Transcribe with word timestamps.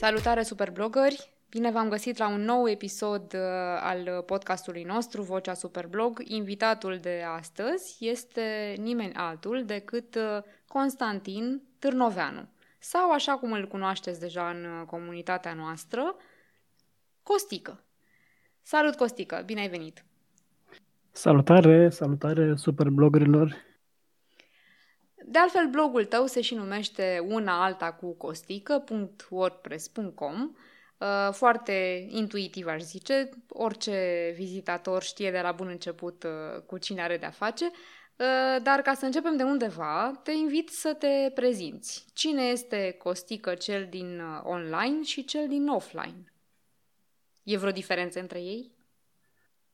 Salutare 0.00 0.42
superblogări! 0.42 1.30
Bine 1.50 1.70
v-am 1.70 1.88
găsit 1.88 2.18
la 2.18 2.28
un 2.28 2.40
nou 2.40 2.68
episod 2.68 3.32
uh, 3.34 3.40
al 3.80 4.22
podcastului 4.26 4.82
nostru, 4.82 5.22
Vocea 5.22 5.54
Superblog. 5.54 6.22
Invitatul 6.24 6.98
de 7.00 7.22
astăzi 7.36 7.96
este 8.00 8.74
nimeni 8.78 9.14
altul 9.14 9.64
decât 9.66 10.14
uh, 10.14 10.42
Constantin 10.66 11.62
Târnoveanu, 11.78 12.48
sau 12.78 13.10
așa 13.10 13.32
cum 13.32 13.52
îl 13.52 13.66
cunoașteți 13.68 14.20
deja 14.20 14.48
în 14.48 14.64
uh, 14.64 14.86
comunitatea 14.86 15.54
noastră, 15.54 16.16
Costică. 17.22 17.84
Salut, 18.62 18.94
Costică! 18.94 19.42
Bine 19.46 19.60
ai 19.60 19.68
venit! 19.68 20.04
Salutare, 21.10 21.88
salutare 21.88 22.54
superbloggerilor! 22.56 23.56
De 25.30 25.38
altfel, 25.38 25.68
blogul 25.68 26.04
tău 26.04 26.26
se 26.26 26.40
și 26.40 26.54
numește 26.54 27.24
una 27.28 27.64
alta 27.64 27.92
cu 27.92 28.14
costică.wordpress.com 28.14 30.54
uh, 30.98 31.28
foarte 31.32 32.06
intuitiv, 32.08 32.66
aș 32.66 32.80
zice. 32.80 33.28
Orice 33.48 34.32
vizitator 34.36 35.02
știe 35.02 35.30
de 35.30 35.40
la 35.40 35.52
bun 35.52 35.68
început 35.68 36.22
uh, 36.22 36.30
cu 36.66 36.78
cine 36.78 37.02
are 37.02 37.16
de-a 37.16 37.30
face. 37.30 37.64
Uh, 37.64 37.72
dar 38.62 38.80
ca 38.80 38.94
să 38.94 39.04
începem 39.04 39.36
de 39.36 39.42
undeva, 39.42 40.20
te 40.22 40.32
invit 40.32 40.68
să 40.68 40.96
te 40.98 41.30
prezinți. 41.34 42.06
Cine 42.14 42.42
este 42.42 42.94
Costică, 42.98 43.54
cel 43.54 43.86
din 43.90 44.20
online 44.42 45.02
și 45.02 45.24
cel 45.24 45.48
din 45.48 45.68
offline? 45.68 46.32
E 47.42 47.56
vreo 47.56 47.70
diferență 47.70 48.20
între 48.20 48.38
ei? 48.38 48.70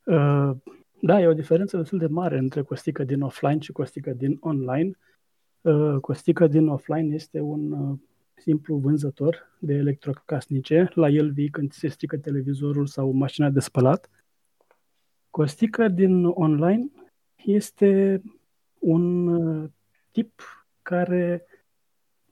Uh, 0.05 0.51
da, 1.01 1.21
e 1.21 1.27
o 1.27 1.33
diferență 1.33 1.77
destul 1.77 1.99
de 1.99 2.07
mare 2.07 2.39
între 2.39 2.63
Costică 2.63 3.05
din 3.05 3.21
offline 3.21 3.61
și 3.61 3.73
Costică 3.73 4.11
din 4.11 4.39
online. 4.41 4.89
Uh, 4.89 4.97
Costică 6.01 6.47
din 6.47 6.67
offline 6.67 7.15
este 7.15 7.41
un 7.41 7.73
uh, 7.73 7.99
simplu 8.35 8.77
vânzător 8.77 9.57
de 9.59 9.75
electrocasnice. 9.75 10.91
La 10.95 11.09
el 11.09 11.31
vii 11.31 11.49
când 11.51 11.73
se 11.73 11.89
strică 11.89 12.17
televizorul 12.17 12.87
sau 12.87 13.13
mașina 13.13 13.51
de 13.51 13.61
spălat. 13.61 14.11
Costică 15.31 15.89
din 15.89 16.25
online 16.25 16.91
este 17.45 18.23
un 18.79 19.27
uh, 19.27 19.71
tip 20.11 20.43
care 20.83 21.47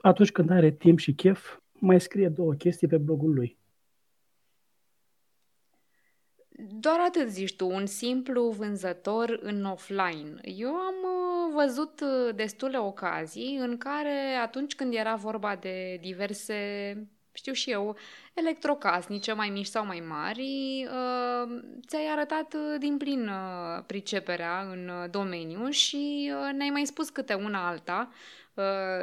atunci 0.01 0.33
când 0.33 0.51
are 0.51 0.71
timp 0.71 0.99
și 0.99 1.15
chef 1.15 1.59
mai 1.73 2.01
scrie 2.01 2.29
două 2.29 2.53
chestii 2.53 2.89
pe 2.89 2.99
blogul 2.99 3.35
lui. 3.35 3.59
Doar 6.57 7.01
atât 7.01 7.29
zici 7.29 7.57
tu, 7.57 7.69
un 7.69 7.87
simplu 7.87 8.49
vânzător 8.49 9.39
în 9.43 9.65
offline. 9.65 10.41
Eu 10.43 10.75
am 10.75 10.95
uh, 11.03 11.53
văzut 11.55 12.01
uh, 12.01 12.35
destule 12.35 12.79
ocazii 12.79 13.57
în 13.57 13.79
care 13.79 14.35
atunci 14.43 14.75
când 14.75 14.95
era 14.95 15.15
vorba 15.15 15.57
de 15.57 15.99
diverse, 16.01 16.57
știu 17.33 17.53
și 17.53 17.71
eu, 17.71 17.97
electrocasnice 18.35 19.33
mai 19.33 19.49
mici 19.49 19.67
sau 19.67 19.87
mai 19.87 20.03
mari, 20.09 20.87
uh, 20.91 21.61
ți-ai 21.87 22.07
arătat 22.07 22.55
din 22.79 22.97
plin 22.97 23.31
priceperea 23.87 24.61
în 24.61 24.91
domeniu 25.11 25.69
și 25.69 26.33
ne-ai 26.57 26.71
mai 26.71 26.87
spus 26.87 27.09
câte 27.09 27.35
una 27.35 27.69
alta, 27.69 28.13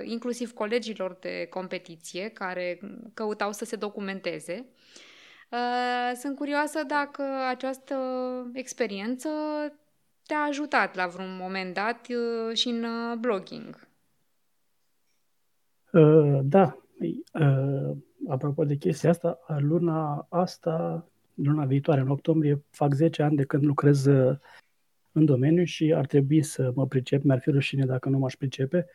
inclusiv 0.03 0.53
colegilor 0.53 1.17
de 1.19 1.47
competiție 1.49 2.29
care 2.29 2.79
căutau 3.13 3.51
să 3.51 3.65
se 3.65 3.75
documenteze. 3.75 4.65
Uh, 4.65 5.09
sunt 6.15 6.35
curioasă 6.35 6.83
dacă 6.87 7.23
această 7.49 7.95
experiență 8.53 9.29
te-a 10.25 10.39
ajutat 10.49 10.95
la 10.95 11.07
vreun 11.07 11.37
moment 11.39 11.73
dat 11.73 12.07
uh, 12.09 12.55
și 12.55 12.67
în 12.67 12.83
uh, 12.83 13.17
blogging. 13.19 13.89
Da. 16.43 16.77
Apropo 18.27 18.65
de 18.65 18.75
chestia 18.75 19.09
asta, 19.09 19.39
luna 19.57 20.27
asta, 20.29 21.07
luna 21.33 21.65
viitoare, 21.65 22.01
în 22.01 22.09
octombrie, 22.09 22.63
fac 22.69 22.93
10 22.93 23.23
ani 23.23 23.35
de 23.35 23.43
când 23.43 23.63
lucrez 23.63 24.05
în 25.11 25.25
domeniu 25.25 25.63
și 25.63 25.93
ar 25.93 26.05
trebui 26.05 26.43
să 26.43 26.71
mă 26.75 26.87
pricep, 26.87 27.23
mi-ar 27.23 27.39
fi 27.39 27.49
rușine 27.49 27.85
dacă 27.85 28.09
nu 28.09 28.17
m-aș 28.17 28.35
pricepe. 28.35 28.87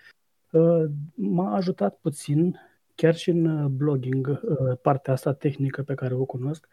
M-a 1.14 1.54
ajutat 1.54 1.96
puțin 1.96 2.58
chiar 2.96 3.14
și 3.14 3.30
în 3.30 3.44
uh, 3.44 3.68
blogging, 3.70 4.26
uh, 4.26 4.78
partea 4.82 5.12
asta 5.12 5.32
tehnică 5.32 5.82
pe 5.82 5.94
care 5.94 6.14
o 6.14 6.24
cunosc, 6.24 6.68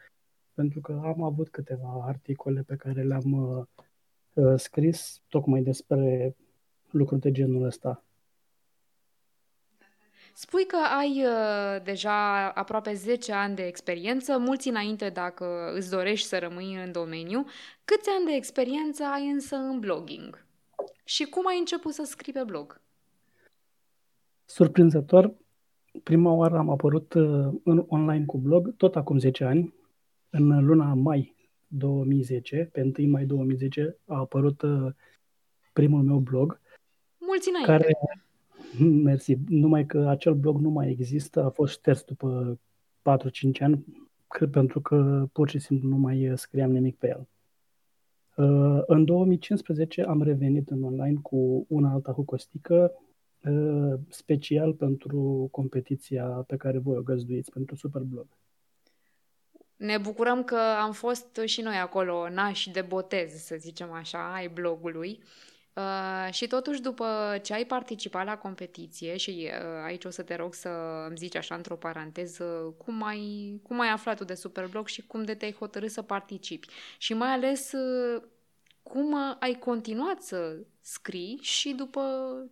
pentru 0.54 0.80
că 0.80 1.00
am 1.04 1.22
avut 1.22 1.48
câteva 1.48 2.04
articole 2.06 2.62
pe 2.62 2.76
care 2.76 3.02
le-am 3.02 3.32
uh, 3.32 4.54
scris 4.56 5.22
tocmai 5.28 5.60
despre 5.60 6.36
lucruri 6.90 7.20
de 7.20 7.30
genul 7.30 7.64
ăsta. 7.64 8.04
Spui 10.36 10.66
că 10.66 10.76
ai 10.98 11.24
uh, 11.24 11.82
deja 11.82 12.48
aproape 12.50 12.94
10 12.94 13.32
ani 13.32 13.54
de 13.54 13.66
experiență, 13.66 14.38
mulți 14.38 14.68
înainte 14.68 15.08
dacă 15.08 15.72
îți 15.74 15.90
dorești 15.90 16.26
să 16.26 16.38
rămâi 16.38 16.82
în 16.84 16.92
domeniu. 16.92 17.46
Câți 17.84 18.08
ani 18.16 18.26
de 18.26 18.32
experiență 18.32 19.04
ai 19.04 19.28
însă 19.28 19.56
în 19.56 19.80
blogging? 19.80 20.44
Și 21.04 21.24
cum 21.24 21.46
ai 21.46 21.58
început 21.58 21.92
să 21.92 22.02
scrii 22.04 22.32
pe 22.32 22.44
blog? 22.44 22.80
Surprinzător, 24.44 25.34
prima 26.02 26.32
oară 26.32 26.56
am 26.56 26.70
apărut 26.70 27.14
uh, 27.14 27.48
în 27.64 27.84
online 27.88 28.24
cu 28.24 28.38
blog, 28.38 28.76
tot 28.76 28.96
acum 28.96 29.18
10 29.18 29.44
ani, 29.44 29.74
în 30.30 30.64
luna 30.64 30.94
mai 30.94 31.34
2010, 31.66 32.68
pe 32.72 32.92
1 32.98 33.08
mai 33.08 33.24
2010 33.24 33.96
a 34.06 34.18
apărut 34.18 34.62
uh, 34.62 34.92
primul 35.72 36.02
meu 36.02 36.18
blog. 36.18 36.60
Mulți 37.18 37.48
înainte. 37.48 37.70
Care, 37.70 37.98
mersi, 39.10 39.36
numai 39.48 39.86
că 39.86 40.08
acel 40.08 40.34
blog 40.34 40.60
nu 40.60 40.70
mai 40.70 40.90
există, 40.90 41.44
a 41.44 41.48
fost 41.48 41.72
șters 41.72 42.02
după 42.02 42.58
4-5 43.02 43.60
ani, 43.60 43.84
pentru 44.50 44.80
că 44.80 45.28
pur 45.32 45.48
și 45.48 45.58
simplu 45.58 45.88
nu 45.88 45.96
mai 45.96 46.32
scriam 46.34 46.70
nimic 46.70 46.96
pe 46.96 47.08
el. 47.08 47.28
Uh, 48.36 48.82
în 48.86 49.04
2015 49.04 50.02
am 50.02 50.22
revenit 50.22 50.70
în 50.70 50.82
online 50.82 51.18
cu 51.22 51.66
una 51.68 51.92
alta 51.92 52.12
cu 52.12 52.22
Costică, 52.22 52.92
Uh, 52.92 53.03
special 54.08 54.72
pentru 54.72 55.48
competiția 55.50 56.24
pe 56.24 56.56
care 56.56 56.78
voi 56.78 56.96
o 56.96 57.02
găzduiți, 57.02 57.50
pentru 57.50 57.76
Superblog. 57.76 58.26
Ne 59.76 59.98
bucurăm 59.98 60.44
că 60.44 60.56
am 60.56 60.92
fost 60.92 61.40
și 61.44 61.60
noi 61.60 61.76
acolo 61.76 62.28
nași 62.28 62.70
de 62.70 62.80
botez, 62.80 63.32
să 63.32 63.56
zicem 63.58 63.92
așa, 63.92 64.34
ai 64.34 64.48
blogului. 64.48 65.22
Uh, 65.74 66.32
și 66.32 66.46
totuși, 66.46 66.80
după 66.80 67.38
ce 67.42 67.54
ai 67.54 67.64
participat 67.64 68.24
la 68.24 68.38
competiție, 68.38 69.16
și 69.16 69.50
uh, 69.50 69.82
aici 69.84 70.04
o 70.04 70.10
să 70.10 70.22
te 70.22 70.34
rog 70.34 70.54
să 70.54 70.68
îmi 71.08 71.16
zici 71.16 71.36
așa 71.36 71.54
într-o 71.54 71.76
paranteză, 71.76 72.74
cum 72.78 73.02
ai, 73.02 73.60
cum 73.62 73.80
ai 73.80 73.88
aflat 73.88 74.16
tu 74.16 74.24
de 74.24 74.34
Superblog 74.34 74.86
și 74.86 75.06
cum 75.06 75.24
de 75.24 75.34
te-ai 75.34 75.52
hotărât 75.52 75.90
să 75.90 76.02
participi. 76.02 76.68
Și 76.98 77.14
mai 77.14 77.28
ales, 77.28 77.72
uh, 77.72 78.22
cum 78.84 79.12
uh, 79.12 79.36
ai 79.38 79.52
continuat 79.52 80.22
să 80.22 80.56
scrii 80.80 81.38
și 81.40 81.74
după 81.74 82.00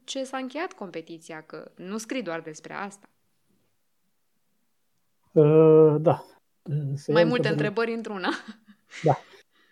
ce 0.04 0.24
s-a 0.24 0.36
încheiat 0.36 0.72
competiția, 0.72 1.40
că 1.40 1.70
nu 1.76 1.98
scrii 1.98 2.22
doar 2.22 2.40
despre 2.40 2.72
asta. 2.72 3.08
Uh, 5.32 5.96
da. 6.00 6.24
Se 6.94 7.12
Mai 7.12 7.24
multe 7.24 7.48
întrebări 7.48 7.92
într-una. 7.92 8.28
Da. 9.04 9.16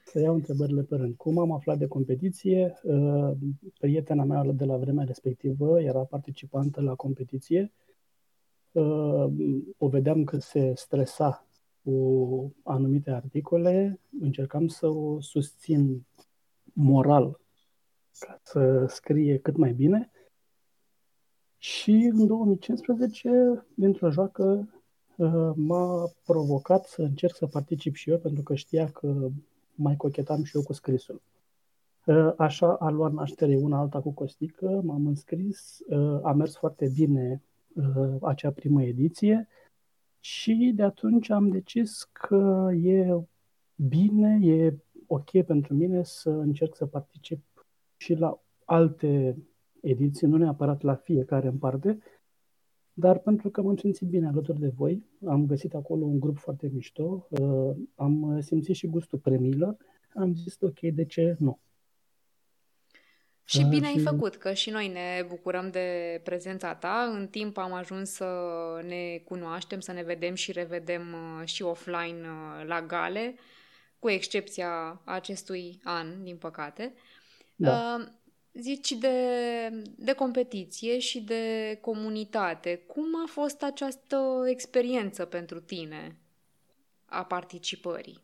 Să 0.05 0.21
iau 0.21 0.35
întrebările 0.35 0.83
pe 0.83 0.97
rând. 0.97 1.17
Cum 1.17 1.39
am 1.39 1.53
aflat 1.53 1.79
de 1.79 1.87
competiție? 1.87 2.81
Uh, 2.83 3.31
prietena 3.79 4.25
mea 4.25 4.45
de 4.45 4.65
la 4.65 4.77
vremea 4.77 5.05
respectivă 5.05 5.81
era 5.81 5.99
participantă 5.99 6.81
la 6.81 6.95
competiție. 6.95 7.73
Uh, 8.73 9.27
o 9.79 9.89
vedeam 9.89 10.25
că 10.25 10.39
se 10.39 10.73
stresa 10.75 11.47
cu 11.83 12.55
anumite 12.63 13.11
articole. 13.11 14.01
Încercam 14.21 14.67
să 14.67 14.87
o 14.87 15.21
susțin 15.21 16.07
moral 16.73 17.41
ca 18.19 18.41
să 18.43 18.87
scrie 18.89 19.39
cât 19.39 19.57
mai 19.57 19.73
bine. 19.73 20.11
Și 21.59 22.11
în 22.13 22.27
2015, 22.27 23.65
dintr-o 23.75 24.11
joacă, 24.11 24.69
uh, 25.17 25.51
m-a 25.55 26.11
provocat 26.25 26.87
să 26.87 27.03
încerc 27.03 27.35
să 27.35 27.47
particip 27.47 27.95
și 27.95 28.11
eu, 28.11 28.19
pentru 28.19 28.43
că 28.43 28.55
știa 28.55 28.91
că 28.91 29.29
mai 29.75 29.97
cochetam 29.97 30.45
și 30.45 30.57
eu 30.57 30.63
cu 30.63 30.73
scrisul. 30.73 31.23
Uh, 32.07 32.33
așa 32.37 32.75
a 32.75 32.91
luat 32.91 33.13
naștere 33.13 33.57
una 33.57 33.79
alta 33.79 34.01
cu 34.01 34.11
Costică, 34.11 34.81
m-am 34.85 35.07
înscris, 35.07 35.79
uh, 35.89 36.19
a 36.23 36.33
mers 36.33 36.57
foarte 36.57 36.89
bine 36.95 37.43
acea 38.21 38.51
primă 38.51 38.83
ediție 38.83 39.49
și 40.21 40.73
de 40.75 40.83
atunci 40.83 41.31
am 41.31 41.49
decis 41.49 42.09
că 42.13 42.71
e 42.75 43.21
bine, 43.75 44.39
e 44.43 44.75
ok 45.13 45.45
pentru 45.45 45.75
mine 45.75 46.03
să 46.03 46.31
încerc 46.31 46.77
să 46.77 46.87
particip 46.87 47.67
și 47.97 48.15
la 48.15 48.43
alte 48.65 49.37
ediții, 49.81 50.27
nu 50.27 50.37
neapărat 50.37 50.83
la 50.83 50.95
fiecare 50.95 51.47
în 51.47 51.59
parte, 51.59 51.99
dar 52.93 53.19
pentru 53.19 53.51
că 53.51 53.63
m-am 53.63 53.77
simțit 53.77 54.09
bine 54.09 54.27
alături 54.27 54.61
de 54.61 54.73
voi, 54.77 55.07
am 55.27 55.47
găsit 55.47 55.75
acolo 55.75 56.05
un 56.05 56.21
grup 56.21 56.39
foarte 56.39 56.71
mișto, 56.73 57.27
uh, 57.29 57.77
am 57.95 58.41
simțit 58.41 58.75
și 58.75 58.87
gustul 58.87 59.19
premiilor, 59.19 59.77
am 60.15 60.35
zis 60.35 60.57
ok, 60.61 60.81
de 60.81 61.05
ce 61.05 61.37
nu? 61.39 61.61
Și 63.45 63.65
bine 63.65 63.87
ai 63.87 63.99
făcut, 63.99 64.37
că 64.37 64.53
și 64.53 64.71
noi 64.71 64.89
ne 64.89 65.25
bucurăm 65.29 65.71
de 65.71 66.21
prezența 66.25 66.75
ta. 66.75 67.13
În 67.15 67.27
timp 67.27 67.59
am 67.59 67.73
ajuns 67.73 68.11
să 68.11 68.27
ne 68.87 69.23
cunoaștem, 69.25 69.81
să 69.81 69.93
ne 69.93 70.03
vedem 70.03 70.35
și 70.35 70.53
revedem 70.53 71.03
uh, 71.13 71.47
și 71.47 71.63
offline 71.63 72.21
uh, 72.21 72.67
la 72.67 72.83
gale, 72.83 73.35
cu 74.01 74.09
excepția 74.09 75.01
acestui 75.05 75.81
an, 75.85 76.07
din 76.23 76.37
păcate. 76.37 76.93
Da. 77.57 77.97
Uh, 77.99 78.07
zici 78.53 78.93
de, 78.93 79.09
de 79.97 80.13
competiție 80.13 80.99
și 80.99 81.21
de 81.21 81.79
comunitate. 81.81 82.83
Cum 82.87 83.05
a 83.25 83.27
fost 83.27 83.63
această 83.63 84.17
experiență 84.47 85.25
pentru 85.25 85.61
tine 85.61 86.17
a 87.05 87.25
participării? 87.25 88.19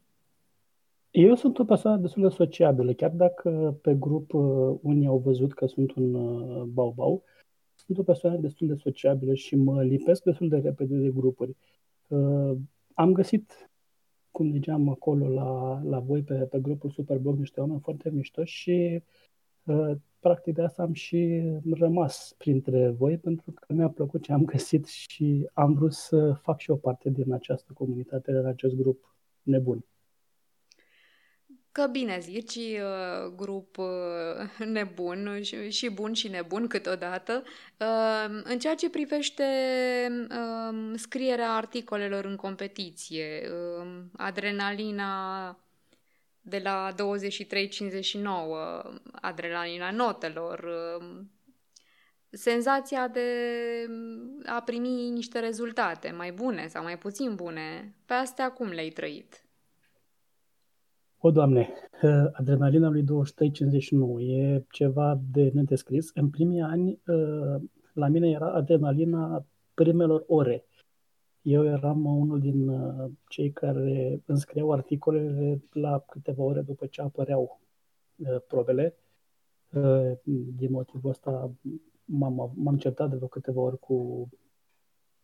Eu 1.10 1.34
sunt 1.34 1.58
o 1.58 1.64
persoană 1.64 1.96
destul 1.96 2.22
de 2.22 2.34
sociabilă, 2.34 2.92
chiar 2.92 3.10
dacă 3.10 3.78
pe 3.82 3.94
grup 3.94 4.32
uh, 4.32 4.78
unii 4.82 5.06
au 5.06 5.18
văzut 5.18 5.52
că 5.52 5.66
sunt 5.66 5.94
un 5.94 6.14
uh, 6.14 6.62
bau-bau, 6.62 7.22
sunt 7.74 7.98
o 7.98 8.02
persoană 8.02 8.36
destul 8.36 8.66
de 8.66 8.74
sociabilă 8.74 9.34
și 9.34 9.56
mă 9.56 9.82
lipesc 9.82 10.22
destul 10.22 10.48
de 10.48 10.56
repede 10.56 10.96
de 10.96 11.10
grupuri. 11.10 11.56
Uh, 12.08 12.56
am 12.94 13.12
găsit, 13.12 13.70
cum 14.36 14.50
ziceam 14.50 14.88
acolo 14.88 15.28
la, 15.28 15.80
la 15.84 15.98
voi 15.98 16.22
pe, 16.22 16.34
pe 16.34 16.60
grupul 16.60 16.90
Superblog, 16.90 17.38
niște 17.38 17.60
oameni 17.60 17.80
foarte 17.80 18.10
mișto 18.10 18.44
și 18.44 19.02
practic 20.18 20.54
de 20.54 20.62
asta 20.62 20.82
am 20.82 20.92
și 20.92 21.42
rămas 21.70 22.34
printre 22.38 22.90
voi 22.90 23.18
pentru 23.18 23.52
că 23.52 23.72
mi-a 23.72 23.88
plăcut 23.88 24.22
ce 24.22 24.32
am 24.32 24.44
găsit 24.44 24.86
și 24.86 25.48
am 25.52 25.74
vrut 25.74 25.92
să 25.92 26.32
fac 26.42 26.58
și 26.58 26.70
o 26.70 26.76
parte 26.76 27.10
din 27.10 27.32
această 27.32 27.72
comunitate, 27.72 28.32
din 28.32 28.46
acest 28.46 28.74
grup 28.74 29.14
nebun. 29.42 29.84
Că 31.76 31.86
bine 31.86 32.18
zici, 32.18 32.54
uh, 32.54 33.32
grup 33.36 33.78
uh, 33.78 33.86
nebun 34.58 35.42
și 35.68 35.90
bun 35.90 36.12
și 36.12 36.28
nebun 36.28 36.66
câteodată. 36.66 37.42
Uh, 37.78 38.40
în 38.44 38.58
ceea 38.58 38.74
ce 38.74 38.90
privește 38.90 39.44
um, 40.30 40.96
scrierea 40.96 41.52
articolelor 41.52 42.24
în 42.24 42.36
competiție, 42.36 43.50
um, 43.50 44.10
adrenalina 44.16 45.58
de 46.40 46.60
la 46.64 46.94
23.59, 46.94 46.96
adrenalina 49.12 49.90
notelor, 49.90 50.64
um, 51.00 51.30
senzația 52.30 53.08
de 53.08 53.30
a 54.46 54.62
primi 54.62 55.10
niște 55.10 55.38
rezultate 55.38 56.10
mai 56.10 56.32
bune 56.32 56.66
sau 56.68 56.82
mai 56.82 56.98
puțin 56.98 57.34
bune, 57.34 57.94
pe 58.06 58.14
astea 58.14 58.50
cum 58.50 58.68
le-ai 58.68 58.90
trăit? 58.90 59.45
O, 61.26 61.30
Doamne, 61.30 61.68
ă, 62.02 62.30
adrenalina 62.32 62.88
lui 62.88 63.02
2359 63.02 64.20
e 64.20 64.64
ceva 64.70 65.20
de 65.30 65.50
nedescris. 65.54 66.10
În 66.14 66.30
primii 66.30 66.60
ani, 66.60 67.00
ă, 67.08 67.60
la 67.92 68.08
mine 68.08 68.30
era 68.30 68.52
adrenalina 68.52 69.44
primelor 69.74 70.24
ore. 70.26 70.64
Eu 71.42 71.64
eram 71.64 72.04
unul 72.04 72.40
din 72.40 72.68
ă, 72.68 73.10
cei 73.28 73.52
care 73.52 74.22
înscriau 74.26 74.72
articolele 74.72 75.62
la 75.72 75.98
câteva 75.98 76.42
ore 76.42 76.60
după 76.60 76.86
ce 76.86 77.02
apăreau 77.02 77.60
probele. 78.46 78.94
Din 80.56 80.70
motivul 80.70 81.10
ăsta 81.10 81.50
m-am, 82.04 82.52
m-am 82.54 82.76
certat 82.76 83.08
de 83.10 83.16
vreo 83.16 83.28
câteva 83.28 83.60
ori 83.60 83.78
cu 83.78 84.28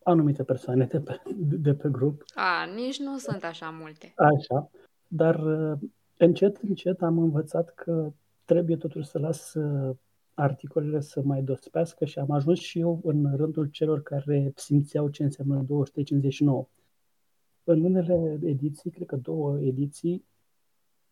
anumite 0.02 0.44
persoane 0.44 0.84
de 0.84 1.00
pe, 1.00 1.20
de 1.36 1.74
pe 1.74 1.88
grup. 1.88 2.24
A, 2.34 2.64
nici 2.74 2.98
nu 2.98 3.18
sunt 3.18 3.44
așa 3.44 3.70
multe. 3.70 4.12
Așa. 4.16 4.70
Dar 5.14 5.38
uh, 5.44 5.78
încet, 6.16 6.56
încet 6.56 7.02
am 7.02 7.18
învățat 7.18 7.74
că 7.74 8.12
trebuie 8.44 8.76
totuși 8.76 9.08
să 9.08 9.18
las 9.18 9.54
uh, 9.54 9.96
articolele 10.34 11.00
să 11.00 11.22
mai 11.22 11.42
dospească 11.42 12.04
și 12.04 12.18
am 12.18 12.30
ajuns 12.30 12.58
și 12.58 12.78
eu 12.78 13.00
în 13.04 13.36
rândul 13.36 13.66
celor 13.66 14.02
care 14.02 14.52
simțeau 14.56 15.08
ce 15.08 15.22
înseamnă 15.22 15.62
259. 15.62 16.66
În 17.64 17.84
unele 17.84 18.38
ediții, 18.42 18.90
cred 18.90 19.06
că 19.06 19.16
două 19.16 19.60
ediții, 19.60 20.24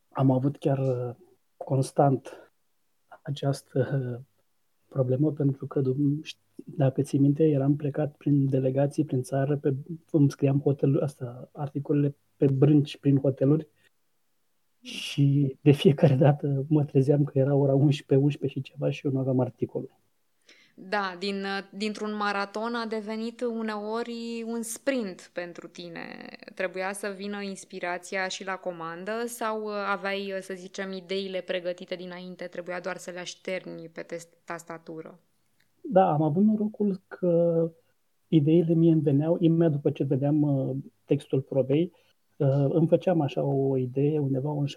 am 0.08 0.30
avut 0.30 0.56
chiar 0.56 0.78
uh, 0.78 1.14
constant 1.56 2.52
această 3.22 4.24
problemă 4.88 5.32
pentru 5.32 5.66
că, 5.66 5.82
dacă 6.64 7.02
ții 7.02 7.18
minte, 7.18 7.44
eram 7.44 7.76
plecat 7.76 8.16
prin 8.16 8.48
delegații, 8.48 9.04
prin 9.04 9.22
țară, 9.22 9.56
pe, 9.56 9.74
îmi 10.10 10.30
scriam 10.30 10.60
hotelul, 10.60 11.02
asta, 11.02 11.48
articolele 11.52 12.16
pe 12.36 12.46
brânci 12.46 12.98
prin 12.98 13.18
hoteluri 13.18 13.68
și 14.82 15.56
de 15.60 15.70
fiecare 15.70 16.14
dată 16.14 16.64
mă 16.68 16.84
trezeam 16.84 17.24
că 17.24 17.38
era 17.38 17.54
ora 17.54 17.74
11, 17.74 18.24
11 18.24 18.58
și 18.58 18.70
ceva 18.70 18.90
și 18.90 19.06
eu 19.06 19.12
nu 19.12 19.18
aveam 19.18 19.40
articolul. 19.40 19.98
Da, 20.74 21.16
din, 21.18 21.44
dintr-un 21.70 22.16
maraton 22.16 22.74
a 22.74 22.86
devenit 22.86 23.40
uneori 23.40 24.44
un 24.46 24.62
sprint 24.62 25.30
pentru 25.34 25.68
tine. 25.68 26.28
Trebuia 26.54 26.92
să 26.92 27.14
vină 27.16 27.42
inspirația 27.42 28.28
și 28.28 28.44
la 28.44 28.56
comandă 28.56 29.12
sau 29.26 29.66
aveai, 29.66 30.32
să 30.40 30.54
zicem, 30.56 30.92
ideile 30.92 31.40
pregătite 31.40 31.94
dinainte, 31.94 32.44
trebuia 32.44 32.80
doar 32.80 32.96
să 32.96 33.10
le 33.10 33.18
așterni 33.18 33.88
pe 33.92 34.06
tastatură? 34.44 35.18
Da, 35.80 36.12
am 36.12 36.22
avut 36.22 36.44
norocul 36.44 37.00
că 37.08 37.64
ideile 38.28 38.74
mie 38.74 38.92
îmi 38.92 39.02
veneau 39.02 39.36
imediat 39.40 39.70
după 39.70 39.90
ce 39.90 40.04
vedeam 40.04 40.42
uh, 40.42 40.76
textul 41.04 41.40
probei 41.40 41.92
Uh, 41.92 42.09
îmi 42.46 42.86
făceam 42.86 43.20
așa 43.20 43.42
o 43.42 43.76
idee, 43.76 44.18
undeva 44.18 44.50
un 44.50 44.66
60% 44.66 44.70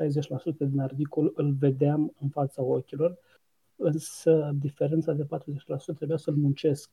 din 0.58 0.80
articol 0.80 1.32
îl 1.36 1.52
vedeam 1.52 2.14
în 2.20 2.30
fața 2.30 2.64
ochilor, 2.64 3.18
însă 3.76 4.52
diferența 4.60 5.14
de 5.14 5.24
40% 5.24 5.28
trebuia 5.96 6.18
să-l 6.18 6.36
muncesc 6.36 6.90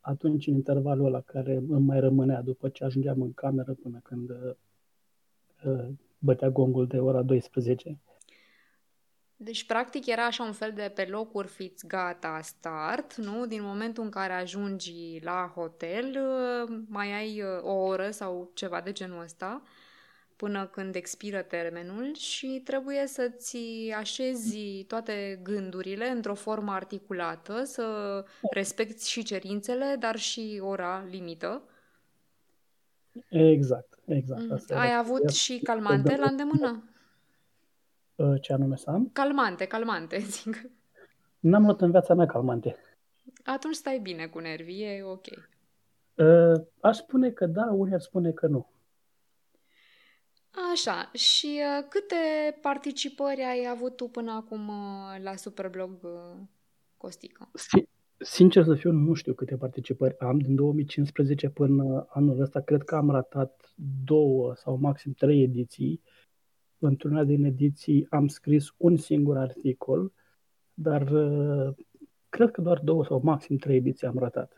atunci 0.00 0.46
în 0.46 0.54
intervalul 0.54 1.06
ăla 1.06 1.20
care 1.20 1.54
îmi 1.54 1.86
mai 1.86 2.00
rămânea 2.00 2.42
după 2.42 2.68
ce 2.68 2.84
ajungeam 2.84 3.22
în 3.22 3.32
cameră 3.32 3.72
până 3.72 4.00
când 4.02 4.30
uh, 5.64 5.88
bătea 6.18 6.50
gongul 6.50 6.86
de 6.86 6.98
ora 6.98 7.22
12. 7.22 7.98
Deci, 9.36 9.66
practic, 9.66 10.06
era 10.06 10.26
așa 10.26 10.44
un 10.44 10.52
fel 10.52 10.72
de 10.74 10.92
pe 10.94 11.04
locuri 11.04 11.48
fiți 11.48 11.86
gata 11.86 12.40
start, 12.42 13.14
nu? 13.14 13.46
Din 13.46 13.62
momentul 13.62 14.04
în 14.04 14.10
care 14.10 14.32
ajungi 14.32 15.18
la 15.22 15.52
hotel, 15.54 16.06
uh, 16.06 16.78
mai 16.88 17.12
ai 17.12 17.42
o 17.62 17.72
oră 17.72 18.10
sau 18.10 18.50
ceva 18.54 18.80
de 18.80 18.92
genul 18.92 19.22
ăsta 19.22 19.62
până 20.36 20.66
când 20.66 20.94
expiră 20.94 21.42
termenul 21.42 22.14
și 22.14 22.60
trebuie 22.64 23.06
să-ți 23.06 23.58
așezi 23.96 24.84
toate 24.84 25.40
gândurile 25.42 26.08
într-o 26.08 26.34
formă 26.34 26.72
articulată, 26.72 27.64
să 27.64 27.84
respecti 28.50 29.08
și 29.08 29.22
cerințele, 29.22 29.96
dar 29.98 30.16
și 30.16 30.60
ora 30.62 31.04
limită. 31.10 31.62
Exact, 33.28 33.98
exact. 34.06 34.42
Mm. 34.42 34.52
Asta 34.52 34.80
Ai 34.80 34.96
avut 34.96 35.30
și 35.30 35.58
calmante 35.58 36.16
la 36.16 36.26
îndemână? 36.26 36.84
Uh, 38.14 38.40
ce 38.40 38.52
anume 38.52 38.76
să 38.76 38.90
am? 38.90 39.10
Calmante, 39.12 39.66
calmante, 39.66 40.18
zic. 40.40 40.70
N-am 41.40 41.64
luat 41.64 41.80
în 41.80 41.90
viața 41.90 42.14
mea 42.14 42.26
calmante. 42.26 42.76
Atunci 43.44 43.74
stai 43.74 43.98
bine 43.98 44.26
cu 44.26 44.38
nervii, 44.38 44.82
e 44.82 45.02
ok. 45.02 45.26
Uh, 46.14 46.64
aș 46.80 46.96
spune 46.96 47.30
că 47.30 47.46
da, 47.46 47.64
unii 47.64 47.94
ar 47.94 48.00
spune 48.00 48.30
că 48.30 48.46
nu. 48.46 48.70
Așa, 50.72 51.10
și 51.12 51.46
uh, 51.46 51.86
câte 51.88 52.14
participări 52.60 53.42
ai 53.42 53.66
avut 53.70 53.96
tu 53.96 54.08
până 54.08 54.32
acum 54.32 54.68
uh, 54.68 55.22
la 55.22 55.36
Superblog 55.36 55.98
uh, 56.02 56.36
Costică? 56.96 57.50
Sincer 58.18 58.64
să 58.64 58.74
fiu, 58.74 58.90
nu 58.90 59.14
știu 59.14 59.34
câte 59.34 59.56
participări 59.56 60.18
am. 60.18 60.38
Din 60.38 60.54
2015 60.54 61.48
până 61.48 62.06
anul 62.08 62.40
ăsta, 62.40 62.60
cred 62.60 62.82
că 62.82 62.94
am 62.94 63.10
ratat 63.10 63.72
două 64.04 64.54
sau 64.54 64.76
maxim 64.76 65.12
trei 65.12 65.42
ediții. 65.42 66.02
Într-una 66.78 67.24
din 67.24 67.44
ediții 67.44 68.06
am 68.10 68.28
scris 68.28 68.66
un 68.76 68.96
singur 68.96 69.36
articol, 69.36 70.12
dar 70.74 71.10
uh, 71.10 71.74
cred 72.28 72.50
că 72.50 72.60
doar 72.60 72.78
două 72.78 73.04
sau 73.04 73.20
maxim 73.24 73.56
trei 73.56 73.76
ediții 73.76 74.06
am 74.06 74.18
ratat. 74.18 74.52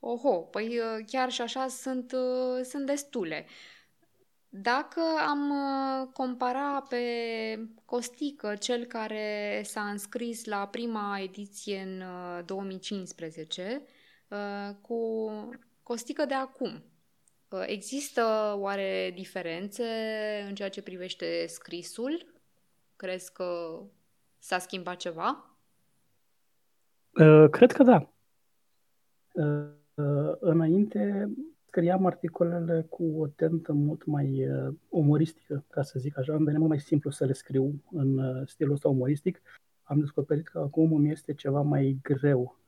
Oho, 0.00 0.36
păi 0.36 0.66
uh, 0.66 1.04
chiar 1.06 1.30
și 1.30 1.40
așa 1.40 1.66
sunt, 1.68 2.12
uh, 2.12 2.64
sunt 2.64 2.86
destule. 2.86 3.46
Dacă 4.54 5.00
am 5.28 5.50
uh, 5.50 6.08
compara 6.12 6.86
pe 6.88 7.04
Costică, 7.84 8.54
cel 8.54 8.84
care 8.84 9.60
s-a 9.64 9.80
înscris 9.80 10.44
la 10.44 10.66
prima 10.66 11.18
ediție 11.18 11.80
în 11.80 12.02
2015, 12.44 13.82
uh, 14.28 14.38
uh, 14.38 14.74
cu 14.80 15.30
Costică 15.82 16.24
de 16.24 16.34
acum, 16.34 16.82
există 17.66 18.54
oare 18.56 19.12
diferențe 19.14 19.84
în 20.48 20.54
ceea 20.54 20.68
ce 20.68 20.82
privește 20.82 21.46
scrisul? 21.46 22.26
Crezi 22.96 23.32
că 23.32 23.80
s-a 24.38 24.58
schimbat 24.58 24.96
ceva? 24.96 25.56
Cred 27.50 27.72
că 27.72 27.82
da. 27.82 28.12
Înainte 30.40 31.30
scriam 31.72 32.06
articolele 32.06 32.86
cu 32.88 33.20
o 33.20 33.26
tentă 33.26 33.72
mult 33.72 34.04
mai 34.04 34.48
uh, 34.48 34.74
umoristică, 34.88 35.64
ca 35.70 35.82
să 35.82 35.98
zic 35.98 36.18
așa. 36.18 36.34
Îmi 36.34 36.44
venea 36.44 36.58
mult 36.58 36.70
mai 36.70 36.80
simplu 36.80 37.10
să 37.10 37.24
le 37.24 37.32
scriu 37.32 37.82
în 37.90 38.18
uh, 38.18 38.48
stilul 38.48 38.72
ăsta 38.72 38.88
umoristic. 38.88 39.42
am 39.82 39.98
descoperit 40.00 40.48
că 40.48 40.58
acum 40.58 40.92
îmi 40.92 41.10
este 41.10 41.34
ceva 41.34 41.60
mai 41.60 41.98
greu 42.02 42.58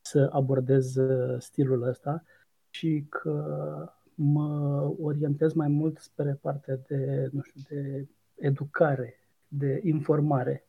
să 0.00 0.28
abordez 0.32 0.96
uh, 0.96 1.40
stilul 1.40 1.82
ăsta 1.82 2.22
și 2.70 3.06
că 3.08 3.92
mă 4.14 4.80
orientez 5.00 5.52
mai 5.52 5.68
mult 5.68 5.98
spre 5.98 6.38
partea 6.40 6.76
de, 6.76 7.28
nu 7.32 7.42
știu, 7.42 7.60
de 7.68 8.08
educare, 8.34 9.14
de 9.48 9.80
informare. 9.84 10.66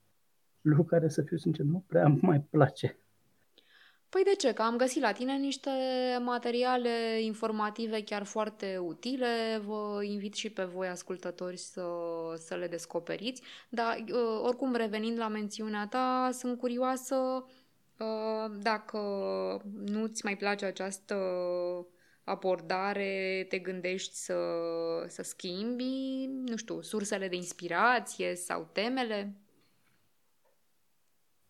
Lucru 0.61 0.83
care, 0.83 1.07
să 1.07 1.21
fiu 1.21 1.37
sincer, 1.37 1.65
nu 1.65 1.83
prea 1.87 2.07
mai 2.21 2.41
place. 2.41 2.97
Păi 4.09 4.23
de 4.23 4.35
ce? 4.35 4.53
Că 4.53 4.61
am 4.61 4.77
găsit 4.77 5.01
la 5.01 5.11
tine 5.11 5.37
niște 5.37 5.69
materiale 6.19 7.21
informative 7.21 8.03
chiar 8.03 8.23
foarte 8.23 8.77
utile. 8.77 9.61
Vă 9.65 9.99
invit 10.03 10.33
și 10.33 10.49
pe 10.49 10.63
voi, 10.63 10.87
ascultători, 10.87 11.57
să, 11.57 11.85
să 12.37 12.55
le 12.55 12.67
descoperiți. 12.67 13.41
Dar, 13.69 13.97
uh, 14.11 14.41
oricum, 14.43 14.75
revenind 14.75 15.17
la 15.17 15.27
mențiunea 15.27 15.87
ta, 15.87 16.29
sunt 16.33 16.57
curioasă 16.57 17.15
uh, 17.97 18.51
dacă 18.61 18.99
nu-ți 19.85 20.25
mai 20.25 20.37
place 20.37 20.65
această 20.65 21.15
abordare, 22.23 23.45
te 23.49 23.57
gândești 23.57 24.15
să, 24.15 24.37
să 25.07 25.23
schimbi, 25.23 26.25
nu 26.45 26.55
știu, 26.55 26.81
sursele 26.81 27.27
de 27.27 27.35
inspirație 27.35 28.35
sau 28.35 28.69
temele? 28.71 29.33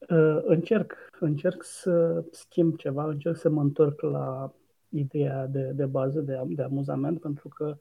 Uh, 0.10 0.40
încerc, 0.44 0.96
încerc 1.20 1.64
să 1.64 2.24
schimb 2.32 2.78
ceva, 2.78 3.08
încerc 3.08 3.36
să 3.36 3.50
mă 3.50 3.62
întorc 3.62 4.02
la 4.02 4.54
ideea 4.90 5.46
de, 5.48 5.72
de 5.72 5.86
bază, 5.86 6.20
de, 6.20 6.42
de 6.48 6.62
amuzament, 6.62 7.20
pentru 7.20 7.48
că 7.48 7.78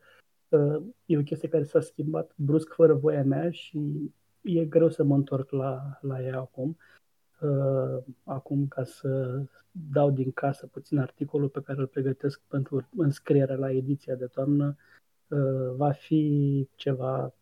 uh, 0.49 0.83
e 1.07 1.19
o 1.19 1.23
chestie 1.23 1.49
care 1.49 1.65
s-a 1.65 1.81
schimbat 1.81 2.33
brusc, 2.37 2.73
fără 2.73 2.95
voia 2.95 3.25
mea 3.25 3.51
și 3.51 4.11
e 4.43 4.65
greu 4.65 4.89
să 4.89 5.05
mă 5.05 5.15
întorc 5.15 5.51
la, 5.51 5.99
la 6.01 6.23
ea 6.23 6.39
acum. 6.39 6.77
Uh, 7.41 8.05
acum, 8.25 8.67
ca 8.67 8.85
să 8.85 9.43
dau 9.71 10.11
din 10.11 10.33
casă 10.33 10.67
puțin 10.67 10.99
articolul 10.99 11.49
pe 11.49 11.63
care 11.63 11.79
îl 11.79 11.87
pregătesc 11.87 12.41
pentru 12.49 12.89
înscriere 12.97 13.55
la 13.55 13.71
ediția 13.71 14.15
de 14.15 14.27
toamnă, 14.27 14.77
uh, 15.29 15.75
va 15.77 15.91
fi 15.91 16.69
ceva, 16.75 17.35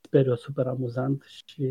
sper 0.00 0.26
eu, 0.26 0.36
super 0.36 0.66
amuzant 0.66 1.22
și 1.22 1.66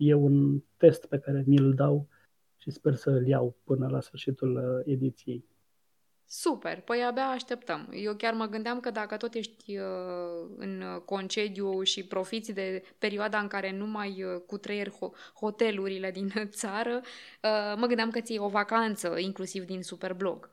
e 0.00 0.14
un 0.14 0.62
test 0.76 1.06
pe 1.06 1.18
care 1.18 1.44
mi-l 1.46 1.74
dau 1.74 2.08
și 2.56 2.70
sper 2.70 2.94
să 2.94 3.10
îl 3.10 3.26
iau 3.26 3.56
până 3.64 3.88
la 3.88 4.00
sfârșitul 4.00 4.56
uh, 4.56 4.92
ediției. 4.92 5.44
Super, 6.26 6.80
păi 6.80 7.04
abia 7.08 7.22
așteptăm. 7.22 7.88
Eu 7.92 8.14
chiar 8.14 8.34
mă 8.34 8.46
gândeam 8.46 8.80
că 8.80 8.90
dacă 8.90 9.16
tot 9.16 9.34
ești 9.34 9.76
uh, 9.76 9.84
în 10.56 10.82
concediu 11.04 11.82
și 11.82 12.06
profiți 12.06 12.52
de 12.52 12.82
perioada 12.98 13.38
în 13.38 13.46
care 13.46 13.76
nu 13.76 13.86
mai 13.86 14.22
uh, 14.22 14.40
cu 14.46 14.56
trăier 14.56 14.88
ho- 14.88 15.34
hotelurile 15.40 16.10
din 16.10 16.32
țară, 16.60 17.00
uh, 17.42 17.76
mă 17.76 17.86
gândeam 17.86 18.10
că 18.10 18.20
ți 18.20 18.38
o 18.38 18.48
vacanță, 18.48 19.18
inclusiv 19.18 19.64
din 19.64 19.82
Superblog. 19.82 20.50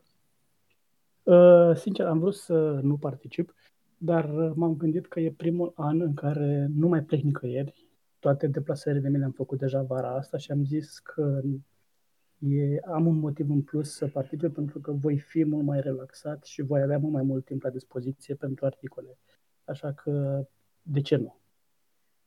Uh, 1.22 1.74
sincer, 1.74 2.06
am 2.06 2.18
vrut 2.18 2.34
să 2.34 2.80
nu 2.82 2.96
particip, 2.96 3.54
dar 3.98 4.26
m-am 4.54 4.76
gândit 4.76 5.06
că 5.06 5.20
e 5.20 5.34
primul 5.36 5.72
an 5.76 6.00
în 6.00 6.14
care 6.14 6.66
nu 6.74 6.88
mai 6.88 7.02
plec 7.02 7.20
nicăieri 7.20 7.87
toate 8.18 8.46
deplasările 8.46 9.08
mele 9.08 9.24
am 9.24 9.30
făcut 9.30 9.58
deja 9.58 9.82
vara 9.82 10.14
asta 10.14 10.36
și 10.36 10.50
am 10.50 10.64
zis 10.64 10.98
că 10.98 11.40
e, 12.38 12.78
am 12.86 13.06
un 13.06 13.18
motiv 13.18 13.50
în 13.50 13.62
plus 13.62 13.94
să 13.94 14.06
particip 14.06 14.54
pentru 14.54 14.80
că 14.80 14.92
voi 14.92 15.18
fi 15.18 15.44
mult 15.44 15.64
mai 15.64 15.80
relaxat 15.80 16.44
și 16.44 16.62
voi 16.62 16.82
avea 16.82 16.98
mult 16.98 17.12
mai 17.12 17.22
mult 17.22 17.44
timp 17.44 17.62
la 17.62 17.70
dispoziție 17.70 18.34
pentru 18.34 18.66
articole. 18.66 19.18
Așa 19.64 19.92
că, 19.92 20.46
de 20.82 21.00
ce 21.00 21.16
nu? 21.16 21.40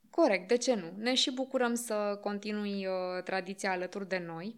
Corect, 0.09 0.47
de 0.47 0.57
ce 0.57 0.75
nu? 0.75 0.91
Ne 0.97 1.13
și 1.13 1.33
bucurăm 1.33 1.73
să 1.73 2.17
continui 2.21 2.85
uh, 2.85 3.23
tradiția 3.23 3.71
alături 3.71 4.07
de 4.07 4.23
noi. 4.25 4.55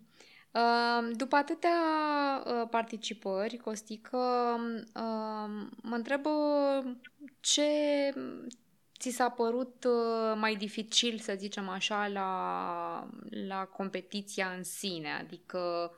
Uh, 0.53 1.15
după 1.15 1.35
atâtea 1.35 1.79
uh, 2.45 2.67
participări, 2.69 3.57
Costică, 3.57 4.17
uh, 4.95 5.67
mă 5.81 5.95
întreb 5.95 6.25
uh, 6.25 6.95
ce, 7.39 7.61
ți 9.03 9.15
s-a 9.15 9.29
părut 9.29 9.83
uh, 9.83 10.38
mai 10.39 10.55
dificil, 10.55 11.17
să 11.17 11.33
zicem 11.38 11.69
așa, 11.69 12.07
la, 12.07 13.10
la 13.48 13.65
competiția 13.65 14.48
în 14.57 14.63
sine? 14.63 15.07
Adică, 15.22 15.91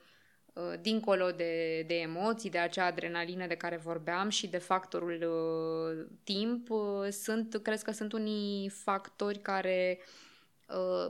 uh, 0.54 0.80
dincolo 0.82 1.32
de, 1.32 1.84
de 1.88 1.94
emoții, 1.94 2.50
de 2.50 2.58
acea 2.58 2.86
adrenalină 2.86 3.48
de 3.48 3.56
care 3.56 3.78
vorbeam 3.78 4.30
și 4.30 4.48
de 4.48 4.58
factorul 4.58 5.22
uh, 5.22 6.06
timp, 6.24 6.68
sunt, 7.10 7.60
crezi 7.64 7.84
că 7.84 7.92
sunt 7.92 8.14
unii 8.14 8.70
factori 8.70 9.40
care 9.40 10.00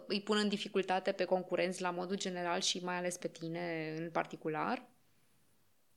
îi 0.07 0.21
pun 0.21 0.37
în 0.41 0.47
dificultate 0.47 1.11
pe 1.11 1.23
concurenți 1.23 1.81
la 1.81 1.91
modul 1.91 2.17
general 2.17 2.59
și 2.59 2.83
mai 2.83 2.97
ales 2.97 3.17
pe 3.17 3.27
tine 3.27 3.95
în 3.97 4.09
particular? 4.09 4.89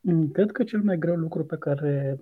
Mm, 0.00 0.30
cred 0.30 0.50
că 0.52 0.64
cel 0.64 0.82
mai 0.82 0.98
greu 0.98 1.14
lucru 1.14 1.44
pe 1.44 1.56
care 1.56 2.18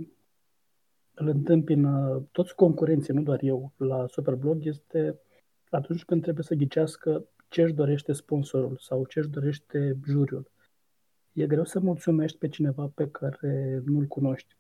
îl 1.19 1.29
întâmpină 1.29 2.23
toți 2.33 2.55
concurenții, 2.55 3.15
nu 3.15 3.23
doar 3.23 3.43
eu, 3.43 3.73
la 3.77 4.07
Superblog, 4.07 4.67
este 4.67 5.21
atunci 5.71 6.05
când 6.05 6.23
trebuie 6.23 6.45
să 6.45 6.55
ghicească 6.55 7.29
ce 7.49 7.63
își 7.63 7.73
dorește 7.73 8.13
sponsorul 8.13 8.77
sau 8.81 9.05
ce 9.05 9.19
își 9.19 9.29
dorește 9.29 9.99
juriul. 10.05 10.51
E 11.33 11.47
greu 11.47 11.65
să 11.65 11.81
mulțumești 11.81 12.39
pe 12.39 12.49
cineva 12.49 12.93
pe 12.95 13.09
care 13.11 13.83
nu-l 13.85 14.05
cunoști. 14.05 14.57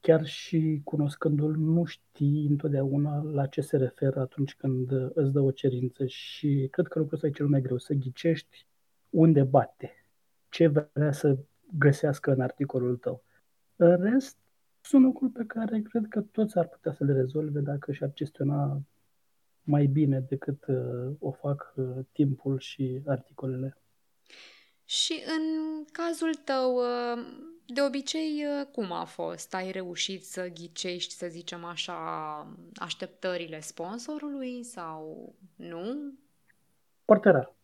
Chiar 0.00 0.24
și 0.24 0.80
cunoscându-l, 0.84 1.56
nu 1.56 1.84
știi 1.84 2.46
întotdeauna 2.46 3.22
la 3.22 3.46
ce 3.46 3.60
se 3.60 3.76
referă 3.76 4.20
atunci 4.20 4.54
când 4.54 4.90
îți 5.14 5.32
dă 5.32 5.40
o 5.40 5.50
cerință 5.50 6.06
și 6.06 6.68
cred 6.70 6.86
că 6.86 6.98
lucrul 6.98 7.14
ăsta 7.14 7.26
e 7.26 7.30
cel 7.30 7.46
mai 7.46 7.60
greu, 7.60 7.78
să 7.78 7.94
ghicești 7.94 8.66
unde 9.10 9.42
bate, 9.42 10.04
ce 10.48 10.66
vrea 10.66 11.12
să 11.12 11.38
găsească 11.78 12.32
în 12.32 12.40
articolul 12.40 12.96
tău. 12.96 13.22
În 13.76 13.96
rest, 14.02 14.36
sunt 14.86 15.02
lucruri 15.02 15.32
pe 15.32 15.44
care 15.46 15.80
cred 15.80 16.06
că 16.08 16.20
toți 16.20 16.58
ar 16.58 16.68
putea 16.68 16.92
să 16.92 17.04
le 17.04 17.12
rezolve 17.12 17.60
dacă 17.60 17.92
și-ar 17.92 18.10
gestiona 18.14 18.80
mai 19.62 19.86
bine 19.86 20.20
decât 20.20 20.66
uh, 20.66 21.14
o 21.18 21.30
fac 21.30 21.72
uh, 21.76 21.86
timpul 22.12 22.58
și 22.58 23.00
articolele. 23.06 23.78
Și 24.84 25.22
în 25.26 25.44
cazul 25.92 26.34
tău, 26.34 26.76
uh, 26.76 27.26
de 27.66 27.82
obicei, 27.82 28.44
uh, 28.44 28.66
cum 28.72 28.92
a 28.92 29.04
fost? 29.04 29.54
Ai 29.54 29.70
reușit 29.70 30.24
să 30.24 30.48
ghicești, 30.54 31.14
să 31.14 31.26
zicem 31.26 31.64
așa, 31.64 31.96
așteptările 32.74 33.60
sponsorului 33.60 34.62
sau 34.62 35.34
nu? 35.56 36.12
Foarte 37.04 37.30
rar. 37.30 37.54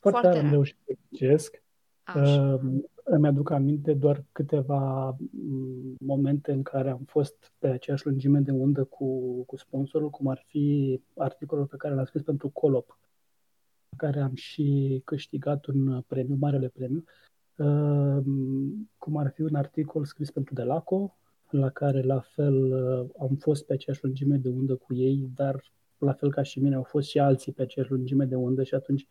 Foarte, 0.00 0.20
Foarte 0.20 0.28
rar 0.28 0.44
am 0.44 0.50
reușit 0.50 0.76
să 0.86 0.92
ghicesc. 1.10 1.62
Așa. 2.02 2.20
Uh, 2.20 2.84
îmi 3.04 3.26
aduc 3.26 3.50
aminte 3.50 3.94
doar 3.94 4.24
câteva 4.32 5.16
mm, 5.30 5.94
momente 6.00 6.52
în 6.52 6.62
care 6.62 6.90
am 6.90 7.04
fost 7.06 7.52
pe 7.58 7.68
aceeași 7.68 8.06
lungime 8.06 8.38
de 8.38 8.50
undă 8.50 8.84
cu, 8.84 9.42
cu 9.42 9.56
sponsorul, 9.56 10.10
cum 10.10 10.26
ar 10.28 10.44
fi 10.46 11.00
articolul 11.16 11.66
pe 11.66 11.76
care 11.76 11.94
l-am 11.94 12.04
scris 12.04 12.22
pentru 12.22 12.48
Colop, 12.48 12.98
care 13.96 14.20
am 14.20 14.34
și 14.34 15.00
câștigat 15.04 15.66
un 15.66 16.02
premiu, 16.06 16.36
marele 16.38 16.68
premiu, 16.68 17.04
uh, 17.56 18.24
cum 18.98 19.16
ar 19.16 19.30
fi 19.30 19.42
un 19.42 19.54
articol 19.54 20.04
scris 20.04 20.30
pentru 20.30 20.54
Delaco, 20.54 21.16
la 21.50 21.70
care 21.70 22.02
la 22.02 22.20
fel 22.20 22.72
uh, 22.72 23.10
am 23.18 23.36
fost 23.36 23.66
pe 23.66 23.72
aceeași 23.72 24.04
lungime 24.04 24.36
de 24.36 24.48
undă 24.48 24.76
cu 24.76 24.94
ei, 24.94 25.30
dar 25.34 25.72
la 25.98 26.12
fel 26.12 26.30
ca 26.30 26.42
și 26.42 26.60
mine 26.60 26.74
au 26.74 26.82
fost 26.82 27.08
și 27.08 27.18
alții 27.18 27.52
pe 27.52 27.62
aceeași 27.62 27.92
lungime 27.92 28.24
de 28.24 28.34
undă 28.34 28.62
și 28.62 28.74
atunci 28.74 29.06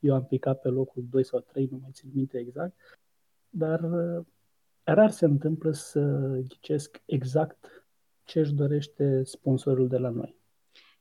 eu 0.00 0.14
am 0.14 0.24
picat 0.24 0.60
pe 0.60 0.68
locul 0.68 1.06
2 1.10 1.24
sau 1.24 1.40
3, 1.40 1.68
nu 1.70 1.78
mai 1.82 1.90
țin 1.92 2.10
minte 2.14 2.38
exact 2.38 2.74
dar 3.56 3.80
uh, 3.80 4.24
rar 4.82 5.10
se 5.10 5.24
întâmplă 5.24 5.72
să 5.72 6.00
ghicesc 6.48 7.02
exact 7.04 7.86
ce 8.24 8.38
își 8.38 8.52
dorește 8.52 9.22
sponsorul 9.24 9.88
de 9.88 9.96
la 9.96 10.08
noi. 10.08 10.36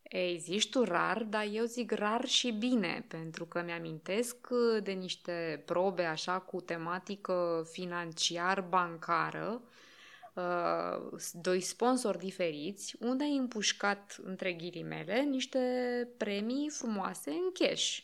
Ei, 0.03 0.38
zici 0.38 0.69
tu 0.69 0.83
rar, 0.83 1.24
dar 1.24 1.47
eu 1.51 1.63
zic 1.63 1.91
rar 1.91 2.25
și 2.25 2.51
bine, 2.51 3.05
pentru 3.07 3.45
că 3.45 3.62
mi-amintesc 3.65 4.47
uh, 4.50 4.83
de 4.83 4.91
niște 4.91 5.63
probe 5.65 6.03
așa 6.03 6.39
cu 6.39 6.62
tematică 6.62 7.67
financiar-bancară, 7.71 9.62
uh, 10.33 11.19
doi 11.33 11.62
sponsori 11.62 12.17
diferiți, 12.17 12.95
unde 13.00 13.24
ai 13.24 13.38
împușcat, 13.38 14.17
între 14.24 14.53
ghilimele, 14.53 15.21
niște 15.21 15.59
premii 16.17 16.69
frumoase 16.69 17.29
în 17.29 17.51
cash. 17.53 18.00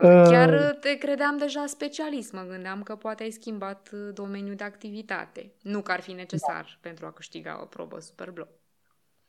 Chiar 0.00 0.52
uh, 0.52 0.78
te 0.80 0.94
credeam 0.94 1.36
deja 1.36 1.66
specialist, 1.66 2.32
mă 2.32 2.44
gândeam 2.48 2.82
că 2.82 2.96
poate 2.96 3.22
ai 3.22 3.30
schimbat 3.30 3.90
uh, 3.92 4.08
domeniul 4.14 4.54
de 4.54 4.64
activitate. 4.64 5.52
Nu 5.62 5.80
că 5.80 5.92
ar 5.92 6.00
fi 6.00 6.12
necesar 6.12 6.62
da. 6.62 6.88
pentru 6.88 7.06
a 7.06 7.12
câștiga 7.12 7.58
o 7.62 7.64
probă 7.64 8.00
Superblog. 8.00 8.48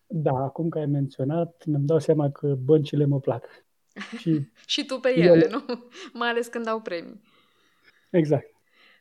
Da, 0.07 0.31
acum 0.31 0.69
că 0.69 0.77
ai 0.77 0.86
menționat, 0.86 1.63
mi-am 1.65 1.86
dau 1.86 2.00
seama 2.00 2.31
că 2.31 2.47
băncile 2.47 3.05
mă 3.05 3.19
plac. 3.19 3.45
Și, 4.19 4.51
și 4.65 4.86
tu 4.86 5.00
pe 5.00 5.17
ele, 5.17 5.31
ele, 5.31 5.47
nu? 5.50 5.63
Mai 6.19 6.29
ales 6.29 6.47
când 6.47 6.67
au 6.67 6.79
premii. 6.79 7.21
Exact. 8.09 8.55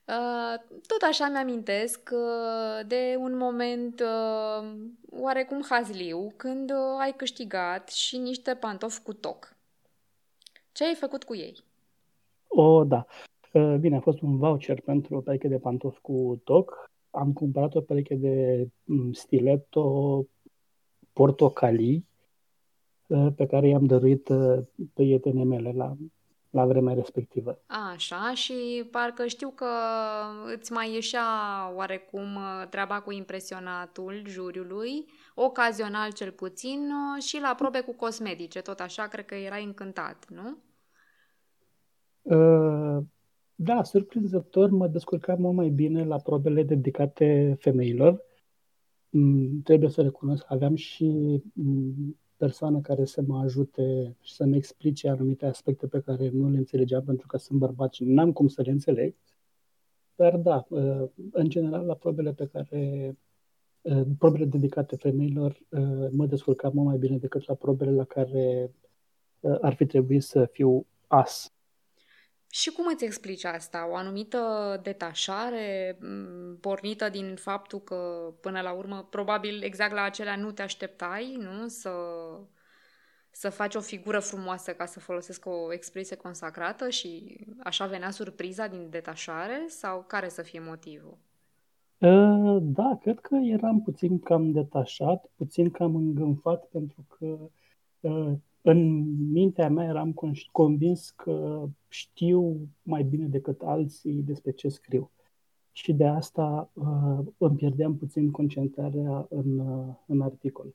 Uh, 0.05 0.79
tot 0.87 1.03
așa 1.03 1.29
mi-amintesc 1.29 2.11
uh, 2.13 2.87
de 2.87 3.17
un 3.19 3.37
moment 3.37 4.01
uh, 4.01 4.69
oarecum 5.11 5.65
hazliu 5.69 6.33
când 6.37 6.71
uh, 6.71 7.01
ai 7.01 7.13
câștigat 7.17 7.89
și 7.89 8.17
niște 8.17 8.55
pantofi 8.55 9.01
cu 9.01 9.13
toc. 9.13 9.56
Ce 10.77 10.85
ai 10.85 10.95
făcut 10.95 11.25
cu 11.25 11.35
ei? 11.35 11.65
O, 12.47 12.85
da. 12.85 13.07
Bine, 13.81 13.97
a 13.97 14.01
fost 14.01 14.21
un 14.21 14.39
voucher 14.39 14.81
pentru 14.81 15.17
o 15.17 15.21
pereche 15.21 15.49
de 15.49 15.59
pantofi 15.59 16.01
cu 16.01 16.41
toc. 16.45 16.91
Am 17.11 17.33
cumpărat 17.33 17.75
o 17.75 17.81
pereche 17.81 18.15
de 18.15 18.69
mm, 18.85 19.13
stiletto 19.13 20.25
portocalii 21.13 22.07
pe 23.37 23.47
care 23.47 23.69
i-am 23.69 23.85
dăruit 23.85 24.29
prietenii 24.95 25.45
mele 25.45 25.73
la 25.73 25.97
la 26.57 26.67
vremea 26.67 26.95
respectivă. 26.95 27.59
Așa, 27.95 28.33
și 28.35 28.89
parcă 28.91 29.27
știu 29.27 29.51
că 29.51 29.71
îți 30.57 30.73
mai 30.73 30.93
ieșea 30.93 31.25
oarecum 31.75 32.35
uh, 32.35 32.69
treaba 32.71 33.01
cu 33.01 33.13
impresionatul 33.13 34.23
juriului, 34.27 35.07
ocazional 35.35 36.13
cel 36.13 36.31
puțin, 36.31 36.91
uh, 36.91 37.23
și 37.23 37.41
la 37.41 37.55
probe 37.55 37.81
cu 37.81 37.93
cosmetice, 37.93 38.61
tot 38.61 38.81
așa, 38.81 39.07
cred 39.07 39.25
că 39.25 39.35
erai 39.35 39.65
încântat, 39.65 40.25
nu? 40.29 40.57
Uh, 42.27 42.99
da, 43.55 43.83
surprinzător, 43.83 44.71
mă 44.71 44.89
descurcam 44.89 45.41
mult 45.41 45.55
mai 45.55 45.69
bine 45.69 46.05
la 46.05 46.17
probele 46.17 46.63
dedicate 46.63 47.57
femeilor. 47.59 48.23
Mm, 49.11 49.61
trebuie 49.63 49.91
să 49.91 50.03
recunosc 50.03 50.47
că 50.47 50.55
aveam 50.55 50.75
și 50.75 51.43
mm, 51.53 52.19
persoană 52.37 52.81
care 52.81 53.05
să 53.05 53.23
mă 53.27 53.39
ajute 53.39 54.17
și 54.21 54.35
să-mi 54.35 54.57
explice 54.57 55.09
anumite 55.09 55.47
aspecte 55.47 55.87
pe 55.87 56.01
care 56.01 56.29
nu 56.29 56.49
le 56.51 56.57
înțelegeam 56.57 57.05
pentru 57.05 57.27
că 57.27 57.37
sunt 57.37 57.59
bărbat 57.59 57.93
și 57.93 58.05
n-am 58.05 58.33
cum 58.33 58.49
să 58.49 58.63
le 58.63 58.71
înțeleg. 58.71 59.15
Dar 60.15 60.37
da, 60.37 60.67
uh, 60.69 61.09
în 61.31 61.49
general, 61.49 61.87
la 61.87 61.95
probele 61.95 62.33
pe 62.33 62.47
care 62.47 63.17
uh, 63.81 64.03
probele 64.19 64.45
dedicate 64.45 64.97
femeilor 64.97 65.61
uh, 65.69 66.09
mă 66.11 66.27
descurcam 66.27 66.73
mult 66.75 66.87
mai 66.87 66.99
bine 66.99 67.19
decât 67.19 67.47
la 67.47 67.55
probele 67.55 67.91
la 67.91 68.05
care 68.05 68.71
ar 69.61 69.75
fi 69.75 69.87
trebuit 69.87 70.23
să 70.23 70.45
fiu 70.45 70.87
as 71.07 71.56
și 72.67 72.73
cum 72.73 72.87
îți 72.93 73.05
explici 73.05 73.45
asta? 73.45 73.89
O 73.91 73.95
anumită 73.95 74.39
detașare 74.83 75.99
pornită 76.61 77.09
din 77.09 77.35
faptul 77.35 77.79
că, 77.79 77.97
până 78.41 78.61
la 78.61 78.73
urmă, 78.73 79.07
probabil 79.11 79.63
exact 79.63 79.93
la 79.93 80.03
acelea 80.03 80.37
nu 80.37 80.51
te 80.51 80.63
așteptai, 80.63 81.37
nu? 81.39 81.69
Să, 81.69 81.91
să 83.31 83.51
faci 83.51 83.75
o 83.75 83.81
figură 83.81 84.19
frumoasă, 84.19 84.73
ca 84.73 84.85
să 84.85 85.01
folosesc 85.01 85.47
o 85.47 85.73
expresie 85.73 86.17
consacrată 86.17 86.89
și 86.89 87.39
așa 87.63 87.87
venea 87.87 88.11
surpriza 88.11 88.67
din 88.67 88.87
detașare? 88.91 89.65
Sau 89.69 90.05
care 90.07 90.29
să 90.29 90.43
fie 90.43 90.61
motivul? 90.61 91.19
Ă, 92.03 92.59
da, 92.63 92.99
cred 93.03 93.19
că 93.19 93.37
eram 93.43 93.83
puțin 93.83 94.19
cam 94.19 94.53
detașat, 94.53 95.31
puțin 95.37 95.71
cam 95.71 95.95
îngânfat, 95.95 96.65
pentru 96.65 97.05
că 97.19 97.37
ă, 98.05 98.39
în 98.69 99.05
mintea 99.33 99.69
mea 99.69 99.85
eram 99.85 100.15
convins 100.53 101.11
că 101.11 101.67
știu 101.89 102.69
mai 102.83 103.03
bine 103.03 103.27
decât 103.27 103.61
alții 103.63 104.23
despre 104.23 104.51
ce 104.51 104.69
scriu. 104.69 105.11
Și 105.73 105.93
de 105.93 106.07
asta 106.07 106.71
uh, 106.73 107.27
îmi 107.39 107.57
pierdeam 107.57 107.97
puțin 107.97 108.31
concentrarea 108.31 109.27
în, 109.31 109.59
uh, 109.59 109.95
în 110.07 110.21
articol. 110.21 110.75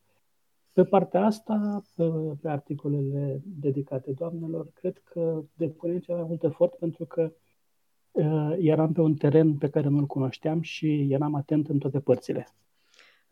Pe 0.74 0.83
partea 0.83 1.25
asta, 1.25 1.83
pe, 1.95 2.03
pe 2.41 2.50
articolele 2.50 3.41
dedicate 3.43 4.12
doamnelor, 4.12 4.67
cred 4.74 4.98
că 4.98 5.43
depunem 5.53 6.00
cel 6.00 6.15
mai 6.15 6.25
mult 6.27 6.43
efort 6.43 6.75
pentru 6.75 7.05
că 7.05 7.33
uh, 8.12 8.55
eram 8.60 8.91
pe 8.91 9.01
un 9.01 9.13
teren 9.13 9.57
pe 9.57 9.69
care 9.69 9.88
nu-l 9.88 10.05
cunoșteam 10.05 10.62
și 10.62 11.07
eram 11.10 11.36
atent 11.36 11.69
în 11.69 11.77
toate 11.77 12.00
părțile. 12.00 12.48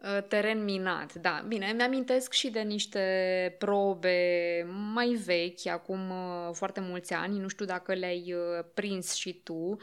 Uh, 0.03 0.23
teren 0.27 0.63
minat, 0.63 1.13
da. 1.13 1.43
Bine, 1.47 1.71
mi-amintesc 1.75 2.33
și 2.33 2.49
de 2.49 2.59
niște 2.61 3.55
probe 3.57 4.67
mai 4.93 5.07
vechi, 5.07 5.65
acum 5.67 6.09
uh, 6.09 6.49
foarte 6.53 6.79
mulți 6.79 7.13
ani, 7.13 7.39
nu 7.39 7.47
știu 7.47 7.65
dacă 7.65 7.93
le-ai 7.93 8.33
uh, 8.33 8.65
prins 8.73 9.13
și 9.13 9.33
tu, 9.33 9.77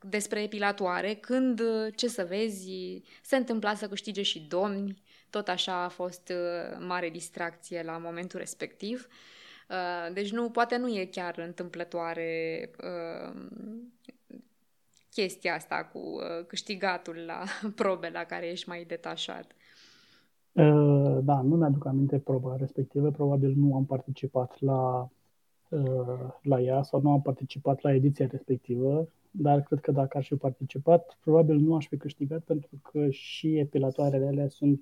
despre 0.00 0.42
epilatoare, 0.42 1.14
când, 1.14 1.60
ce 1.94 2.08
să 2.08 2.24
vezi, 2.24 3.02
se 3.22 3.36
întâmpla 3.36 3.74
să 3.74 3.88
câștige 3.88 4.22
și 4.22 4.40
domni, 4.40 5.02
tot 5.30 5.48
așa 5.48 5.84
a 5.84 5.88
fost 5.88 6.32
mare 6.78 7.08
distracție 7.08 7.82
la 7.82 7.98
momentul 7.98 8.38
respectiv. 8.38 9.06
Deci 10.12 10.30
nu, 10.30 10.50
poate 10.50 10.76
nu 10.76 10.88
e 10.88 11.04
chiar 11.04 11.38
întâmplătoare 11.38 12.70
chestia 15.10 15.54
asta 15.54 15.90
cu 15.92 15.98
uh, 15.98 16.46
câștigatul 16.46 17.16
la 17.26 17.42
probe 17.80 18.10
la 18.12 18.24
care 18.24 18.46
ești 18.46 18.68
mai 18.68 18.84
detașat? 18.84 19.52
Uh, 20.52 21.18
da, 21.22 21.40
nu 21.40 21.56
mi-aduc 21.56 21.86
aminte 21.86 22.18
proba 22.18 22.56
respectivă. 22.56 23.10
Probabil 23.10 23.54
nu 23.56 23.74
am 23.74 23.86
participat 23.86 24.60
la, 24.60 25.08
uh, 25.68 26.32
la 26.42 26.60
ea 26.60 26.82
sau 26.82 27.00
nu 27.00 27.10
am 27.10 27.22
participat 27.22 27.80
la 27.82 27.94
ediția 27.94 28.26
respectivă, 28.30 29.08
dar 29.30 29.62
cred 29.62 29.80
că 29.80 29.92
dacă 29.92 30.18
aș 30.18 30.26
fi 30.26 30.34
participat, 30.36 31.18
probabil 31.20 31.56
nu 31.56 31.74
aș 31.74 31.86
fi 31.86 31.96
câștigat 31.96 32.42
pentru 32.42 32.80
că 32.82 33.10
și 33.10 33.58
epilatoarele 33.58 34.26
alea 34.26 34.48
sunt 34.48 34.80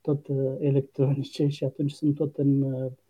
tot 0.00 0.26
electronice 0.58 1.48
și 1.48 1.64
atunci 1.64 1.92
sunt 1.92 2.14
tot 2.14 2.36
în 2.36 2.64
Mm, 2.64 3.07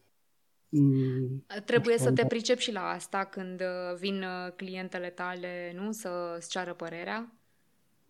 Trebuie 1.64 1.98
să 1.98 2.12
te 2.12 2.26
pricep 2.26 2.58
și 2.58 2.72
la 2.72 2.88
asta 2.88 3.24
când 3.24 3.60
uh, 3.60 3.96
vin 3.98 4.22
uh, 4.22 4.52
clientele 4.56 5.10
tale, 5.10 5.72
nu? 5.74 5.92
Să-ți 5.92 6.48
ceară 6.50 6.74
părerea? 6.74 7.32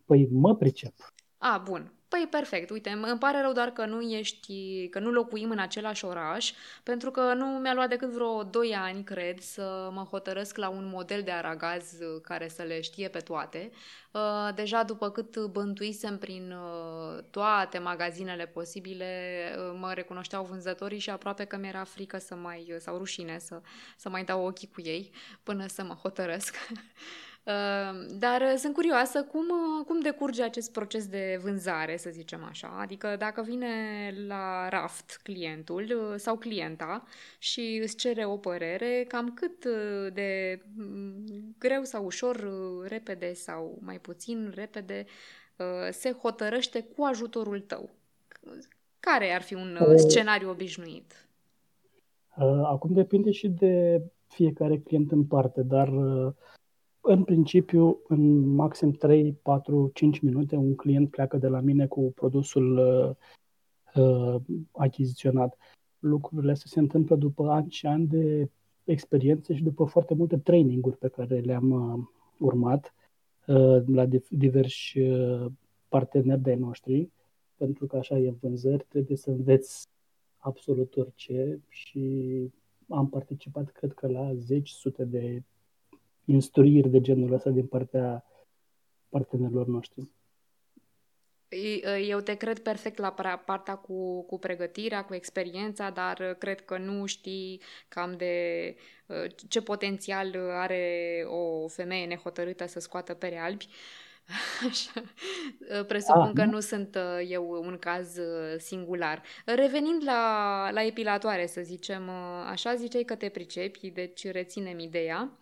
Păi 0.05 0.27
mă 0.31 0.55
pricep. 0.55 0.93
A, 1.37 1.61
bun. 1.65 1.93
Păi 2.09 2.27
perfect, 2.29 2.69
uite, 2.69 2.89
îmi 2.89 3.19
pare 3.19 3.41
rău 3.41 3.51
doar 3.51 3.69
că 3.69 3.85
nu 3.85 4.01
ești, 4.01 4.87
că 4.89 4.99
nu 4.99 5.11
locuim 5.11 5.49
în 5.51 5.59
același 5.59 6.05
oraș, 6.05 6.51
pentru 6.83 7.11
că 7.11 7.33
nu 7.33 7.45
mi-a 7.45 7.73
luat 7.73 7.89
decât 7.89 8.09
vreo 8.09 8.43
2 8.43 8.75
ani, 8.75 9.03
cred, 9.03 9.39
să 9.39 9.89
mă 9.93 10.01
hotărăsc 10.01 10.57
la 10.57 10.69
un 10.69 10.87
model 10.93 11.21
de 11.23 11.31
aragaz 11.31 11.99
uh, 11.99 12.21
care 12.21 12.47
să 12.47 12.63
le 12.63 12.81
știe 12.81 13.07
pe 13.07 13.19
toate. 13.19 13.71
Uh, 14.11 14.49
deja 14.55 14.83
după 14.83 15.09
cât 15.09 15.45
bântuisem 15.45 16.17
prin 16.17 16.51
uh, 16.51 17.23
toate 17.29 17.77
magazinele 17.77 18.45
posibile, 18.45 19.07
mă 19.79 19.93
recunoșteau 19.93 20.43
vânzătorii 20.43 20.99
și 20.99 21.09
aproape 21.09 21.45
că 21.45 21.57
mi-era 21.57 21.83
frică 21.83 22.17
să 22.17 22.35
mai, 22.35 22.75
sau 22.79 22.97
rușine 22.97 23.39
să, 23.39 23.61
să 23.97 24.09
mai 24.09 24.23
dau 24.23 24.45
ochii 24.45 24.69
cu 24.73 24.81
ei 24.81 25.11
până 25.43 25.67
să 25.67 25.83
mă 25.83 25.93
hotărăsc. 25.93 26.55
Ehm, 27.43 28.17
dar 28.19 28.41
uh, 28.41 28.53
sunt 28.57 28.73
curioasă 28.73 29.23
cum, 29.23 29.45
uh, 29.49 29.85
cum 29.85 29.99
decurge 29.99 30.43
acest 30.43 30.71
proces 30.71 31.07
de 31.07 31.39
vânzare, 31.43 31.97
să 31.97 32.09
zicem 32.09 32.43
așa. 32.43 32.77
Adică 32.79 33.15
dacă 33.19 33.41
vine 33.41 33.67
la 34.27 34.69
raft 34.69 35.19
clientul 35.23 35.83
uh, 35.83 36.15
sau 36.15 36.35
clienta 36.35 37.03
și 37.37 37.79
îți 37.83 37.95
cere 37.95 38.25
o 38.25 38.37
părere, 38.37 39.05
cam 39.07 39.33
cât 39.33 39.65
de 40.13 40.61
mm, 40.75 41.55
greu 41.59 41.83
sau 41.83 42.05
ușor, 42.05 42.49
repede 42.87 43.33
sau 43.33 43.77
mai 43.81 43.99
puțin 43.99 44.51
repede, 44.55 45.05
se 45.91 46.11
hotărăște 46.11 46.81
cu 46.95 47.03
ajutorul 47.03 47.59
tău. 47.59 47.89
Care 48.99 49.31
ar 49.31 49.41
fi 49.41 49.53
un 49.53 49.77
scenariu 49.95 50.49
obișnuit? 50.49 51.27
Acum 52.63 52.93
depinde 52.93 53.31
și 53.31 53.47
de 53.47 54.01
fiecare 54.27 54.77
client 54.77 55.11
în 55.11 55.25
parte, 55.25 55.61
dar 55.61 55.89
în 57.11 57.23
principiu, 57.23 57.99
în 58.07 58.39
maxim 58.39 58.91
3, 58.91 59.33
4, 59.33 59.91
5 59.93 60.19
minute, 60.19 60.55
un 60.55 60.75
client 60.75 61.09
pleacă 61.09 61.37
de 61.37 61.47
la 61.47 61.59
mine 61.59 61.87
cu 61.87 62.11
produsul 62.15 62.77
uh, 62.77 64.03
uh, 64.03 64.41
achiziționat. 64.71 65.57
Lucrurile 65.99 66.51
astea 66.51 66.69
se 66.73 66.79
întâmplă 66.79 67.15
după 67.15 67.49
ani 67.49 67.71
și 67.71 67.85
ani 67.85 68.07
de 68.07 68.49
experiențe 68.83 69.55
și 69.55 69.63
după 69.63 69.85
foarte 69.85 70.13
multe 70.13 70.37
traininguri 70.37 70.97
pe 70.97 71.07
care 71.07 71.39
le-am 71.39 71.69
uh, 71.71 72.07
urmat 72.39 72.93
uh, 73.47 73.83
la 73.87 74.05
diversi 74.29 74.99
uh, 74.99 75.45
parteneri 75.87 76.41
de 76.41 76.53
noștri, 76.53 77.09
pentru 77.55 77.85
că 77.85 77.97
așa 77.97 78.17
e 78.17 78.33
vânzări, 78.41 78.85
trebuie 78.89 79.17
să 79.17 79.29
înveți 79.29 79.87
absolut 80.37 80.95
orice 80.95 81.61
și 81.67 82.29
am 82.89 83.09
participat, 83.09 83.71
cred 83.71 83.93
că, 83.93 84.07
la 84.07 84.33
zeci, 84.35 84.69
sute 84.69 85.03
de 85.03 85.43
instruiri 86.29 86.89
de 86.89 87.01
genul 87.01 87.33
ăsta 87.33 87.49
din 87.49 87.67
partea 87.67 88.25
partenerilor 89.09 89.67
noștri. 89.67 90.11
Eu 92.07 92.19
te 92.19 92.35
cred 92.35 92.59
perfect 92.59 92.97
la 92.97 93.11
partea 93.45 93.75
cu, 93.75 94.23
cu 94.23 94.39
pregătirea, 94.39 95.05
cu 95.05 95.13
experiența, 95.13 95.89
dar 95.89 96.35
cred 96.39 96.65
că 96.65 96.77
nu 96.77 97.05
știi 97.05 97.61
cam 97.87 98.17
de 98.17 98.75
ce 99.47 99.61
potențial 99.61 100.35
are 100.51 101.23
o 101.27 101.67
femeie 101.67 102.05
nehotărâtă 102.05 102.67
să 102.67 102.79
scoată 102.79 103.13
pere 103.13 103.37
albi. 103.37 103.67
Așa. 104.69 105.03
Presupun 105.87 106.21
ah, 106.21 106.31
că 106.33 106.43
nu 106.43 106.59
sunt 106.59 106.95
uh, 106.95 107.27
eu 107.29 107.61
un 107.65 107.77
caz 107.79 108.17
uh, 108.17 108.55
singular. 108.57 109.21
Revenind 109.45 110.03
la, 110.05 110.69
la 110.71 110.83
epilatoare, 110.83 111.45
să 111.45 111.61
zicem, 111.61 112.07
uh, 112.07 112.47
așa 112.49 112.75
ziceai 112.75 113.03
că 113.03 113.15
te 113.15 113.29
pricepi, 113.29 113.89
deci 113.89 114.31
reținem 114.31 114.79
ideea. 114.79 115.37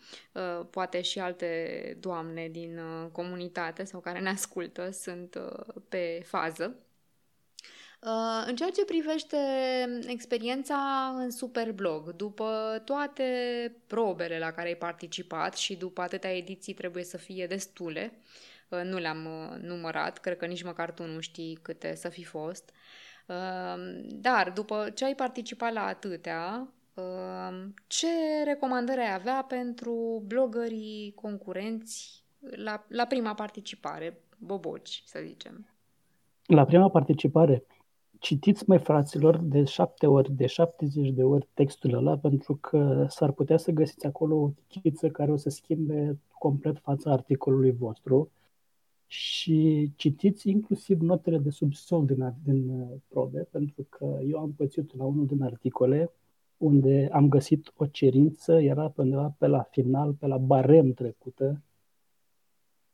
Poate 0.69 1.01
și 1.01 1.19
alte 1.19 1.97
doamne 1.99 2.47
din 2.47 2.79
comunitate 3.11 3.83
sau 3.83 3.99
care 3.99 4.19
ne 4.19 4.29
ascultă 4.29 4.89
sunt 4.91 5.37
pe 5.89 6.21
fază. 6.25 6.75
Uh, 8.01 8.43
în 8.45 8.55
ceea 8.55 8.69
ce 8.69 8.85
privește 8.85 9.37
experiența 10.07 11.11
în 11.17 11.31
Superblog, 11.31 12.15
după 12.15 12.81
toate 12.85 13.23
probele 13.87 14.39
la 14.39 14.51
care 14.51 14.67
ai 14.67 14.75
participat 14.75 15.57
și 15.57 15.75
după 15.75 16.01
atâtea 16.01 16.37
ediții 16.37 16.73
trebuie 16.73 17.03
să 17.03 17.17
fie 17.17 17.47
destule, 17.47 18.11
uh, 18.13 18.56
nu 18.69 18.97
le-am 18.97 19.25
uh, 19.25 19.61
numărat, 19.61 20.17
cred 20.17 20.37
că 20.37 20.45
nici 20.45 20.63
măcar 20.63 20.91
tu 20.91 21.05
nu 21.05 21.19
știi 21.19 21.59
câte 21.61 21.95
să 21.95 22.09
fi 22.09 22.23
fost, 22.23 22.71
dar 24.05 24.51
după 24.51 24.89
ce 24.93 25.05
ai 25.05 25.15
participat 25.15 25.73
la 25.73 25.85
atâtea, 25.85 26.67
ce 27.87 28.07
recomandări 28.45 28.99
ai 28.99 29.13
avea 29.13 29.45
pentru 29.47 30.23
blogării 30.27 31.13
concurenți 31.15 32.23
la, 32.39 32.85
la 32.87 33.05
prima 33.05 33.33
participare, 33.33 34.21
boboci, 34.37 35.03
să 35.05 35.19
zicem? 35.25 35.67
La 36.45 36.65
prima 36.65 36.89
participare, 36.89 37.65
citiți, 38.19 38.63
mai 38.67 38.79
fraților, 38.79 39.37
de 39.37 39.63
șapte 39.63 40.07
ori, 40.07 40.31
de 40.31 40.45
70 40.45 41.09
de 41.09 41.23
ori 41.23 41.47
textul 41.53 41.93
ăla, 41.93 42.17
pentru 42.17 42.55
că 42.55 43.05
s-ar 43.09 43.31
putea 43.31 43.57
să 43.57 43.71
găsiți 43.71 44.05
acolo 44.05 44.35
o 44.35 44.51
chiță 44.67 45.09
care 45.09 45.31
o 45.31 45.35
să 45.35 45.49
schimbe 45.49 46.19
complet 46.37 46.77
fața 46.77 47.11
articolului 47.11 47.71
vostru 47.71 48.31
și 49.07 49.91
citiți 49.95 50.49
inclusiv 50.49 51.01
notele 51.01 51.37
de 51.37 51.49
subsol 51.49 52.05
din, 52.05 52.33
din 52.43 52.69
uh, 52.69 52.87
probe, 53.07 53.47
pentru 53.51 53.85
că 53.89 54.19
eu 54.27 54.39
am 54.39 54.53
pățit 54.53 54.95
la 54.97 55.03
unul 55.03 55.25
din 55.25 55.41
articole 55.41 56.11
unde 56.57 57.09
am 57.11 57.29
găsit 57.29 57.73
o 57.75 57.85
cerință, 57.85 58.61
era 58.61 58.89
pe 58.89 59.01
undeva 59.01 59.35
pe 59.37 59.47
la 59.47 59.61
final, 59.61 60.13
pe 60.13 60.27
la 60.27 60.37
barem 60.37 60.93
trecută 60.93 61.61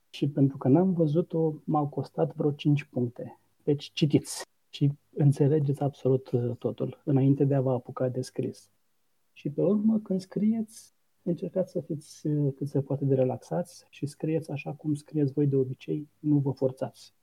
și 0.09 0.27
pentru 0.27 0.57
că 0.57 0.67
n-am 0.67 0.93
văzut-o, 0.93 1.53
m-au 1.63 1.87
costat 1.87 2.35
vreo 2.35 2.51
5 2.51 2.83
puncte. 2.83 3.39
Deci 3.63 3.91
citiți 3.93 4.41
și 4.69 4.91
înțelegeți 5.13 5.81
absolut 5.81 6.31
uh, 6.31 6.55
totul 6.57 7.01
înainte 7.05 7.45
de 7.45 7.55
a 7.55 7.61
vă 7.61 7.71
apuca 7.71 8.09
de 8.09 8.21
scris. 8.21 8.71
Și 9.33 9.49
pe 9.49 9.61
urmă, 9.61 9.99
când 9.99 10.21
scrieți, 10.21 10.92
încercați 11.23 11.71
să 11.71 11.81
fiți 11.81 12.27
uh, 12.27 12.53
cât 12.55 12.67
se 12.67 12.81
poate 12.81 13.05
de 13.05 13.15
relaxați 13.15 13.85
și 13.89 14.05
scrieți 14.05 14.51
așa 14.51 14.73
cum 14.73 14.93
scrieți 14.93 15.33
voi 15.33 15.47
de 15.47 15.55
obicei, 15.55 16.09
nu 16.19 16.37
vă 16.37 16.51
forțați. 16.51 17.13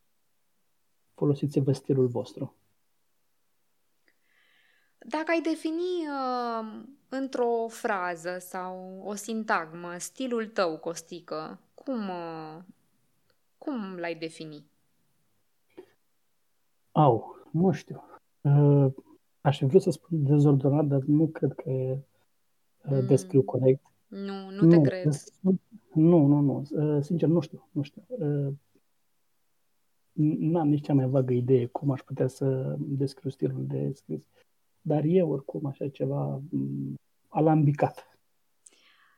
Folosiți-vă 1.15 1.73
stilul 1.73 2.07
vostru. 2.07 2.55
Dacă 5.07 5.31
ai 5.31 5.41
defini 5.41 6.07
uh, 6.09 6.83
într-o 7.09 7.67
frază 7.69 8.39
sau 8.39 9.03
o 9.05 9.15
sintagmă 9.15 9.99
stilul 9.99 10.47
tău, 10.47 10.79
Costică, 10.79 11.61
cum, 11.75 12.09
uh, 12.09 12.59
cum 13.59 13.97
l-ai 13.97 14.15
defini? 14.15 14.67
Au, 16.93 17.37
nu 17.51 17.73
știu. 17.73 18.05
Uh, 18.41 18.93
aș 19.41 19.59
fi 19.59 19.65
vrut 19.65 19.83
să 19.83 19.91
spun 19.91 20.25
dezordonat, 20.25 20.85
dar 20.85 21.01
nu 21.01 21.27
cred 21.27 21.53
că 21.53 21.71
uh, 21.71 21.97
mm. 22.83 23.07
descriu 23.07 23.43
corect. 23.43 23.90
Nu, 24.11 24.51
nu 24.51 24.69
te 24.69 24.77
nu, 24.77 24.83
cred. 24.83 25.15
Nu, 25.93 26.27
nu, 26.27 26.41
nu. 26.41 26.67
Uh, 26.71 27.03
sincer, 27.03 27.29
nu 27.29 27.41
știu. 27.41 27.69
Nu 27.73 27.83
știu. 27.83 28.05
Uh, 28.09 28.53
n-am 30.39 30.69
nici 30.69 30.85
cea 30.85 30.95
mai 30.95 31.07
vagă 31.07 31.33
idee 31.33 31.67
cum 31.67 31.91
aș 31.91 32.01
putea 32.01 32.27
să 32.27 32.77
descriu 32.79 33.31
stilul 33.31 33.67
de 33.67 33.93
scris. 33.95 34.29
Dar 34.81 35.03
e 35.05 35.23
oricum 35.23 35.67
așa 35.67 35.89
ceva 35.89 36.41
mm, 36.51 36.95
alambicat. 37.29 38.19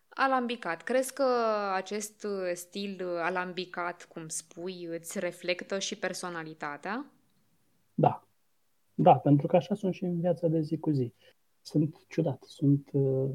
Alambicat. 0.08 0.82
Crezi 0.82 1.12
că 1.12 1.24
acest 1.74 2.26
stil 2.54 3.06
alambicat, 3.22 4.04
cum 4.04 4.28
spui, 4.28 4.84
îți 4.84 5.18
reflectă 5.18 5.78
și 5.78 5.98
personalitatea? 5.98 7.06
Da. 7.94 8.26
Da, 8.94 9.14
pentru 9.14 9.46
că 9.46 9.56
așa 9.56 9.74
sunt 9.74 9.94
și 9.94 10.04
în 10.04 10.20
viața 10.20 10.48
de 10.48 10.60
zi 10.60 10.78
cu 10.78 10.90
zi. 10.90 11.12
Sunt 11.60 11.96
ciudat, 12.08 12.42
sunt, 12.42 12.88
uh, 12.92 13.02
uh, 13.02 13.30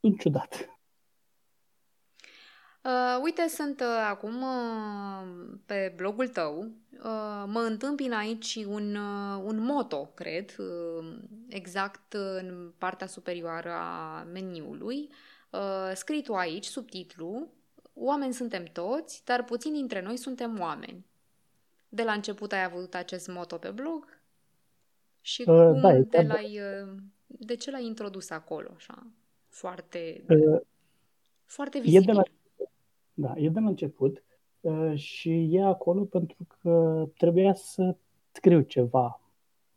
sunt 0.00 0.18
ciudat. 0.18 0.68
Uh, 2.82 3.20
uite, 3.22 3.48
sunt 3.48 3.80
uh, 3.80 4.06
acum 4.08 4.42
uh, 4.42 5.58
pe 5.66 5.92
blogul 5.96 6.28
tău. 6.28 6.58
Uh, 6.92 7.44
mă 7.46 7.60
întâmpin 7.68 8.12
aici 8.12 8.54
un, 8.54 8.94
uh, 8.94 9.42
un 9.44 9.58
moto, 9.58 10.04
cred, 10.14 10.54
uh, 10.58 11.16
exact 11.48 12.12
în 12.12 12.72
partea 12.78 13.06
superioară 13.06 13.72
a 13.72 14.22
meniului. 14.32 15.10
Uh, 15.50 15.90
scris 15.94 16.22
tu 16.22 16.34
aici, 16.34 16.64
subtitlu, 16.64 17.48
Oameni 17.94 18.32
suntem 18.32 18.64
toți, 18.64 19.22
dar 19.24 19.44
puțini 19.44 19.74
dintre 19.74 20.02
noi 20.02 20.16
suntem 20.16 20.60
oameni. 20.60 21.06
De 21.88 22.02
la 22.02 22.12
început 22.12 22.52
ai 22.52 22.62
avut 22.62 22.94
acest 22.94 23.28
moto 23.28 23.56
pe 23.56 23.70
blog? 23.70 24.20
Și 25.20 25.40
uh, 25.40 25.46
cum 25.46 25.80
da, 25.80 25.92
de, 25.92 26.26
l-ai, 26.26 26.60
uh, 26.60 26.88
de 27.38 27.54
ce 27.54 27.70
l-ai 27.70 27.86
introdus 27.86 28.30
acolo, 28.30 28.70
așa, 28.74 29.06
foarte, 29.48 30.24
uh, 30.28 30.60
foarte 31.44 31.80
vizibil? 31.80 32.08
E 32.08 32.12
de 32.12 32.12
la, 32.12 32.22
da, 33.14 33.32
e 33.36 33.48
de 33.48 33.60
la 33.60 33.68
început 33.68 34.22
uh, 34.60 34.98
și 34.98 35.54
e 35.54 35.62
acolo 35.62 36.04
pentru 36.04 36.46
că 36.60 37.04
trebuia 37.16 37.54
să 37.54 37.96
scriu 38.32 38.60
ceva, 38.60 39.20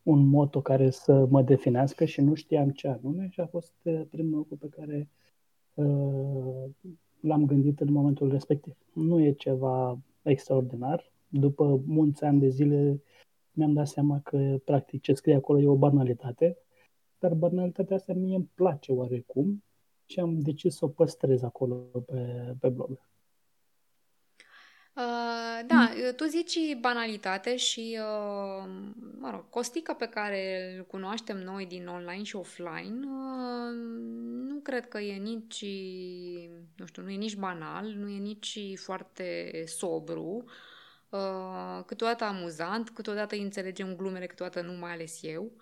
un 0.04 0.28
moto 0.28 0.62
care 0.62 0.90
să 0.90 1.26
mă 1.30 1.42
definească 1.42 2.06
și 2.06 2.22
nu 2.22 2.34
știam 2.34 2.70
ce 2.70 2.88
anume 2.88 3.28
și 3.32 3.40
a 3.40 3.48
fost 3.48 3.74
uh, 3.84 4.02
primul 4.10 4.38
lucru 4.38 4.56
pe 4.56 4.68
care 4.70 5.10
uh, 5.74 6.70
l-am 7.20 7.46
gândit 7.46 7.80
în 7.80 7.92
momentul 7.92 8.32
respectiv. 8.32 8.76
Nu 8.94 9.20
e 9.20 9.32
ceva 9.32 10.00
extraordinar, 10.22 11.12
după 11.28 11.82
mulți 11.86 12.24
ani 12.24 12.40
de 12.40 12.50
zile 12.50 13.02
mi-am 13.52 13.74
dat 13.74 13.88
seama 13.88 14.20
că 14.24 14.58
practic 14.66 15.02
ce 15.02 15.14
scrie 15.14 15.36
acolo 15.36 15.60
e 15.60 15.68
o 15.68 15.76
banalitate, 15.76 16.58
dar 17.20 17.34
banalitatea 17.34 17.96
asta 17.96 18.14
mie 18.14 18.36
îmi 18.36 18.50
place 18.54 18.92
oarecum 18.92 19.64
și 20.06 20.20
am 20.20 20.40
decis 20.40 20.76
să 20.76 20.86
o 20.86 20.88
păstrez 20.88 21.44
acolo 21.44 21.76
pe, 21.76 22.56
pe 22.60 22.70
blog. 22.70 22.90
Uh, 22.90 22.98
da, 25.68 25.92
mm. 25.96 26.14
tu 26.16 26.26
zici 26.26 26.78
banalitate 26.80 27.56
și, 27.56 28.00
uh, 28.00 28.70
mă 29.20 29.30
rog, 29.32 29.50
Costica 29.50 29.94
pe 29.94 30.08
care 30.08 30.74
îl 30.78 30.86
cunoaștem 30.86 31.38
noi 31.38 31.66
din 31.66 31.88
online 31.88 32.24
și 32.24 32.36
offline, 32.36 33.06
uh, 33.06 33.74
nu 34.48 34.60
cred 34.60 34.88
că 34.88 35.00
e 35.00 35.16
nici, 35.16 35.66
nu 36.76 36.86
știu, 36.86 37.02
nu 37.02 37.10
e 37.10 37.16
nici 37.16 37.36
banal, 37.36 37.86
nu 37.86 38.10
e 38.10 38.18
nici 38.18 38.60
foarte 38.76 39.52
sobru. 39.66 40.44
Uh, 40.46 40.52
Uh, 41.10 41.84
câteodată 41.86 42.24
amuzant, 42.24 42.90
câteodată 42.90 43.36
înțelegem 43.36 43.96
glumele, 43.96 44.26
câteodată 44.26 44.62
nu, 44.62 44.72
mai 44.72 44.92
ales 44.92 45.24
eu. 45.24 45.44
Uh, 45.44 45.62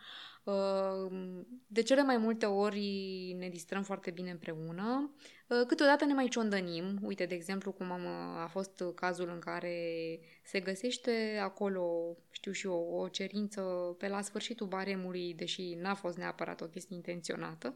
de 1.68 1.82
cele 1.82 2.04
mai 2.04 2.18
multe 2.18 2.46
ori 2.46 3.36
ne 3.38 3.50
distrăm 3.50 3.84
foarte 3.84 4.12
bine 4.12 4.32
împreună. 4.32 5.12
Uh, 5.48 5.66
câteodată 5.68 6.06
ne 6.06 6.14
mai 6.14 6.28
ciondănim. 6.28 7.00
Uite, 7.02 7.26
de 7.26 7.36
exemplu, 7.36 7.72
cum 7.72 7.92
am, 7.92 8.08
a 8.44 8.48
fost 8.48 8.84
cazul 8.96 9.30
în 9.30 9.40
care 9.40 10.20
se 10.44 10.60
găsește 10.60 11.40
acolo, 11.42 12.18
știu 12.32 12.52
și 12.52 12.66
eu, 12.66 12.90
o 12.94 13.08
cerință 13.08 13.62
pe 13.98 14.08
la 14.08 14.22
sfârșitul 14.22 14.68
baremului, 14.68 15.34
deși 15.34 15.74
n-a 15.74 15.94
fost 15.94 16.18
neapărat 16.18 16.62
o 16.62 16.66
chestie 16.66 16.96
intenționată. 16.96 17.76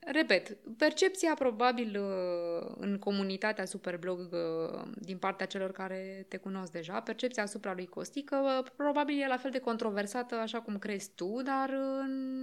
Repet, 0.00 0.56
percepția 0.76 1.34
probabil 1.34 2.00
uh, 2.00 2.74
în 2.76 2.98
comunitatea 2.98 3.64
Superblog 3.64 4.18
uh, 4.32 4.82
din 4.94 5.18
partea 5.18 5.46
celor 5.46 5.72
care 5.72 6.26
te 6.28 6.36
cunosc 6.36 6.72
deja, 6.72 7.00
percepția 7.00 7.42
asupra 7.42 7.74
lui 7.74 7.86
Costică 7.86 8.36
uh, 8.36 8.70
probabil 8.76 9.20
e 9.20 9.26
la 9.26 9.36
fel 9.36 9.50
de 9.50 9.58
controversată 9.58 10.34
așa 10.34 10.60
cum 10.60 10.78
crezi 10.78 11.10
tu, 11.14 11.42
dar 11.42 11.70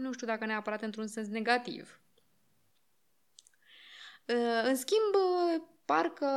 nu 0.02 0.12
știu 0.12 0.28
dacă 0.28 0.46
neapărat 0.46 0.82
într-un 0.82 1.08
sens 1.08 1.28
negativ. 1.28 2.00
În 4.64 4.76
schimb, 4.76 5.16
parcă, 5.92 6.32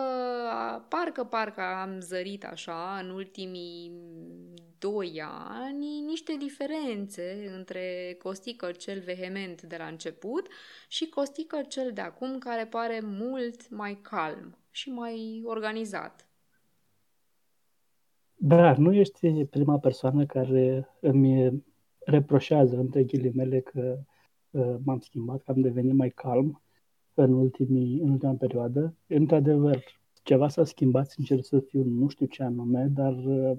parcă, 0.88 1.24
parcă 1.24 1.60
am 1.60 2.00
zărit 2.00 2.44
așa 2.44 3.00
în 3.02 3.10
ultimii 3.10 3.92
doi 4.78 5.22
ani 5.48 6.00
niște 6.06 6.36
diferențe 6.38 7.52
între 7.56 8.16
Costică 8.22 8.70
cel 8.70 9.00
vehement 9.00 9.62
de 9.62 9.76
la 9.76 9.84
început 9.84 10.48
și 10.88 11.08
Costică 11.08 11.60
cel 11.68 11.90
de 11.94 12.00
acum 12.00 12.38
care 12.38 12.66
pare 12.66 13.00
mult 13.02 13.70
mai 13.70 13.98
calm 14.02 14.56
și 14.70 14.90
mai 14.90 15.42
organizat. 15.44 16.28
Da, 18.34 18.74
nu 18.78 18.92
ești 18.92 19.44
prima 19.44 19.78
persoană 19.78 20.26
care 20.26 20.88
îmi 21.00 21.62
reproșează, 21.98 22.76
între 22.76 23.04
ghilimele, 23.04 23.60
că 23.60 23.98
uh, 24.50 24.76
m-am 24.84 24.98
schimbat, 24.98 25.42
că 25.42 25.50
am 25.50 25.60
devenit 25.60 25.94
mai 25.94 26.10
calm 26.10 26.62
în, 27.22 27.32
ultimii, 27.32 28.00
în 28.00 28.10
ultima 28.10 28.34
perioadă. 28.34 28.94
Într-adevăr, 29.06 29.84
ceva 30.22 30.48
s-a 30.48 30.64
schimbat, 30.64 31.10
sincer 31.10 31.40
să 31.40 31.60
fiu, 31.60 31.82
nu 31.84 32.08
știu 32.08 32.26
ce 32.26 32.42
anume, 32.42 32.84
dar 32.84 33.12
uh, 33.24 33.56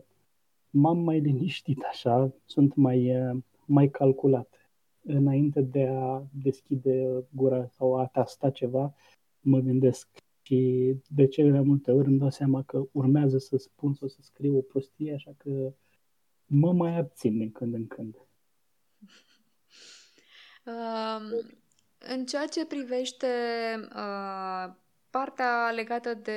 m-am 0.69 0.97
mai 0.97 1.19
liniștit 1.19 1.83
așa, 1.83 2.33
sunt 2.45 2.75
mai, 2.75 3.29
uh, 3.29 3.37
mai 3.65 3.89
calculat. 3.89 4.69
Înainte 5.03 5.61
de 5.61 5.87
a 5.87 6.23
deschide 6.31 7.25
gura 7.29 7.67
sau 7.67 7.97
a 7.97 8.05
tasta 8.05 8.49
ceva, 8.49 8.93
mă 9.39 9.59
gândesc 9.59 10.07
și 10.41 10.93
de 11.07 11.27
cele 11.27 11.49
mai 11.49 11.61
multe 11.61 11.91
ori 11.91 12.07
îmi 12.07 12.19
dau 12.19 12.29
seama 12.29 12.63
că 12.63 12.87
urmează 12.91 13.37
să 13.37 13.57
spun 13.57 13.93
sau 13.93 14.07
să 14.07 14.17
scriu 14.21 14.57
o 14.57 14.61
prostie, 14.61 15.13
așa 15.13 15.33
că 15.37 15.73
mă 16.45 16.73
mai 16.73 16.97
abțin 16.97 17.37
din 17.37 17.51
când 17.51 17.73
în 17.73 17.87
când. 17.87 18.15
Uh, 20.65 21.60
în 22.07 22.25
ceea 22.25 22.45
ce 22.47 22.65
privește 22.65 23.27
uh, 23.95 24.73
partea 25.09 25.71
legată 25.75 26.13
de 26.13 26.31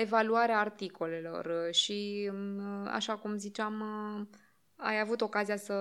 evaluarea 0.00 0.58
articolelor 0.58 1.68
și, 1.70 2.30
uh, 2.32 2.90
așa 2.92 3.16
cum 3.16 3.36
ziceam, 3.36 3.80
uh, 3.80 4.26
ai 4.76 5.00
avut 5.00 5.20
ocazia 5.20 5.56
să, 5.56 5.76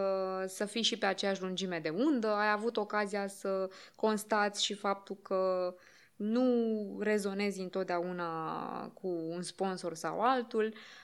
să 0.48 0.66
fii 0.66 0.82
și 0.82 0.98
pe 0.98 1.06
aceeași 1.06 1.42
lungime 1.42 1.80
de 1.80 1.90
undă, 1.90 2.28
ai 2.28 2.52
avut 2.52 2.78
ocazia 2.78 3.28
să 3.28 3.70
constați 3.96 4.64
și 4.64 4.74
faptul 4.74 5.16
că 5.22 5.76
nu 6.16 6.98
rezonezi 7.00 7.62
întotdeauna 7.62 8.88
cu 8.94 9.08
un 9.08 9.42
sponsor 9.42 9.94
sau 9.94 10.22
altul. 10.22 10.66
Uh, 10.66 11.03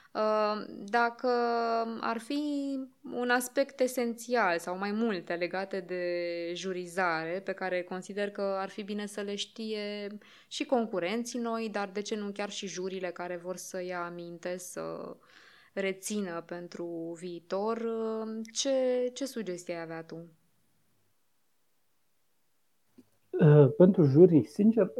dacă 0.84 1.28
ar 2.00 2.18
fi 2.18 2.42
un 3.12 3.30
aspect 3.30 3.80
esențial 3.80 4.58
sau 4.58 4.78
mai 4.78 4.92
multe 4.92 5.34
legate 5.34 5.80
de 5.80 6.04
jurizare 6.54 7.40
pe 7.44 7.52
care 7.52 7.82
consider 7.82 8.30
că 8.30 8.42
ar 8.42 8.68
fi 8.68 8.82
bine 8.82 9.06
să 9.06 9.20
le 9.20 9.34
știe 9.34 10.08
și 10.48 10.64
concurenții 10.64 11.38
noi, 11.38 11.68
dar 11.72 11.90
de 11.92 12.00
ce 12.00 12.16
nu 12.16 12.30
chiar 12.30 12.50
și 12.50 12.66
jurile 12.66 13.08
care 13.08 13.36
vor 13.36 13.56
să 13.56 13.82
ia 13.82 14.04
aminte 14.04 14.56
să 14.56 15.16
rețină 15.72 16.42
pentru 16.46 17.16
viitor, 17.18 17.76
uh, 17.76 18.40
ce, 18.52 18.70
ce 19.12 19.26
sugestii 19.26 19.74
ai 19.74 19.80
avea 19.80 20.02
tu? 20.02 20.16
Uh, 23.30 23.72
pentru 23.76 24.02
jurii, 24.02 24.44
sincer, 24.44 24.92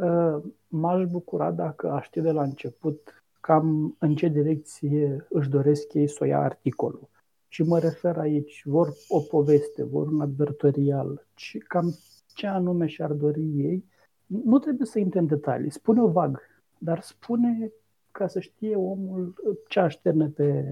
m-aș 0.68 1.05
bucura 1.05 1.51
dacă 1.51 1.90
aș 1.90 2.05
ști 2.05 2.20
de 2.20 2.31
la 2.31 2.42
început 2.42 3.20
cam 3.40 3.96
în 3.98 4.14
ce 4.14 4.29
direcție 4.29 5.26
își 5.31 5.48
doresc 5.48 5.94
ei 5.94 6.09
să 6.09 6.18
o 6.20 6.24
ia 6.24 6.38
articolul. 6.38 7.09
Și 7.48 7.62
mă 7.62 7.79
refer 7.79 8.18
aici, 8.18 8.62
vor 8.64 8.92
o 9.09 9.20
poveste, 9.20 9.85
vor 9.85 10.07
un 10.07 10.20
advertorial, 10.20 11.26
și 11.35 11.59
cam 11.59 11.94
ce 12.35 12.46
anume 12.46 12.87
și-ar 12.87 13.12
dori 13.12 13.61
ei. 13.61 13.85
Nu 14.26 14.59
trebuie 14.59 14.87
să 14.87 14.98
intre 14.98 15.18
în 15.18 15.26
detalii, 15.26 15.70
spune-o 15.70 16.09
vag, 16.09 16.40
dar 16.79 17.00
spune 17.00 17.72
ca 18.11 18.26
să 18.26 18.40
știe 18.40 18.76
omul 18.76 19.35
ce 19.68 19.81
așterne 19.81 20.29
pe, 20.29 20.64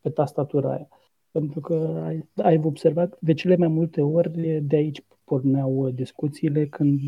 pe 0.00 0.10
tastatura 0.10 0.72
aia. 0.72 0.88
Pentru 1.30 1.60
că 1.60 2.02
ai, 2.04 2.28
ai 2.36 2.60
observat, 2.64 3.16
de 3.20 3.32
cele 3.32 3.56
mai 3.56 3.68
multe 3.68 4.00
ori 4.02 4.60
de 4.62 4.76
aici 4.76 5.04
porneau 5.24 5.90
discuțiile 5.90 6.66
când 6.66 7.00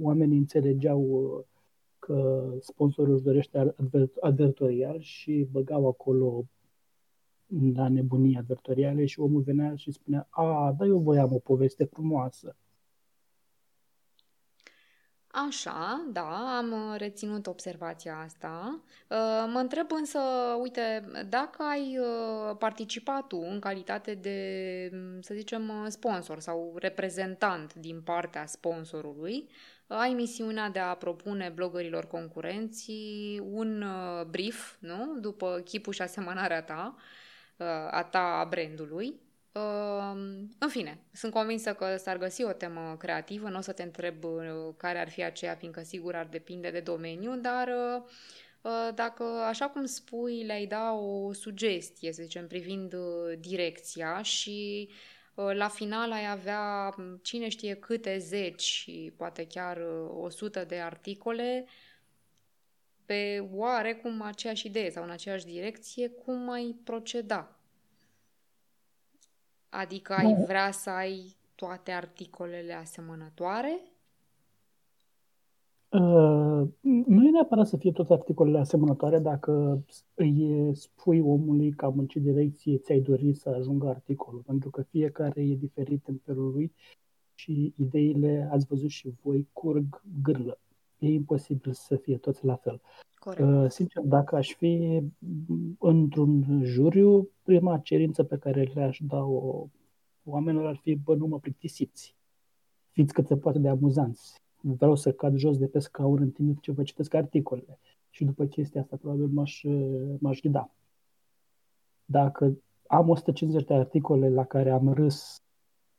oamenii 0.00 0.38
înțelegeau 0.38 1.46
că 2.06 2.50
sponsorul 2.60 3.14
își 3.14 3.22
dorește 3.22 3.74
advertorial 4.20 5.00
și 5.00 5.46
băgau 5.50 5.88
acolo 5.88 6.44
la 7.74 7.88
nebunii 7.88 8.36
advertoriale 8.36 9.06
și 9.06 9.20
omul 9.20 9.42
venea 9.42 9.76
și 9.76 9.90
spunea, 9.90 10.26
a, 10.30 10.74
da, 10.78 10.86
eu 10.86 10.98
voiam 10.98 11.32
o 11.32 11.38
poveste 11.38 11.84
frumoasă. 11.84 12.56
Așa, 15.26 16.06
da, 16.12 16.56
am 16.56 16.94
reținut 16.96 17.46
observația 17.46 18.18
asta. 18.18 18.80
Uh, 19.08 19.50
mă 19.52 19.58
întreb 19.58 19.86
însă, 19.92 20.18
uite, 20.60 21.10
dacă 21.28 21.62
ai 21.62 21.98
uh, 21.98 22.56
participat 22.58 23.26
tu 23.26 23.46
în 23.50 23.60
calitate 23.60 24.14
de, 24.14 24.90
să 25.20 25.34
zicem, 25.34 25.86
sponsor 25.88 26.40
sau 26.40 26.74
reprezentant 26.78 27.74
din 27.74 28.00
partea 28.02 28.46
sponsorului, 28.46 29.48
ai 29.86 30.12
misiunea 30.12 30.68
de 30.68 30.78
a 30.78 30.94
propune 30.94 31.48
blogărilor 31.54 32.06
concurenții 32.06 33.40
un 33.44 33.82
uh, 33.82 34.24
brief, 34.24 34.74
nu? 34.78 35.16
După 35.20 35.60
chipul 35.64 35.92
și 35.92 36.02
asemănarea 36.02 36.62
ta, 36.62 36.94
uh, 37.56 37.66
a 37.90 38.08
ta 38.10 38.38
a 38.38 38.44
brandului. 38.44 39.20
Uh, 39.52 40.12
în 40.58 40.68
fine, 40.68 40.98
sunt 41.12 41.32
convinsă 41.32 41.74
că 41.74 41.96
s-ar 41.96 42.18
găsi 42.18 42.44
o 42.44 42.52
temă 42.52 42.96
creativă, 42.98 43.48
nu 43.48 43.58
o 43.58 43.60
să 43.60 43.72
te 43.72 43.82
întreb 43.82 44.24
care 44.76 44.98
ar 44.98 45.10
fi 45.10 45.22
aceea, 45.22 45.54
fiindcă 45.54 45.82
sigur 45.82 46.14
ar 46.14 46.26
depinde 46.26 46.70
de 46.70 46.80
domeniu, 46.80 47.36
dar 47.36 47.70
dacă, 48.94 49.24
așa 49.24 49.68
cum 49.68 49.84
spui, 49.84 50.42
le-ai 50.42 50.66
da 50.66 50.92
o 50.92 51.32
sugestie, 51.32 52.12
să 52.12 52.22
zicem, 52.22 52.46
privind 52.46 52.94
direcția 53.38 54.22
și 54.22 54.88
uh, 54.88 54.94
Uh, 54.94 55.21
la 55.34 55.68
final 55.68 56.12
ai 56.12 56.30
avea 56.30 56.94
cine 57.22 57.48
știe 57.48 57.74
câte 57.74 58.18
zeci 58.18 58.62
și 58.62 59.12
poate 59.16 59.46
chiar 59.46 59.76
uh, 59.76 60.10
o 60.14 60.28
sută 60.28 60.64
de 60.64 60.80
articole 60.80 61.66
pe 63.04 63.48
oarecum 63.52 64.22
aceeași 64.22 64.66
idee 64.66 64.90
sau 64.90 65.02
în 65.02 65.10
aceeași 65.10 65.44
direcție, 65.44 66.08
cum 66.08 66.50
ai 66.50 66.76
proceda? 66.84 67.56
Adică 69.68 70.14
ai 70.14 70.32
da. 70.32 70.44
vrea 70.44 70.70
să 70.70 70.90
ai 70.90 71.36
toate 71.54 71.92
articolele 71.92 72.72
asemănătoare? 72.72 73.80
Uh, 75.92 76.68
nu 76.82 77.26
e 77.26 77.30
neapărat 77.30 77.66
să 77.66 77.76
fie 77.76 77.92
toate 77.92 78.12
articolele 78.12 78.58
asemănătoare 78.58 79.18
dacă 79.18 79.84
îi 80.14 80.70
spui 80.74 81.20
omului 81.20 81.72
cam 81.72 81.98
în 81.98 82.06
ce 82.06 82.18
direcție 82.18 82.78
ți-ai 82.78 83.00
dori 83.00 83.34
să 83.34 83.48
ajungă 83.48 83.88
articolul, 83.88 84.40
pentru 84.40 84.70
că 84.70 84.82
fiecare 84.82 85.42
e 85.42 85.54
diferit 85.54 86.06
în 86.06 86.16
felul 86.24 86.52
lui 86.52 86.72
și 87.34 87.74
ideile, 87.76 88.48
ați 88.52 88.66
văzut 88.66 88.90
și 88.90 89.14
voi, 89.22 89.48
curg 89.52 90.02
gârlă. 90.22 90.58
E 90.98 91.12
imposibil 91.12 91.72
să 91.72 91.96
fie 91.96 92.16
toți 92.16 92.44
la 92.44 92.56
fel. 92.56 92.80
Corect. 93.14 93.48
Uh, 93.48 93.70
sincer, 93.70 94.02
dacă 94.02 94.36
aș 94.36 94.54
fi 94.54 95.02
într-un 95.78 96.62
juriu, 96.64 97.28
prima 97.42 97.78
cerință 97.78 98.22
pe 98.22 98.38
care 98.38 98.70
le-aș 98.74 98.98
da-o 99.02 99.66
oamenilor 100.24 100.66
ar 100.66 100.76
fi, 100.76 100.94
bă, 100.94 101.14
nu 101.14 101.26
mă 101.26 101.38
plictisiți. 101.38 102.16
Fiți 102.90 103.12
cât 103.12 103.26
se 103.26 103.36
poate 103.36 103.58
de 103.58 103.68
amuzanți 103.68 104.41
vreau 104.62 104.94
să 104.94 105.12
cad 105.12 105.36
jos 105.36 105.58
de 105.58 105.66
pe 105.66 105.78
scaun 105.78 106.20
în 106.20 106.30
timp 106.30 106.60
ce 106.60 106.72
vă 106.72 106.82
citesc 106.82 107.14
articolele. 107.14 107.78
Și 108.10 108.24
după 108.24 108.44
chestia 108.44 108.80
asta 108.80 108.96
probabil 108.96 109.26
m-aș, 109.26 109.64
m-aș 110.18 110.40
ghida. 110.40 110.70
Dacă 112.04 112.56
am 112.86 113.08
150 113.08 113.64
de 113.64 113.74
articole 113.74 114.28
la 114.28 114.44
care 114.44 114.70
am 114.70 114.92
râs 114.92 115.42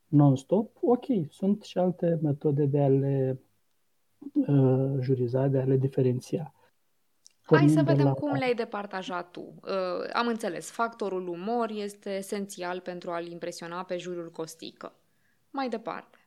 non-stop, 0.07 0.77
ok, 0.81 1.05
sunt 1.29 1.63
și 1.63 1.77
alte 1.77 2.19
metode 2.21 2.65
de 2.65 2.79
a 2.79 2.87
le 2.87 3.39
uh, 4.33 4.93
juriza, 4.99 5.47
de 5.47 5.59
a 5.59 5.63
le 5.63 5.77
diferenția. 5.77 6.53
Hai 7.41 7.69
să 7.69 7.81
vedem 7.83 8.05
la... 8.05 8.13
cum 8.13 8.31
le-ai 8.31 8.53
departajat 8.53 9.31
tu. 9.31 9.39
Uh, 9.63 10.09
am 10.13 10.27
înțeles, 10.27 10.71
factorul 10.71 11.27
umor 11.27 11.69
este 11.69 12.09
esențial 12.09 12.79
pentru 12.79 13.11
a-l 13.11 13.27
impresiona 13.27 13.83
pe 13.83 13.97
jurul 13.97 14.31
Costică. 14.31 14.95
Mai 15.49 15.69
departe. 15.69 16.17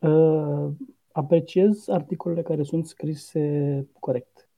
Uh, 0.00 0.70
apreciez 1.12 1.88
articolele 1.88 2.42
care 2.42 2.62
sunt 2.62 2.86
scrise 2.86 3.86
corect. 3.98 4.48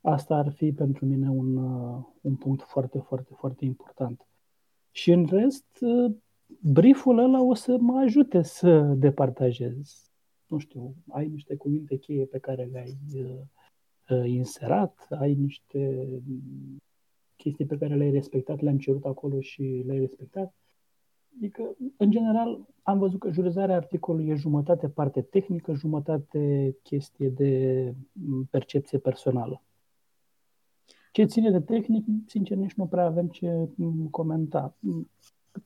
Asta 0.00 0.34
ar 0.34 0.52
fi 0.52 0.72
pentru 0.72 1.06
mine 1.06 1.30
un, 1.30 1.56
uh, 1.56 2.04
un 2.20 2.36
punct 2.36 2.62
foarte, 2.62 2.98
foarte, 2.98 3.34
foarte 3.34 3.64
important. 3.64 4.26
Și 4.90 5.10
în 5.12 5.26
rest, 5.26 5.66
uh, 5.80 6.14
brieful 6.60 7.18
ăla 7.18 7.42
o 7.42 7.54
să 7.54 7.76
mă 7.80 7.98
ajute 7.98 8.42
să 8.42 8.80
departajez. 8.80 10.10
Nu 10.46 10.58
știu, 10.58 10.94
ai 11.08 11.28
niște 11.28 11.56
cuvinte 11.56 11.96
cheie 11.96 12.24
pe 12.24 12.38
care 12.38 12.64
le-ai 12.64 12.98
uh, 14.08 14.30
inserat, 14.30 15.06
ai 15.10 15.34
niște 15.34 16.08
chestii 17.36 17.66
pe 17.66 17.78
care 17.78 17.94
le-ai 17.94 18.10
respectat, 18.10 18.60
le-am 18.60 18.78
cerut 18.78 19.04
acolo 19.04 19.40
și 19.40 19.82
le-ai 19.86 19.98
respectat. 19.98 20.54
Adică, 21.36 21.76
în 21.96 22.10
general, 22.10 22.66
am 22.82 22.98
văzut 22.98 23.20
că 23.20 23.30
jurizarea 23.30 23.76
articolului 23.76 24.28
e 24.28 24.34
jumătate 24.34 24.88
parte 24.88 25.22
tehnică, 25.22 25.72
jumătate 25.72 26.76
chestie 26.82 27.28
de 27.28 27.94
percepție 28.50 28.98
personală. 28.98 29.62
Ce 31.12 31.24
ține 31.24 31.50
de 31.50 31.60
tehnic, 31.60 32.04
sincer, 32.26 32.56
nici 32.56 32.74
nu 32.74 32.86
prea 32.86 33.04
avem 33.04 33.28
ce 33.28 33.68
comenta. 34.10 34.76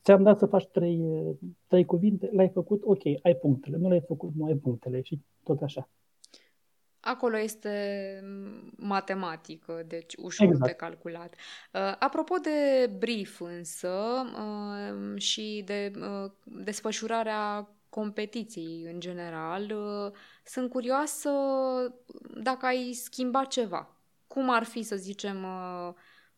Ți-am 0.02 0.22
dat 0.22 0.38
să 0.38 0.46
faci 0.46 0.66
trei, 0.66 1.04
trei 1.66 1.84
cuvinte, 1.84 2.26
le-ai 2.26 2.48
făcut, 2.48 2.82
ok, 2.84 3.04
ai 3.22 3.34
punctele. 3.34 3.76
Nu 3.76 3.88
le-ai 3.88 4.00
făcut, 4.06 4.34
nu 4.34 4.44
ai 4.44 4.54
punctele 4.54 5.00
și 5.00 5.20
tot 5.42 5.62
așa. 5.62 5.88
Acolo 7.04 7.38
este 7.38 8.20
matematică, 8.76 9.82
deci 9.86 10.14
ușor 10.16 10.46
exact. 10.46 10.66
de 10.66 10.72
calculat. 10.72 11.34
Uh, 11.72 11.96
apropo 11.98 12.36
de 12.36 12.90
brief 12.98 13.40
însă 13.40 14.24
uh, 14.34 15.20
și 15.20 15.62
de 15.66 15.92
uh, 16.00 16.30
desfășurarea 16.44 17.68
competiției 17.88 18.82
în 18.92 19.00
general, 19.00 19.70
uh, 19.70 20.12
sunt 20.44 20.70
curioasă 20.70 21.30
dacă 22.42 22.66
ai 22.66 22.92
schimbat 22.92 23.46
ceva. 23.46 23.96
Cum 24.26 24.50
ar 24.50 24.62
fi, 24.64 24.82
să 24.82 24.96
zicem, 24.96 25.44
uh, 25.44 25.94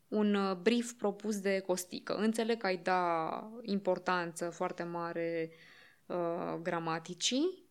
un 0.08 0.58
brief 0.62 0.92
propus 0.92 1.40
de 1.40 1.58
Costică? 1.58 2.14
Înțeleg 2.14 2.58
că 2.58 2.66
ai 2.66 2.76
da 2.76 3.30
importanță 3.62 4.50
foarte 4.50 4.82
mare 4.82 5.50
uh, 6.06 6.54
gramaticii, 6.62 7.65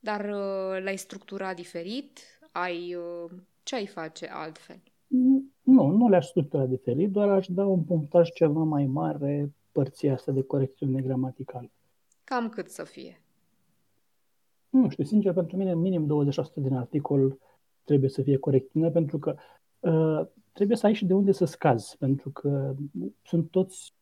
dar 0.00 0.24
uh, 0.24 0.82
l-ai 0.82 0.96
structurat 0.96 1.56
diferit? 1.56 2.18
Ai, 2.52 2.94
uh, 2.94 3.30
ce 3.62 3.74
ai 3.74 3.86
face 3.86 4.26
altfel? 4.26 4.82
Nu, 5.06 5.44
Nu, 5.62 5.86
nu 5.86 6.08
le-aș 6.08 6.26
structura 6.26 6.66
diferit, 6.66 7.10
doar 7.10 7.28
aș 7.28 7.46
da 7.46 7.66
un 7.66 7.82
punctaj 7.82 8.28
ceva 8.28 8.62
mai 8.62 8.86
mare 8.86 9.52
părții 9.72 10.08
asta 10.08 10.32
de 10.32 10.42
corecțiune 10.42 11.00
gramaticală. 11.00 11.70
Cam 12.24 12.48
cât 12.48 12.68
să 12.68 12.84
fie? 12.84 13.22
Nu 14.70 14.88
știu, 14.88 15.04
sincer, 15.04 15.32
pentru 15.32 15.56
mine 15.56 15.74
minim 15.74 16.26
20% 16.30 16.54
din 16.54 16.74
articol 16.74 17.38
trebuie 17.84 18.10
să 18.10 18.22
fie 18.22 18.36
corecțiune, 18.36 18.90
pentru 18.90 19.18
că 19.18 19.36
uh, 19.80 20.26
trebuie 20.52 20.76
să 20.76 20.86
ai 20.86 20.94
și 20.94 21.04
de 21.04 21.14
unde 21.14 21.32
să 21.32 21.44
scazi, 21.44 21.96
pentru 21.96 22.30
că 22.30 22.74
sunt 23.22 23.50
toți, 23.50 23.94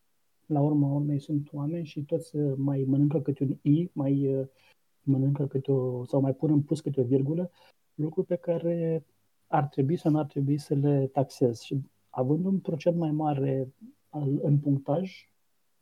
la 0.46 0.60
urma 0.60 0.92
urmei, 0.92 1.20
sunt 1.20 1.48
oameni 1.52 1.84
și 1.84 2.02
toți 2.02 2.36
uh, 2.36 2.54
mai 2.56 2.84
mănâncă 2.86 3.20
câte 3.20 3.44
un 3.44 3.72
i, 3.72 3.90
mai 3.92 4.36
uh, 4.38 4.46
mănâncă 5.10 5.46
câte 5.46 5.70
o, 5.70 6.04
sau 6.04 6.20
mai 6.20 6.34
pun 6.34 6.50
în 6.50 6.62
plus 6.62 6.80
câte 6.80 7.00
o 7.00 7.04
virgulă, 7.04 7.50
lucru 7.94 8.22
pe 8.22 8.36
care 8.36 9.04
ar 9.46 9.66
trebui 9.66 9.96
sau 9.96 10.10
nu 10.10 10.18
ar 10.18 10.26
trebui 10.26 10.58
să 10.58 10.74
le 10.74 11.06
taxez. 11.12 11.60
Și 11.60 11.80
având 12.10 12.44
un 12.44 12.58
procent 12.58 12.96
mai 12.96 13.10
mare 13.10 13.72
în 14.40 14.58
punctaj, 14.58 15.28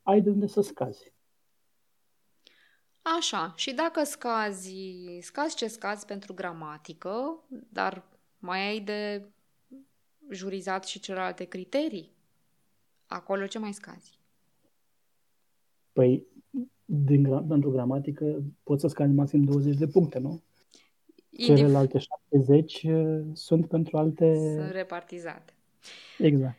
ai 0.03 0.21
de 0.21 0.31
unde 0.31 0.47
să 0.47 0.61
scazi. 0.61 1.15
Așa, 3.19 3.53
și 3.57 3.75
dacă 3.75 4.05
scazi, 4.05 4.85
scazi 5.21 5.57
ce 5.57 5.67
scazi 5.67 6.07
pentru 6.07 6.35
gramatică, 6.35 7.45
dar 7.69 8.05
mai 8.39 8.69
ai 8.69 8.81
de 8.81 9.29
jurizat 10.31 10.85
și 10.85 11.01
celelalte 11.01 11.45
criterii, 11.45 12.13
acolo 13.07 13.47
ce 13.47 13.59
mai 13.59 13.73
scazi? 13.73 14.19
Păi, 15.93 16.27
din, 16.87 17.47
pentru 17.49 17.71
gramatică 17.71 18.43
poți 18.63 18.81
să 18.81 18.89
scazi 18.89 19.13
maxim 19.13 19.45
20 19.45 19.77
de 19.77 19.87
puncte, 19.87 20.19
nu? 20.19 20.43
Celelalte 21.31 21.99
70 22.29 22.83
uh, 22.83 23.25
sunt 23.33 23.67
pentru 23.67 23.97
alte... 23.97 24.35
Sunt 24.35 24.71
repartizate. 24.71 25.53
Exact. 26.19 26.57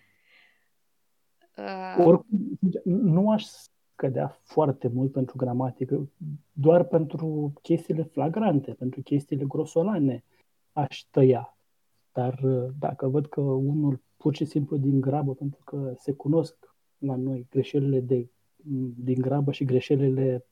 Uh... 1.57 2.05
Oricum, 2.05 2.59
nu 2.83 3.31
aș 3.31 3.43
scădea 3.43 4.39
foarte 4.43 4.87
mult 4.87 5.11
pentru 5.11 5.37
gramatică, 5.37 6.09
doar 6.51 6.83
pentru 6.83 7.53
chestiile 7.61 8.03
flagrante, 8.03 8.73
pentru 8.73 9.01
chestiile 9.01 9.43
grosolane 9.47 10.23
aș 10.73 11.05
tăia. 11.11 11.57
Dar 12.13 12.39
uh, 12.43 12.69
dacă 12.79 13.07
văd 13.07 13.27
că 13.27 13.41
unul 13.41 14.01
pur 14.17 14.35
și 14.35 14.45
simplu 14.45 14.77
din 14.77 15.01
grabă, 15.01 15.33
pentru 15.33 15.63
că 15.63 15.93
se 15.97 16.11
cunosc 16.13 16.75
la 16.97 17.15
noi 17.15 17.47
greșelile 17.49 17.99
de, 17.99 18.29
din 18.95 19.21
grabă 19.21 19.51
și 19.51 19.65
greșelile 19.65 20.45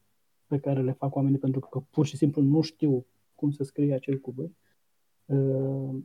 pe 0.47 0.59
care 0.59 0.81
le 0.81 0.91
fac 0.91 1.15
oamenii 1.15 1.39
pentru 1.39 1.59
că 1.59 1.79
pur 1.89 2.05
și 2.05 2.17
simplu 2.17 2.41
nu 2.41 2.61
știu 2.61 3.05
cum 3.35 3.51
să 3.51 3.63
scrie 3.63 3.93
acel 3.93 4.19
cuvânt, 4.19 4.55
uh, 5.25 5.95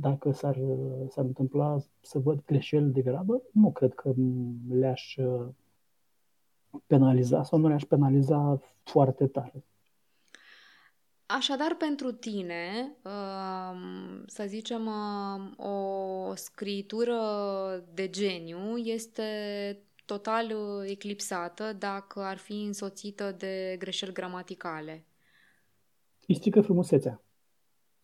dacă 0.00 0.30
s-ar, 0.32 0.58
s-ar 1.08 1.24
întâmpla 1.24 1.78
să 2.00 2.18
văd 2.18 2.44
greșeli 2.44 2.92
de 2.92 3.02
grabă, 3.02 3.42
nu 3.52 3.72
cred 3.72 3.94
că 3.94 4.12
le-aș 4.68 5.16
uh, 5.16 5.46
penaliza 6.86 7.42
sau 7.42 7.58
nu 7.58 7.68
le-aș 7.68 7.84
penaliza 7.84 8.60
foarte 8.82 9.26
tare. 9.26 9.64
Așadar, 11.26 11.74
pentru 11.78 12.12
tine, 12.12 12.96
um, 13.04 14.24
să 14.26 14.44
zicem, 14.46 14.86
um, 14.86 15.66
o 15.66 16.34
scritură 16.34 17.18
de 17.94 18.10
geniu 18.10 18.76
este 18.76 19.22
total 20.06 20.44
uh, 20.44 20.90
eclipsată 20.90 21.72
dacă 21.72 22.20
ar 22.20 22.36
fi 22.36 22.62
însoțită 22.62 23.34
de 23.38 23.76
greșeli 23.78 24.12
gramaticale. 24.12 25.04
Îi 26.26 26.34
strică 26.34 26.60
frumusețea. 26.60 27.22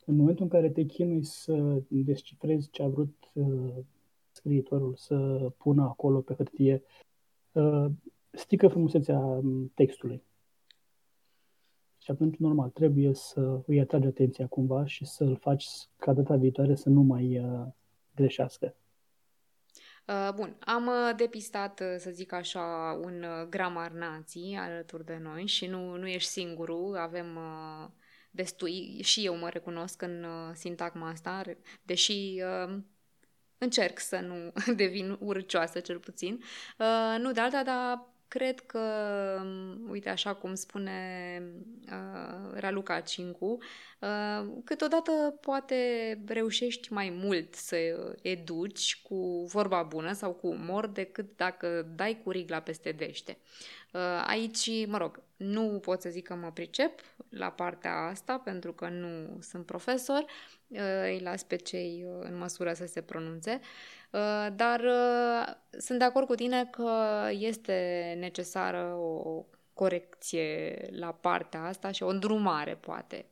În 0.05 0.17
momentul 0.17 0.45
în 0.45 0.51
care 0.51 0.71
te 0.71 0.85
chinui 0.85 1.25
să 1.25 1.83
descifrezi 1.89 2.71
ce 2.71 2.83
a 2.83 2.87
vrut 2.87 3.31
uh, 3.33 3.75
scriitorul 4.31 4.95
să 4.97 5.17
pună 5.57 5.83
acolo 5.83 6.21
pe 6.21 6.35
hârtie, 6.35 6.83
uh, 7.53 7.87
strică 8.31 8.69
frumusețea 8.69 9.19
um, 9.19 9.73
textului. 9.75 10.23
Și 11.99 12.11
atunci, 12.11 12.37
normal, 12.37 12.69
trebuie 12.69 13.15
să 13.15 13.63
îi 13.67 13.81
atragi 13.81 14.07
atenția 14.07 14.47
cumva 14.47 14.85
și 14.85 15.05
să-l 15.05 15.37
faci 15.37 15.67
ca 15.97 16.13
data 16.13 16.37
viitoare 16.37 16.75
să 16.75 16.89
nu 16.89 17.03
mai 17.03 17.39
uh, 17.39 17.67
greșească. 18.15 18.75
Uh, 20.13 20.35
bun, 20.35 20.57
am 20.61 20.87
uh, 20.87 21.17
depistat, 21.17 21.81
uh, 21.81 21.95
să 21.99 22.11
zic 22.11 22.33
așa, 22.33 22.99
un 23.03 23.25
gramar 23.51 23.91
nații 23.91 24.57
alături 24.57 25.05
de 25.05 25.19
noi 25.23 25.47
și 25.47 25.67
nu, 25.67 25.97
nu 25.97 26.07
ești 26.07 26.31
singurul, 26.31 26.97
avem 26.97 27.39
destui, 28.31 29.01
și 29.03 29.25
eu 29.25 29.37
mă 29.37 29.49
recunosc 29.49 30.03
în 30.03 30.27
sintagma 30.55 31.09
asta, 31.09 31.43
deși 31.83 32.43
încerc 33.59 33.99
să 33.99 34.21
nu 34.21 34.53
devin 34.83 35.17
urcioasă 35.21 35.81
cel 35.81 35.99
puțin. 35.99 36.43
Nu 37.19 37.33
de 37.33 37.41
alta, 37.41 37.63
dar 37.63 38.12
cred 38.33 38.61
că, 38.61 38.81
uite, 39.89 40.09
așa 40.09 40.35
cum 40.35 40.55
spune 40.55 41.43
uh, 41.85 42.53
Raluca 42.53 43.01
Cincu, 43.01 43.59
uh, 44.01 44.49
câteodată 44.65 45.39
poate 45.41 45.77
reușești 46.27 46.93
mai 46.93 47.11
mult 47.11 47.55
să 47.55 47.77
educi 48.23 49.01
cu 49.03 49.45
vorba 49.49 49.83
bună 49.83 50.13
sau 50.13 50.33
cu 50.33 50.47
umor 50.47 50.87
decât 50.87 51.37
dacă 51.37 51.93
dai 51.97 52.21
cu 52.25 52.31
rigla 52.31 52.61
peste 52.61 52.93
dește. 52.93 53.39
Uh, 53.93 54.25
aici, 54.27 54.87
mă 54.87 54.97
rog, 54.97 55.23
nu 55.37 55.79
pot 55.83 56.01
să 56.01 56.09
zic 56.09 56.27
că 56.27 56.35
mă 56.35 56.51
pricep 56.53 57.01
la 57.29 57.51
partea 57.51 57.95
asta 57.95 58.39
pentru 58.39 58.73
că 58.73 58.89
nu 58.89 59.39
sunt 59.41 59.67
profesor, 59.67 60.25
uh, 60.69 60.79
îi 61.03 61.21
las 61.23 61.43
pe 61.43 61.57
cei 61.57 62.05
uh, 62.07 62.27
în 62.29 62.39
măsură 62.39 62.73
să 62.73 62.87
se 62.87 63.01
pronunțe. 63.01 63.61
Uh, 63.61 64.02
dar 64.57 64.81
uh, 64.81 65.55
sunt 65.79 65.99
de 65.99 66.05
acord 66.05 66.27
cu 66.27 66.35
tine 66.35 66.65
că 66.65 66.91
este 67.31 68.17
necesară 68.19 68.95
o 68.95 69.45
corecție 69.75 70.75
la 70.91 71.07
partea 71.21 71.65
asta 71.65 71.91
și 71.91 72.03
o 72.03 72.09
îndrumare, 72.09 72.75
poate. 72.75 73.25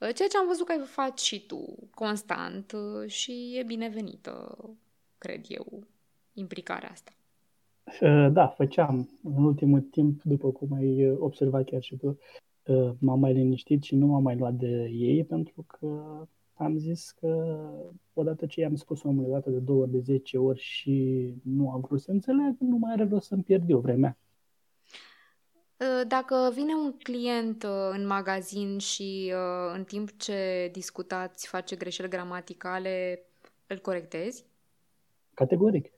Uh, 0.00 0.08
ceea 0.14 0.28
ce 0.28 0.38
am 0.38 0.46
văzut 0.46 0.66
că 0.66 0.72
ai 0.72 0.86
faci 0.86 1.20
și 1.20 1.46
tu, 1.46 1.88
constant, 1.94 2.72
și 3.06 3.56
e 3.58 3.62
binevenită, 3.62 4.58
cred 5.18 5.44
eu, 5.48 5.82
implicarea 6.32 6.90
asta. 6.90 7.12
Da, 8.32 8.46
făceam. 8.46 9.08
În 9.22 9.44
ultimul 9.44 9.80
timp, 9.80 10.22
după 10.22 10.50
cum 10.50 10.72
ai 10.72 11.10
observat 11.18 11.64
chiar 11.64 11.82
și 11.82 11.96
tu, 11.96 12.18
m-am 12.98 13.18
mai 13.20 13.32
liniștit 13.32 13.82
și 13.82 13.94
nu 13.94 14.06
m-am 14.06 14.22
mai 14.22 14.36
luat 14.36 14.54
de 14.54 14.88
ei 14.92 15.24
pentru 15.24 15.64
că 15.66 15.88
am 16.54 16.78
zis 16.78 17.10
că 17.10 17.58
odată 18.12 18.46
ce 18.46 18.60
i-am 18.60 18.76
spus 18.76 19.02
omului 19.02 19.30
dată 19.30 19.50
de 19.50 19.58
două 19.58 19.80
ori, 19.80 19.90
de 19.90 19.98
zece 19.98 20.38
ori 20.38 20.60
și 20.60 21.26
nu 21.42 21.70
am 21.70 21.80
vrut 21.80 22.00
să 22.00 22.10
înțeleg, 22.10 22.56
nu 22.58 22.76
mai 22.76 22.92
are 22.92 23.08
rost 23.08 23.26
să-mi 23.26 23.42
pierd 23.42 23.70
eu 23.70 23.78
vremea. 23.78 24.18
Ă, 25.80 26.04
dacă 26.04 26.50
vine 26.54 26.74
un 26.74 26.92
client 27.02 27.62
ă, 27.62 27.90
în 27.90 28.06
magazin 28.06 28.78
și 28.78 29.32
ă, 29.34 29.72
în 29.74 29.84
timp 29.84 30.10
ce 30.16 30.68
discutați 30.72 31.48
face 31.48 31.76
greșeli 31.76 32.08
gramaticale, 32.08 33.26
îl 33.66 33.78
corectezi? 33.78 34.44
Categoric. 35.34 35.92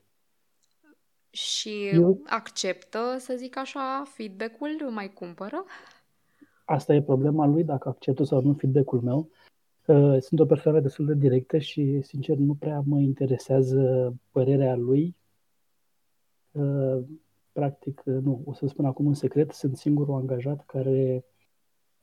Și 1.30 1.88
eu... 1.92 2.20
acceptă, 2.26 3.16
să 3.18 3.34
zic 3.36 3.56
așa, 3.56 4.02
feedback-ul, 4.06 4.90
mai 4.90 5.12
cumpără? 5.12 5.64
Asta 6.64 6.94
e 6.94 7.02
problema 7.02 7.46
lui, 7.46 7.64
dacă 7.64 7.88
acceptă 7.88 8.24
sau 8.24 8.42
nu 8.42 8.52
feedback-ul 8.52 9.00
meu. 9.00 9.30
Sunt 10.20 10.40
o 10.40 10.46
persoană 10.46 10.80
destul 10.80 11.06
de 11.06 11.14
directă 11.14 11.58
și, 11.58 12.00
sincer, 12.02 12.36
nu 12.36 12.54
prea 12.54 12.82
mă 12.86 12.98
interesează 12.98 14.14
părerea 14.30 14.76
lui. 14.76 15.16
Practic, 17.52 18.02
nu, 18.02 18.42
o 18.44 18.52
să 18.52 18.66
spun 18.66 18.84
acum 18.84 19.06
în 19.06 19.14
secret, 19.14 19.52
sunt 19.52 19.76
singurul 19.76 20.14
angajat 20.14 20.64
care 20.66 21.24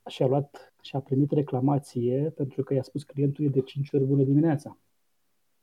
și-a 0.08 0.26
luat 0.26 0.74
și 0.82 0.96
a 0.96 1.00
primit 1.00 1.32
reclamație 1.32 2.30
pentru 2.36 2.63
că 2.63 2.74
i-a 2.74 2.84
spus 2.84 3.04
clientului 3.04 3.50
de 3.50 3.62
5 3.62 3.91
ori 3.91 4.04
bună 4.04 4.24
dimineața. 4.24 4.78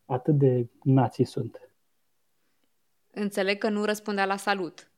Atât 0.05 0.39
de 0.39 0.69
nații 0.83 1.25
sunt. 1.25 1.71
Înțeleg 3.11 3.59
că 3.59 3.69
nu 3.69 3.85
răspundea 3.85 4.27
la 4.27 4.37
salut. 4.37 4.91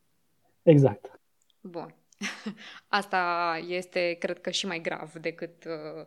Exact. 0.62 1.20
Bun. 1.60 1.94
Asta 2.88 3.54
este, 3.68 4.16
cred 4.18 4.40
că, 4.40 4.50
și 4.50 4.66
mai 4.66 4.80
grav 4.80 5.12
decât 5.12 5.64
uh, 5.64 6.06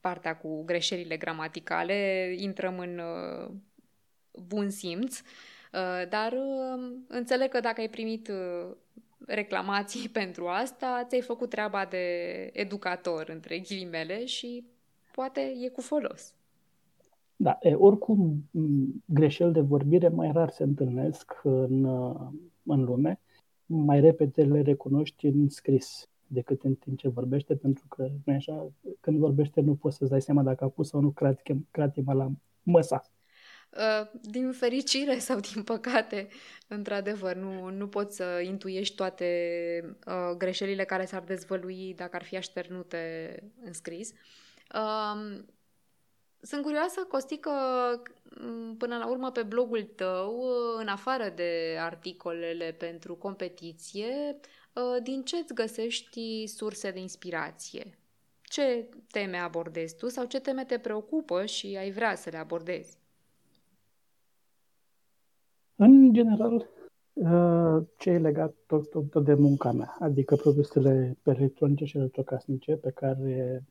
partea 0.00 0.36
cu 0.36 0.62
greșelile 0.64 1.16
gramaticale, 1.16 2.32
intrăm 2.36 2.78
în 2.78 2.98
uh, 2.98 3.50
bun 4.46 4.70
simț, 4.70 5.18
uh, 5.18 6.08
dar 6.08 6.32
um, 6.32 7.04
înțeleg 7.08 7.48
că 7.48 7.60
dacă 7.60 7.80
ai 7.80 7.88
primit 7.88 8.28
uh, 8.28 8.76
reclamații 9.26 10.08
pentru 10.20 10.46
asta, 10.46 11.04
ți-ai 11.08 11.20
făcut 11.20 11.50
treaba 11.50 11.84
de 11.84 12.06
educator, 12.52 13.28
între 13.28 13.58
ghilimele, 13.58 14.24
și 14.24 14.64
poate 15.12 15.40
e 15.40 15.68
cu 15.68 15.80
folos. 15.80 16.34
Da, 17.36 17.58
e, 17.60 17.74
oricum, 17.74 18.48
greșeli 19.04 19.52
de 19.52 19.60
vorbire 19.60 20.08
mai 20.08 20.32
rar 20.32 20.50
se 20.50 20.62
întâlnesc 20.62 21.40
în, 21.42 21.84
în 22.62 22.84
lume, 22.84 23.20
mai 23.66 24.00
repede 24.00 24.42
le 24.42 24.60
recunoști 24.60 25.26
în 25.26 25.48
scris 25.48 26.09
decât 26.32 26.62
în 26.62 26.74
timp 26.74 26.98
ce 26.98 27.08
vorbește, 27.08 27.56
pentru 27.56 27.86
că 27.88 28.08
nu 28.24 28.34
așa, 28.34 28.72
când 29.00 29.18
vorbește 29.18 29.60
nu 29.60 29.74
poți 29.74 29.96
să-ți 29.96 30.10
dai 30.10 30.22
seama 30.22 30.42
dacă 30.42 30.64
a 30.64 30.68
pus 30.68 30.88
sau 30.88 31.00
nu 31.00 31.14
cratima 31.70 32.12
la 32.12 32.30
măsa. 32.62 33.02
Uh, 33.70 34.06
din 34.20 34.52
fericire 34.52 35.18
sau 35.18 35.40
din 35.40 35.62
păcate, 35.62 36.28
într-adevăr, 36.68 37.36
nu, 37.36 37.68
nu 37.68 37.88
poți 37.88 38.16
să 38.16 38.40
intuiești 38.44 38.94
toate 38.94 39.28
uh, 40.06 40.36
greșelile 40.36 40.84
care 40.84 41.04
s-ar 41.04 41.22
dezvălui 41.22 41.94
dacă 41.96 42.16
ar 42.16 42.22
fi 42.22 42.36
așternute 42.36 43.34
în 43.64 43.72
scris. 43.72 44.12
Uh, 44.74 45.40
sunt 46.40 46.62
curioasă, 46.62 47.00
Costică, 47.08 47.50
până 48.78 48.96
la 48.96 49.08
urmă 49.10 49.30
pe 49.30 49.42
blogul 49.42 49.82
tău, 49.82 50.42
în 50.78 50.88
afară 50.88 51.32
de 51.34 51.76
articolele 51.80 52.72
pentru 52.78 53.14
competiție, 53.14 54.06
uh, 54.34 54.59
din 55.02 55.22
ce 55.22 55.36
îți 55.36 55.54
găsești 55.54 56.46
surse 56.46 56.90
de 56.90 57.00
inspirație? 57.00 57.98
Ce 58.42 58.88
teme 59.10 59.36
abordezi 59.36 59.96
tu 59.96 60.08
sau 60.08 60.24
ce 60.24 60.40
teme 60.40 60.64
te 60.64 60.78
preocupă 60.78 61.44
și 61.44 61.76
ai 61.78 61.90
vrea 61.90 62.14
să 62.14 62.30
le 62.30 62.36
abordezi? 62.36 62.98
În 65.76 66.12
general, 66.12 66.68
uh, 67.12 67.86
ce 67.96 68.10
e 68.10 68.18
legat 68.18 68.54
tot, 68.66 68.90
tot, 68.90 69.10
tot 69.10 69.24
de 69.24 69.34
munca 69.34 69.72
mea, 69.72 69.96
adică 69.98 70.36
produsele 70.36 71.18
electronice 71.24 71.84
și 71.84 71.96
electrocasnice 71.96 72.76
pe 72.76 72.90
care 72.90 73.64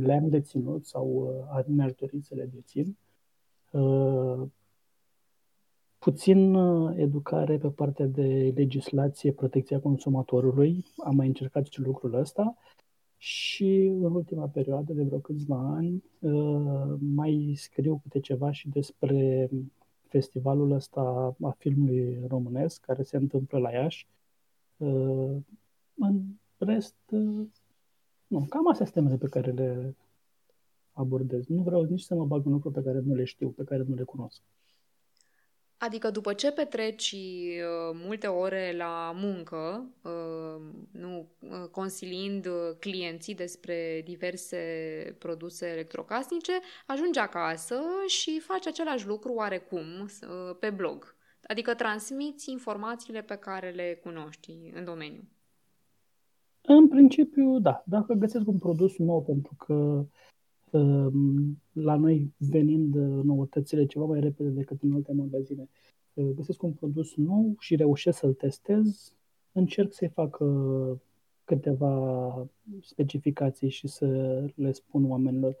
le-am 0.00 0.28
deținut 0.28 0.86
sau 0.86 1.34
uh, 1.56 1.64
mi-aș 1.66 1.92
dori 1.92 2.20
să 2.22 2.34
le 2.34 2.50
dețin. 2.54 2.96
Uh, 6.04 6.12
puțin 6.12 6.54
educare 6.96 7.58
pe 7.58 7.68
partea 7.68 8.06
de 8.06 8.52
legislație, 8.54 9.32
protecția 9.32 9.80
consumatorului, 9.80 10.84
am 11.04 11.14
mai 11.16 11.26
încercat 11.26 11.66
și 11.66 11.80
lucrul 11.80 12.14
ăsta 12.14 12.56
și 13.16 13.92
în 14.02 14.14
ultima 14.14 14.46
perioadă, 14.48 14.92
de 14.92 15.02
vreo 15.02 15.18
câțiva 15.18 15.56
ani, 15.56 16.02
mai 17.14 17.54
scriu 17.56 18.00
câte 18.02 18.20
ceva 18.20 18.50
și 18.50 18.68
despre 18.68 19.50
festivalul 20.08 20.70
ăsta 20.70 21.34
a 21.42 21.54
filmului 21.58 22.24
românesc 22.28 22.80
care 22.80 23.02
se 23.02 23.16
întâmplă 23.16 23.58
la 23.58 23.70
Iași. 23.70 24.08
Uh, 24.76 25.36
în 25.94 26.22
rest, 26.58 26.96
uh, 27.10 27.46
nu, 28.26 28.46
cam 28.48 28.68
astea 28.68 28.86
sunt 28.86 28.96
temele 28.96 29.16
pe 29.16 29.28
care 29.28 29.50
le 29.50 29.96
abordez. 30.92 31.46
Nu 31.46 31.62
vreau 31.62 31.82
nici 31.82 32.00
să 32.00 32.14
mă 32.14 32.24
bag 32.24 32.46
în 32.46 32.52
lucruri 32.52 32.74
pe 32.74 32.82
care 32.82 33.00
nu 33.00 33.14
le 33.14 33.24
știu, 33.24 33.48
pe 33.48 33.64
care 33.64 33.82
nu 33.82 33.94
le 33.94 34.02
cunosc. 34.02 34.40
Adică 35.78 36.10
după 36.10 36.32
ce 36.32 36.52
petreci 36.52 37.12
uh, 37.12 38.00
multe 38.06 38.26
ore 38.26 38.74
la 38.76 39.12
muncă, 39.14 39.86
uh, 40.02 40.62
nu 40.90 41.28
uh, 41.38 41.68
consiliind 41.70 42.48
clienții 42.78 43.34
despre 43.34 44.02
diverse 44.04 44.58
produse 45.18 45.66
electrocasnice, 45.66 46.52
ajungi 46.86 47.18
acasă 47.18 47.80
și 48.06 48.40
faci 48.40 48.66
același 48.66 49.06
lucru 49.06 49.32
oarecum 49.32 50.08
pe 50.60 50.70
blog. 50.70 51.16
Adică 51.46 51.74
transmiți 51.74 52.50
informațiile 52.50 53.22
pe 53.22 53.36
care 53.36 53.70
le 53.70 54.00
cunoști 54.02 54.70
în 54.74 54.84
domeniu. 54.84 55.28
În 56.66 56.88
principiu, 56.88 57.58
da. 57.58 57.82
Dacă 57.86 58.12
găsesc 58.12 58.48
un 58.48 58.58
produs 58.58 58.96
nou, 58.98 59.22
pentru 59.22 59.54
că 59.66 60.04
la 61.72 61.96
noi 61.96 62.32
venind 62.36 62.94
noutățile 63.22 63.86
ceva 63.86 64.04
mai 64.04 64.20
repede 64.20 64.48
decât 64.48 64.82
în 64.82 64.92
alte 64.92 65.12
magazine, 65.12 65.68
găsesc 66.34 66.62
un 66.62 66.72
produs 66.72 67.14
nou 67.14 67.54
și 67.58 67.76
reușesc 67.76 68.18
să-l 68.18 68.32
testez, 68.32 69.14
încerc 69.52 69.92
să-i 69.92 70.08
fac 70.08 70.42
câteva 71.44 72.48
specificații 72.80 73.68
și 73.68 73.88
să 73.88 74.06
le 74.54 74.72
spun 74.72 75.10
oamenilor. 75.10 75.56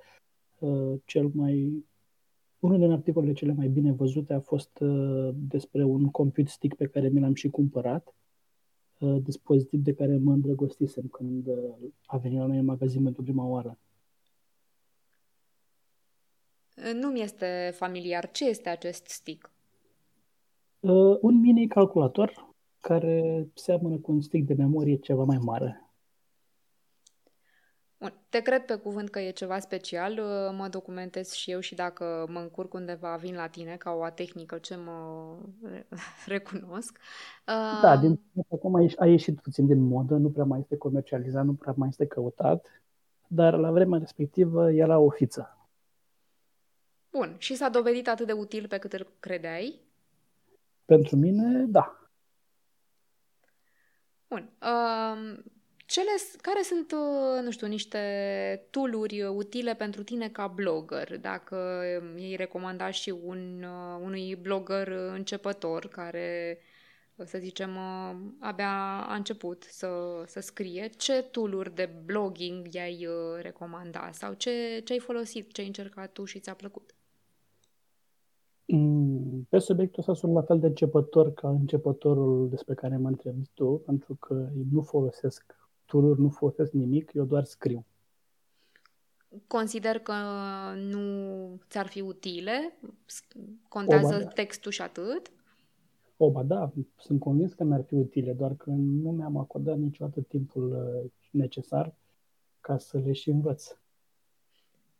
Cel 1.04 1.30
mai 1.34 1.84
unul 2.58 2.78
din 2.78 2.90
articolele 2.90 3.32
cele 3.32 3.52
mai 3.52 3.68
bine 3.68 3.92
văzute 3.92 4.32
a 4.32 4.40
fost 4.40 4.82
despre 5.34 5.84
un 5.84 6.04
compute 6.04 6.50
stick 6.50 6.76
pe 6.76 6.86
care 6.86 7.08
mi 7.08 7.20
l-am 7.20 7.34
și 7.34 7.48
cumpărat, 7.48 8.14
dispozitiv 9.22 9.82
de 9.82 9.94
care 9.94 10.16
mă 10.16 10.32
îndrăgostisem 10.32 11.06
când 11.06 11.48
a 12.06 12.16
venit 12.16 12.38
la 12.38 12.46
noi 12.46 12.58
în 12.58 12.64
magazin 12.64 13.02
pentru 13.02 13.22
prima 13.22 13.46
oară. 13.46 13.78
Nu 16.92 17.08
mi 17.08 17.22
este 17.22 17.72
familiar. 17.74 18.30
Ce 18.30 18.48
este 18.48 18.68
acest 18.68 19.06
stick? 19.08 19.50
Uh, 20.80 21.18
un 21.20 21.40
mini 21.40 21.66
calculator 21.66 22.54
care 22.80 23.46
seamănă 23.54 23.96
cu 23.96 24.12
un 24.12 24.20
stick 24.20 24.46
de 24.46 24.54
memorie 24.54 24.96
ceva 24.96 25.24
mai 25.24 25.38
mare. 25.40 25.84
Bun. 27.98 28.14
Te 28.28 28.40
cred 28.40 28.64
pe 28.64 28.74
cuvânt 28.74 29.10
că 29.10 29.20
e 29.20 29.30
ceva 29.30 29.58
special, 29.58 30.12
uh, 30.12 30.56
mă 30.58 30.68
documentez 30.68 31.30
și 31.30 31.50
eu 31.50 31.60
și 31.60 31.74
dacă 31.74 32.26
mă 32.28 32.38
încurc 32.38 32.74
undeva 32.74 33.16
vin 33.16 33.34
la 33.34 33.46
tine 33.46 33.76
ca 33.76 33.90
o 33.90 34.08
tehnică 34.14 34.58
ce 34.58 34.76
mă 34.76 35.36
recunosc. 36.34 36.98
Uh... 37.46 37.80
Da, 37.82 37.96
din, 37.96 38.20
acum 38.50 38.74
a 38.96 39.06
ieșit 39.06 39.40
puțin 39.40 39.66
din 39.66 39.80
modă, 39.80 40.14
nu 40.14 40.30
prea 40.30 40.44
mai 40.44 40.58
este 40.58 40.76
comercializat, 40.76 41.44
nu 41.44 41.52
prea 41.52 41.74
mai 41.76 41.88
este 41.88 42.06
căutat, 42.06 42.66
dar 43.26 43.54
la 43.54 43.70
vremea 43.70 43.98
respectivă 43.98 44.72
era 44.72 44.98
o 44.98 45.10
fiță. 45.10 45.63
Bun. 47.16 47.34
Și 47.38 47.54
s-a 47.54 47.68
dovedit 47.68 48.08
atât 48.08 48.26
de 48.26 48.32
util 48.32 48.68
pe 48.68 48.78
cât 48.78 48.92
îl 48.92 49.12
credeai? 49.20 49.80
Pentru 50.84 51.16
mine, 51.16 51.64
da. 51.68 52.08
Bun. 54.28 54.50
Uh, 54.62 55.38
cele, 55.86 56.10
care 56.40 56.62
sunt, 56.62 56.92
uh, 56.92 57.42
nu 57.42 57.50
știu, 57.50 57.66
niște 57.66 58.66
tooluri 58.70 59.22
utile 59.22 59.74
pentru 59.74 60.02
tine 60.02 60.28
ca 60.28 60.46
blogger? 60.46 61.18
Dacă 61.18 61.82
ei 62.16 62.36
recomanda 62.36 62.90
și 62.90 63.10
un, 63.10 63.62
uh, 63.62 64.00
unui 64.02 64.36
blogger 64.36 64.88
începător 64.88 65.88
care, 65.88 66.58
să 67.24 67.38
zicem, 67.38 67.76
uh, 67.76 68.16
abia 68.40 69.04
a 69.06 69.14
început 69.14 69.62
să, 69.62 70.22
să 70.26 70.40
scrie, 70.40 70.88
ce 70.96 71.22
tooluri 71.22 71.74
de 71.74 71.90
blogging 72.04 72.74
i-ai 72.74 73.08
recomanda? 73.40 74.10
Sau 74.12 74.32
ce, 74.32 74.80
ce 74.84 74.92
ai 74.92 74.98
folosit, 74.98 75.52
ce 75.52 75.60
ai 75.60 75.66
încercat 75.66 76.12
tu 76.12 76.24
și 76.24 76.40
ți-a 76.40 76.54
plăcut? 76.54 76.93
Mm, 78.66 79.46
pe 79.48 79.58
subiectul 79.58 79.98
ăsta 79.98 80.14
sunt 80.14 80.32
la 80.32 80.42
fel 80.42 80.58
de 80.58 80.66
începător 80.66 81.32
ca 81.32 81.48
începătorul 81.48 82.48
despre 82.48 82.74
care 82.74 82.96
mă 82.96 83.08
întrebi 83.08 83.50
tu, 83.54 83.82
pentru 83.86 84.14
că 84.14 84.48
nu 84.70 84.82
folosesc 84.82 85.54
tool 85.84 86.16
nu 86.18 86.28
folosesc 86.28 86.72
nimic, 86.72 87.12
eu 87.12 87.24
doar 87.24 87.44
scriu. 87.44 87.86
Consider 89.46 89.98
că 89.98 90.12
nu 90.76 91.60
ți-ar 91.68 91.86
fi 91.86 92.00
utile? 92.00 92.78
Contează 93.68 94.14
Oba, 94.14 94.18
da. 94.18 94.28
textul 94.28 94.70
și 94.70 94.82
atât? 94.82 95.32
Oba, 96.16 96.42
da, 96.42 96.72
sunt 96.96 97.20
convins 97.20 97.52
că 97.52 97.64
mi-ar 97.64 97.84
fi 97.84 97.94
utile, 97.94 98.32
doar 98.32 98.54
că 98.54 98.70
nu 98.70 99.10
mi-am 99.10 99.36
acordat 99.36 99.78
niciodată 99.78 100.20
timpul 100.20 100.70
uh, 100.70 101.10
necesar 101.30 101.94
ca 102.60 102.78
să 102.78 102.98
le 102.98 103.12
și 103.12 103.30
învăț. 103.30 103.76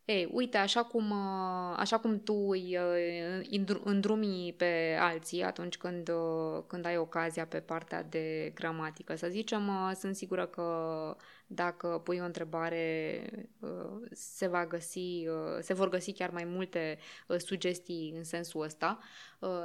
Ei, 0.04 0.28
uite, 0.32 0.56
așa 0.56 0.84
cum, 0.84 1.10
uh, 1.10 1.74
așa 1.76 1.98
cum 1.98 2.22
tu 2.22 2.34
îi 2.34 2.78
uh, 2.78 3.80
îndrumi 3.84 4.54
pe 4.56 4.96
alții 5.00 5.42
atunci 5.42 5.76
când, 5.76 6.08
uh, 6.08 6.62
când 6.66 6.86
ai 6.86 6.96
ocazia 6.96 7.46
pe 7.46 7.60
partea 7.60 8.02
de 8.02 8.52
gramatică, 8.54 9.14
să 9.16 9.28
zicem, 9.30 9.92
sunt 9.98 10.16
sigură 10.16 10.46
că 10.46 11.16
dacă 11.46 12.00
pui 12.04 12.18
o 12.18 12.24
întrebare 12.24 13.22
se, 14.10 14.46
va 14.46 14.66
găsi, 14.66 15.26
se 15.60 15.74
vor 15.74 15.88
găsi 15.88 16.12
chiar 16.12 16.30
mai 16.30 16.44
multe 16.44 16.98
sugestii 17.38 18.12
în 18.16 18.24
sensul 18.24 18.62
ăsta. 18.62 18.98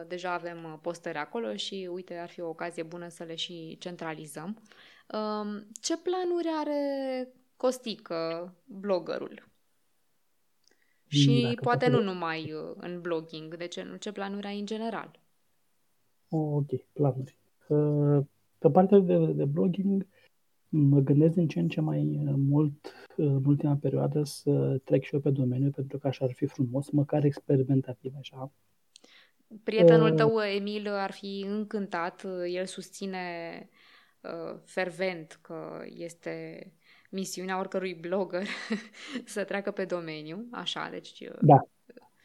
Deja 0.08 0.34
avem 0.34 0.80
postări 0.82 1.18
acolo 1.18 1.56
și 1.56 1.90
uite, 1.92 2.16
ar 2.16 2.30
fi 2.30 2.42
o 2.42 2.50
ocazie 2.50 2.84
bună 2.84 3.08
să 3.08 3.24
le 3.24 3.36
și 3.36 3.78
centralizăm. 3.80 4.62
Um, 5.08 5.68
ce 5.82 5.98
planuri 5.98 6.48
are 6.60 7.28
Costică, 7.56 8.54
bloggerul? 8.66 9.49
Și 11.10 11.42
Dacă 11.42 11.62
poate 11.62 11.90
nu 11.90 12.02
numai 12.02 12.52
uh, 12.52 12.76
în 12.78 13.02
blogging, 13.02 13.58
de 13.58 13.68
ce 13.68 13.84
nu? 13.84 13.96
Ce 13.96 14.12
planuri 14.12 14.48
ai 14.48 14.60
în 14.60 14.66
general? 14.66 15.20
Ok, 16.30 16.68
planuri. 16.94 17.38
Uh, 17.68 18.26
pe 18.58 18.70
partea 18.70 19.00
de, 19.00 19.26
de 19.26 19.46
blogging, 19.46 20.08
mă 20.70 21.00
gândesc 21.00 21.34
din 21.34 21.48
ce 21.48 21.60
în 21.60 21.68
ce 21.68 21.82
mai 21.82 22.22
uh, 22.26 22.34
mult 22.38 22.94
în 23.16 23.46
ultima 23.46 23.76
perioadă 23.76 24.24
să 24.24 24.82
trec 24.84 25.04
și 25.04 25.14
eu 25.14 25.20
pe 25.20 25.30
domeniu, 25.30 25.70
pentru 25.70 25.98
că 25.98 26.08
așa 26.08 26.26
ar 26.26 26.32
fi 26.32 26.46
frumos, 26.46 26.90
măcar 26.90 27.24
experimentativ 27.24 28.14
așa. 28.20 28.52
Prietenul 29.64 30.12
tău, 30.12 30.40
Emil, 30.56 30.88
ar 30.88 31.12
fi 31.12 31.46
încântat. 31.48 32.26
El 32.48 32.66
susține 32.66 33.20
uh, 34.22 34.60
fervent 34.64 35.40
că 35.42 35.82
este 35.86 36.68
misiunea 37.10 37.60
oricărui 37.60 37.94
blogger 37.94 38.48
să 39.26 39.44
treacă 39.44 39.72
pe 39.72 39.86
domeniu, 39.86 40.48
așa, 40.52 40.88
deci... 40.92 41.20
Uh, 41.20 41.40
da, 41.42 41.68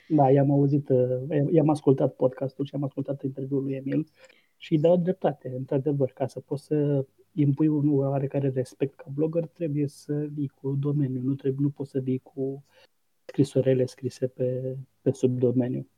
da, 0.09 0.30
i-am 0.30 0.51
auzit, 0.51 0.89
uh, 0.89 1.51
i-am 1.51 1.68
ascultat 1.68 2.14
podcastul 2.14 2.64
și 2.64 2.74
am 2.74 2.85
ascultat 2.85 3.22
interviul 3.22 3.62
lui 3.62 3.74
Emil 3.74 4.07
și 4.57 4.72
îi 4.72 4.80
dau 4.80 4.97
dreptate, 4.97 5.53
într-adevăr, 5.57 6.11
ca 6.11 6.26
să 6.26 6.41
poți 6.41 6.64
să 6.64 7.05
impui 7.32 7.68
un 7.68 7.99
oarecare 7.99 8.49
respect 8.55 8.95
ca 8.95 9.07
blogger, 9.14 9.47
trebuie 9.47 9.89
să 9.89 10.14
vii 10.14 10.53
cu 10.61 10.76
domeniu, 10.78 11.20
nu, 11.22 11.35
trebuie, 11.35 11.61
nu 11.62 11.70
poți 11.70 11.91
să 11.91 11.99
vii 11.99 12.18
cu 12.18 12.64
scrisorele 13.24 13.87
scrise 13.87 14.26
pe, 14.26 14.76
pe 15.01 15.12
subdomeniu. 15.12 15.89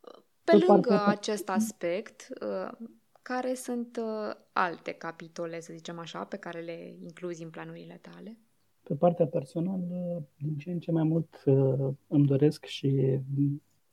pe, 0.00 0.10
pe 0.44 0.64
lângă 0.66 0.88
partea... 0.88 1.06
acest 1.06 1.48
aspect, 1.48 2.28
uh, 2.42 2.88
care 3.32 3.54
sunt 3.54 3.96
uh, 3.96 4.34
alte 4.52 4.92
capitole, 4.92 5.60
să 5.60 5.72
zicem 5.72 5.98
așa, 5.98 6.24
pe 6.24 6.36
care 6.36 6.60
le 6.60 6.96
incluzi 7.02 7.42
în 7.42 7.50
planurile 7.50 7.98
tale? 8.00 8.38
Pe 8.82 8.94
partea 8.94 9.26
personală, 9.26 10.22
din 10.36 10.58
ce 10.58 10.70
în 10.70 10.80
ce 10.80 10.90
mai 10.90 11.02
mult 11.02 11.42
uh, 11.44 11.88
îmi 12.06 12.26
doresc 12.26 12.64
și 12.64 13.18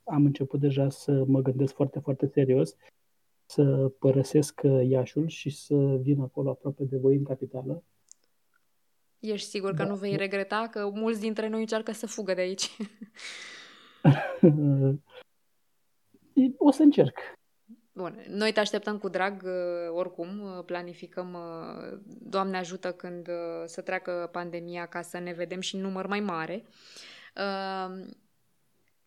am 0.04 0.24
început 0.24 0.60
deja 0.60 0.88
să 0.88 1.24
mă 1.26 1.40
gândesc 1.40 1.74
foarte, 1.74 1.98
foarte 1.98 2.26
serios 2.26 2.76
să 3.44 3.92
părăsesc 3.98 4.60
Iașul 4.82 5.28
și 5.28 5.50
să 5.50 5.74
vin 6.00 6.20
acolo 6.20 6.50
aproape 6.50 6.84
de 6.84 6.96
voi 6.96 7.16
în 7.16 7.24
capitală. 7.24 7.82
Ești 9.18 9.48
sigur 9.48 9.70
că 9.70 9.82
da. 9.82 9.88
nu 9.88 9.96
vei 9.96 10.16
regreta 10.16 10.68
că 10.70 10.90
mulți 10.94 11.20
dintre 11.20 11.48
noi 11.48 11.60
încearcă 11.60 11.92
să 11.92 12.06
fugă 12.06 12.34
de 12.34 12.40
aici? 12.40 12.76
o 16.56 16.70
să 16.70 16.82
încerc. 16.82 17.37
Bun, 17.98 18.24
noi 18.28 18.52
te 18.52 18.60
așteptăm 18.60 18.98
cu 18.98 19.08
drag 19.08 19.42
uh, 19.44 19.50
oricum, 19.90 20.40
uh, 20.40 20.64
planificăm, 20.64 21.34
uh, 21.34 21.98
Doamne 22.06 22.56
ajută 22.56 22.92
când 22.92 23.28
să 23.64 23.80
treacă 23.80 24.28
pandemia 24.32 24.86
ca 24.86 25.02
să 25.02 25.18
ne 25.18 25.32
vedem 25.32 25.60
și 25.60 25.74
în 25.74 25.80
număr 25.80 26.06
mai 26.06 26.20
mare. 26.20 26.64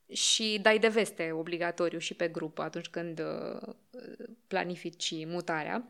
Și 0.08 0.60
dai 0.62 0.80
de 0.80 0.88
veste 0.88 1.32
obligatoriu 1.32 2.00
și 2.00 2.14
pe 2.14 2.28
grup 2.28 2.60
atunci 2.60 2.90
când 2.90 3.22
planifici 4.48 5.26
mutarea. 5.26 5.90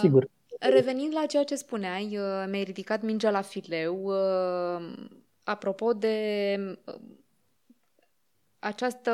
Sigur. 0.00 0.28
Revenind 0.58 1.14
la 1.14 1.26
ceea 1.26 1.44
ce 1.44 1.54
spuneai, 1.54 2.18
mi-ai 2.48 2.64
ridicat 2.64 3.02
mingea 3.02 3.30
la 3.30 3.40
fileu. 3.40 4.12
Apropo 5.42 5.92
de 5.92 6.78
această 8.66 9.10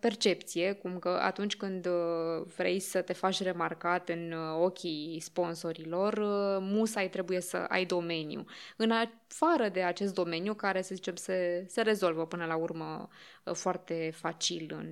percepție, 0.00 0.72
cum 0.72 0.98
că 0.98 1.08
atunci 1.08 1.56
când 1.56 1.86
uh, 1.86 2.46
vrei 2.56 2.80
să 2.80 3.02
te 3.02 3.12
faci 3.12 3.42
remarcat 3.42 4.08
în 4.08 4.32
uh, 4.32 4.62
ochii 4.62 5.20
sponsorilor, 5.20 6.12
uh, 6.12 6.58
musai 6.60 7.08
trebuie 7.08 7.40
să 7.40 7.56
ai 7.56 7.84
domeniu. 7.84 8.44
În 8.76 8.90
afară 8.90 9.68
de 9.68 9.82
acest 9.82 10.14
domeniu, 10.14 10.54
care, 10.54 10.82
să 10.82 10.94
zicem, 10.94 11.16
se, 11.16 11.64
se 11.68 11.82
rezolvă 11.82 12.26
până 12.26 12.44
la 12.44 12.56
urmă 12.56 13.08
foarte 13.52 14.10
facil 14.14 14.74
în, 14.78 14.88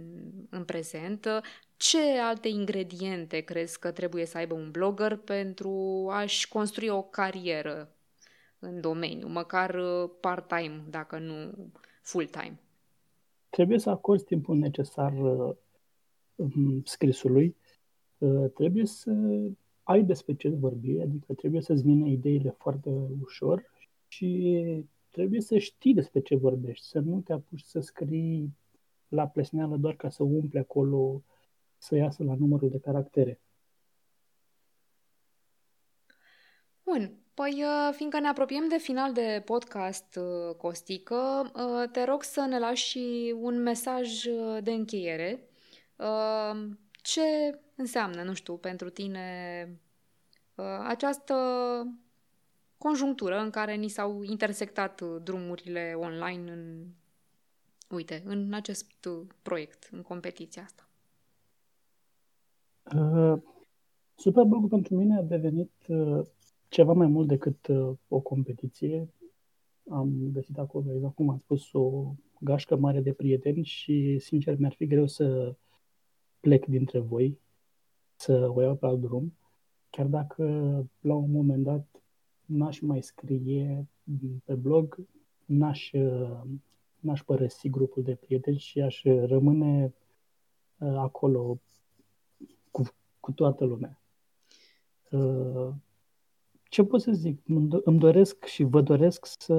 în 0.51 0.65
prezent, 0.65 1.27
ce 1.77 2.19
alte 2.23 2.49
ingrediente 2.49 3.41
crezi 3.41 3.79
că 3.79 3.91
trebuie 3.91 4.27
să 4.27 4.39
aibă 4.39 4.55
un 4.55 4.71
blogger 4.71 5.17
pentru 5.17 6.07
a-și 6.13 6.49
construi 6.49 6.89
o 6.89 7.03
carieră 7.03 7.97
în 8.59 8.81
domeniu, 8.81 9.27
măcar 9.27 9.77
part-time, 10.21 10.85
dacă 10.89 11.19
nu 11.19 11.53
full-time? 12.03 12.61
Trebuie 13.53 13.79
să 13.79 13.91
acorzi 13.91 14.25
timpul 14.25 14.57
necesar 14.57 15.13
uh, 15.13 15.57
scrisului, 16.85 17.57
uh, 18.19 18.51
trebuie 18.55 18.87
să 18.87 19.13
ai 19.83 20.05
despre 20.05 20.35
ce 20.35 20.49
vorbi, 20.49 21.01
adică 21.01 21.35
trebuie 21.35 21.61
să-ți 21.61 21.83
vină 21.83 22.07
ideile 22.07 22.51
foarte 22.51 22.91
ușor 23.21 23.65
și 24.09 24.85
trebuie 25.11 25.41
să 25.41 25.59
știi 25.59 25.95
despre 25.95 26.21
ce 26.21 26.37
vorbești, 26.37 26.87
să 26.87 26.99
nu 26.99 27.21
te 27.21 27.33
apuci 27.33 27.63
să 27.63 27.81
scrii 27.81 28.57
la 29.09 29.29
plesneală 29.29 29.77
doar 29.77 29.97
ca 29.97 30.09
să 30.09 30.23
umple 30.23 30.59
acolo, 30.59 31.23
să 31.79 31.97
iasă 31.97 32.25
la 32.25 32.35
numărul 32.35 32.71
de 32.71 32.79
caractere. 32.79 33.41
Bun. 36.85 37.22
Păi, 37.35 37.63
uh, 37.65 37.95
fiindcă 37.95 38.21
ne 38.21 38.29
apropiem 38.29 38.69
de 38.69 38.79
final 38.79 39.13
de 39.13 39.43
podcast, 39.45 40.17
uh, 40.17 40.55
Costică, 40.55 41.51
uh, 41.55 41.91
te 41.91 42.05
rog 42.05 42.23
să 42.23 42.41
ne 42.49 42.59
lași 42.59 42.89
și 42.89 43.35
un 43.41 43.63
mesaj 43.63 44.23
de 44.63 44.71
încheiere. 44.71 45.47
Ce 47.03 47.21
înseamnă, 47.75 48.23
nu 48.23 48.35
știu, 48.35 48.57
pentru 48.57 48.91
tine 48.91 49.81
această 50.87 51.35
conjunctură 52.79 53.39
în 53.39 53.51
care 53.51 53.75
ni 53.75 53.89
s-au 53.89 54.23
intersectat 54.23 55.03
drumurile 55.23 55.95
online 55.97 56.53
în, 56.53 56.87
uite, 57.89 58.23
în 58.25 58.53
acest 58.53 59.09
proiect, 59.43 59.89
în 59.93 60.03
competiția 60.03 60.63
asta? 60.63 60.89
Uh, 62.97 63.43
Superblog 64.15 64.69
pentru 64.69 64.95
mine 64.95 65.17
a 65.17 65.23
devenit 65.23 65.73
uh, 65.87 66.27
ceva 66.73 66.93
mai 66.93 67.07
mult 67.07 67.29
decât 67.29 67.67
uh, 67.67 67.97
o 68.09 68.21
competiție. 68.21 69.09
Am 69.91 70.31
găsit 70.33 70.59
acolo, 70.59 70.95
exact 70.95 71.15
cum 71.15 71.29
am 71.29 71.39
spus, 71.39 71.73
o 71.73 72.15
gașcă 72.41 72.77
mare 72.77 73.01
de 73.01 73.13
prieteni 73.13 73.65
și, 73.65 74.19
sincer, 74.19 74.59
mi-ar 74.59 74.73
fi 74.73 74.87
greu 74.87 75.07
să 75.07 75.55
plec 76.41 76.67
dintre 76.67 76.99
voi, 76.99 77.39
să 78.17 78.49
o 78.55 78.61
iau 78.61 78.77
pe 78.77 78.87
alt 78.87 79.01
drum, 79.01 79.37
chiar 79.91 80.07
dacă 80.07 80.45
la 81.01 81.15
un 81.15 81.31
moment 81.31 81.65
dat 81.65 82.03
n-aș 82.45 82.81
mai 82.81 83.03
scrie 83.03 83.89
pe 84.45 84.55
blog, 84.55 85.07
n-aș, 85.45 85.93
uh, 85.93 86.41
n-aș 87.01 87.23
părăsi 87.23 87.69
grupul 87.69 88.03
de 88.03 88.15
prieteni 88.15 88.59
și 88.59 88.81
aș 88.81 89.03
rămâne 89.05 89.95
uh, 90.79 90.97
acolo 90.97 91.61
cu, 92.71 92.83
cu 93.21 93.33
toată 93.33 93.65
lumea 93.65 93.97
ce 96.73 96.85
pot 96.85 97.01
să 97.01 97.13
zic? 97.13 97.41
Îmi 97.85 97.99
doresc 97.99 98.45
și 98.45 98.63
vă 98.63 98.81
doresc 98.81 99.27
să 99.27 99.55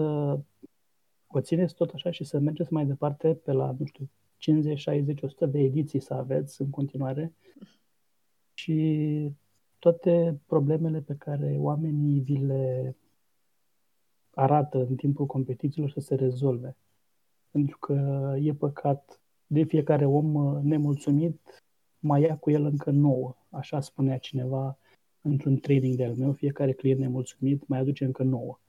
o 1.27 1.41
țineți 1.41 1.75
tot 1.75 1.91
așa 1.93 2.11
și 2.11 2.23
să 2.23 2.39
mergeți 2.39 2.73
mai 2.73 2.85
departe 2.85 3.33
pe 3.33 3.51
la, 3.51 3.75
nu 3.79 3.85
știu, 3.85 4.09
50, 4.37 4.79
60, 4.79 5.21
100 5.21 5.45
de 5.45 5.59
ediții 5.59 5.99
să 5.99 6.13
aveți 6.13 6.61
în 6.61 6.69
continuare 6.69 7.33
și 8.53 9.31
toate 9.79 10.39
problemele 10.45 11.01
pe 11.01 11.15
care 11.17 11.55
oamenii 11.59 12.19
vi 12.19 12.37
le 12.37 12.95
arată 14.33 14.77
în 14.77 14.95
timpul 14.95 15.25
competițiilor 15.25 15.89
să 15.89 15.99
se 15.99 16.15
rezolve. 16.15 16.77
Pentru 17.51 17.77
că 17.77 17.93
e 18.39 18.53
păcat 18.53 19.21
de 19.47 19.63
fiecare 19.63 20.05
om 20.05 20.59
nemulțumit 20.63 21.63
mai 21.99 22.21
ia 22.21 22.37
cu 22.37 22.49
el 22.51 22.65
încă 22.65 22.91
nouă. 22.91 23.35
Așa 23.49 23.79
spunea 23.79 24.17
cineva 24.17 24.77
într-un 25.23 25.57
training 25.57 25.95
de-al 25.95 26.15
meu, 26.15 26.31
fiecare 26.31 26.71
client 26.71 26.99
nemulțumit 26.99 27.67
mai 27.67 27.79
aduce 27.79 28.05
încă 28.05 28.23
nouă. 28.23 28.59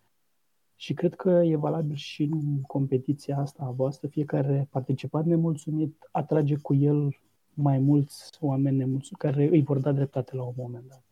Și 0.77 0.95
cred 0.95 1.15
că 1.15 1.31
e 1.31 1.57
valabil 1.57 1.97
și 1.97 2.23
în 2.23 2.63
competiția 2.63 3.39
asta 3.39 3.63
a 3.63 3.71
voastră, 3.71 4.09
fiecare 4.09 4.69
participant 4.71 5.27
nemulțumit 5.27 6.09
atrage 6.11 6.57
cu 6.57 6.75
el 6.75 7.19
mai 7.55 7.79
mulți 7.79 8.31
oameni 8.41 8.77
nemulțumiți 8.77 9.19
care 9.19 9.49
îi 9.49 9.63
vor 9.63 9.79
da 9.79 9.93
dreptate 9.93 10.37
la 10.37 10.43
un 10.43 10.55
moment 10.57 10.85
dat. 10.89 11.03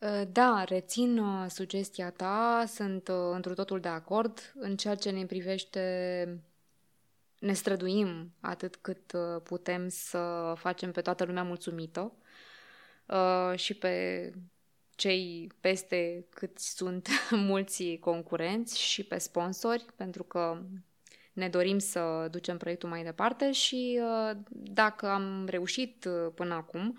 Uh, 0.00 0.28
da, 0.32 0.64
rețin 0.68 1.18
uh, 1.18 1.46
sugestia 1.48 2.10
ta, 2.10 2.64
sunt 2.66 3.08
uh, 3.08 3.14
într 3.32 3.50
totul 3.50 3.80
de 3.80 3.88
acord. 3.88 4.54
În 4.54 4.76
ceea 4.76 4.94
ce 4.94 5.10
ne 5.10 5.26
privește, 5.26 6.42
ne 7.38 7.52
străduim 7.52 8.32
atât 8.40 8.76
cât 8.76 9.12
putem 9.42 9.88
să 9.88 10.52
facem 10.56 10.92
pe 10.92 11.00
toată 11.00 11.24
lumea 11.24 11.42
mulțumită 11.42 12.12
uh, 13.06 13.58
și 13.58 13.74
pe 13.74 14.30
cei 14.94 15.52
peste 15.60 16.26
cât 16.30 16.58
sunt 16.58 17.08
mulți 17.30 17.96
concurenți 18.00 18.80
și 18.80 19.04
pe 19.04 19.18
sponsori, 19.18 19.84
pentru 19.96 20.22
că 20.22 20.62
ne 21.34 21.48
dorim 21.48 21.78
să 21.78 22.28
ducem 22.30 22.56
proiectul 22.56 22.88
mai 22.88 23.04
departe 23.04 23.52
și 23.52 24.00
uh, 24.02 24.36
dacă 24.50 25.08
am 25.08 25.46
reușit 25.46 26.04
uh, 26.04 26.32
până 26.34 26.54
acum 26.54 26.98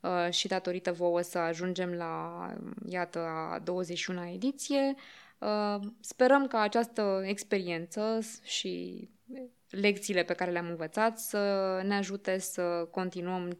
uh, 0.00 0.30
și 0.30 0.48
datorită 0.48 0.92
vouă 0.92 1.20
să 1.20 1.38
ajungem 1.38 1.92
la, 1.92 2.46
iată, 2.88 3.18
a 3.18 3.62
21-a 3.62 4.30
ediție, 4.32 4.94
sperăm 6.00 6.46
că 6.46 6.56
această 6.56 7.22
experiență 7.24 8.18
și 8.42 9.08
lecțiile 9.68 10.22
pe 10.22 10.32
care 10.32 10.50
le-am 10.50 10.68
învățat 10.68 11.18
să 11.18 11.80
ne 11.84 11.94
ajute 11.94 12.38
să 12.38 12.88
continuăm 12.90 13.58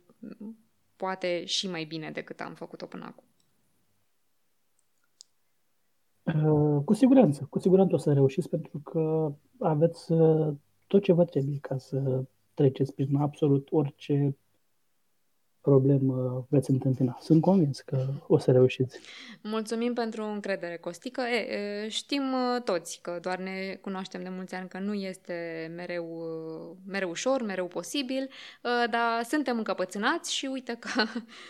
poate 0.97 1.45
și 1.45 1.69
mai 1.69 1.85
bine 1.85 2.11
decât 2.11 2.41
am 2.41 2.55
făcut-o 2.55 2.87
până 2.87 3.05
acum. 3.05 3.25
Uh, 6.25 6.83
cu 6.85 6.93
siguranță, 6.93 7.47
cu 7.51 7.59
siguranță 7.59 7.95
o 7.95 7.99
să 7.99 8.13
reușiți 8.13 8.49
pentru 8.49 8.79
că 8.79 9.33
aveți 9.59 10.13
uh, 10.13 10.55
tot 10.87 11.03
ce 11.03 11.13
vă 11.13 11.25
trebuie 11.25 11.59
ca 11.59 11.79
să 11.79 12.25
treceți 12.55 12.95
prin 12.95 13.17
absolut 13.17 13.69
orice 13.71 14.37
problemă 15.65 16.47
veți 16.49 16.71
întâmpina. 16.71 17.19
Sunt 17.21 17.41
convins 17.41 17.81
că 17.81 18.07
o 18.27 18.39
să 18.39 18.51
reușiți. 18.51 18.99
Mulțumim 19.43 19.93
pentru 19.93 20.25
încredere, 20.25 20.77
Costică. 20.77 21.21
E, 21.21 21.89
știm 21.89 22.23
uh, 22.33 22.63
toți 22.63 22.99
că 23.03 23.19
doar 23.23 23.39
ne 23.39 23.79
cunoaștem 23.81 24.23
de 24.23 24.29
mulți 24.29 24.55
ani 24.55 24.69
că 24.69 24.79
nu 24.79 24.95
este 24.95 25.71
mereu, 25.77 26.07
uh, 26.07 26.77
mereu 26.87 27.11
ușor, 27.11 27.43
mereu 27.43 27.67
posibil, 27.67 28.23
uh, 28.23 28.91
dar 28.91 29.23
suntem 29.29 29.57
încăpățânați 29.57 30.35
și 30.35 30.47
uite 30.47 30.77
că 30.79 31.05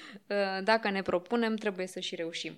dacă 0.70 0.90
ne 0.90 1.02
propunem, 1.02 1.54
trebuie 1.54 1.86
să 1.86 2.00
și 2.00 2.14
reușim. 2.14 2.52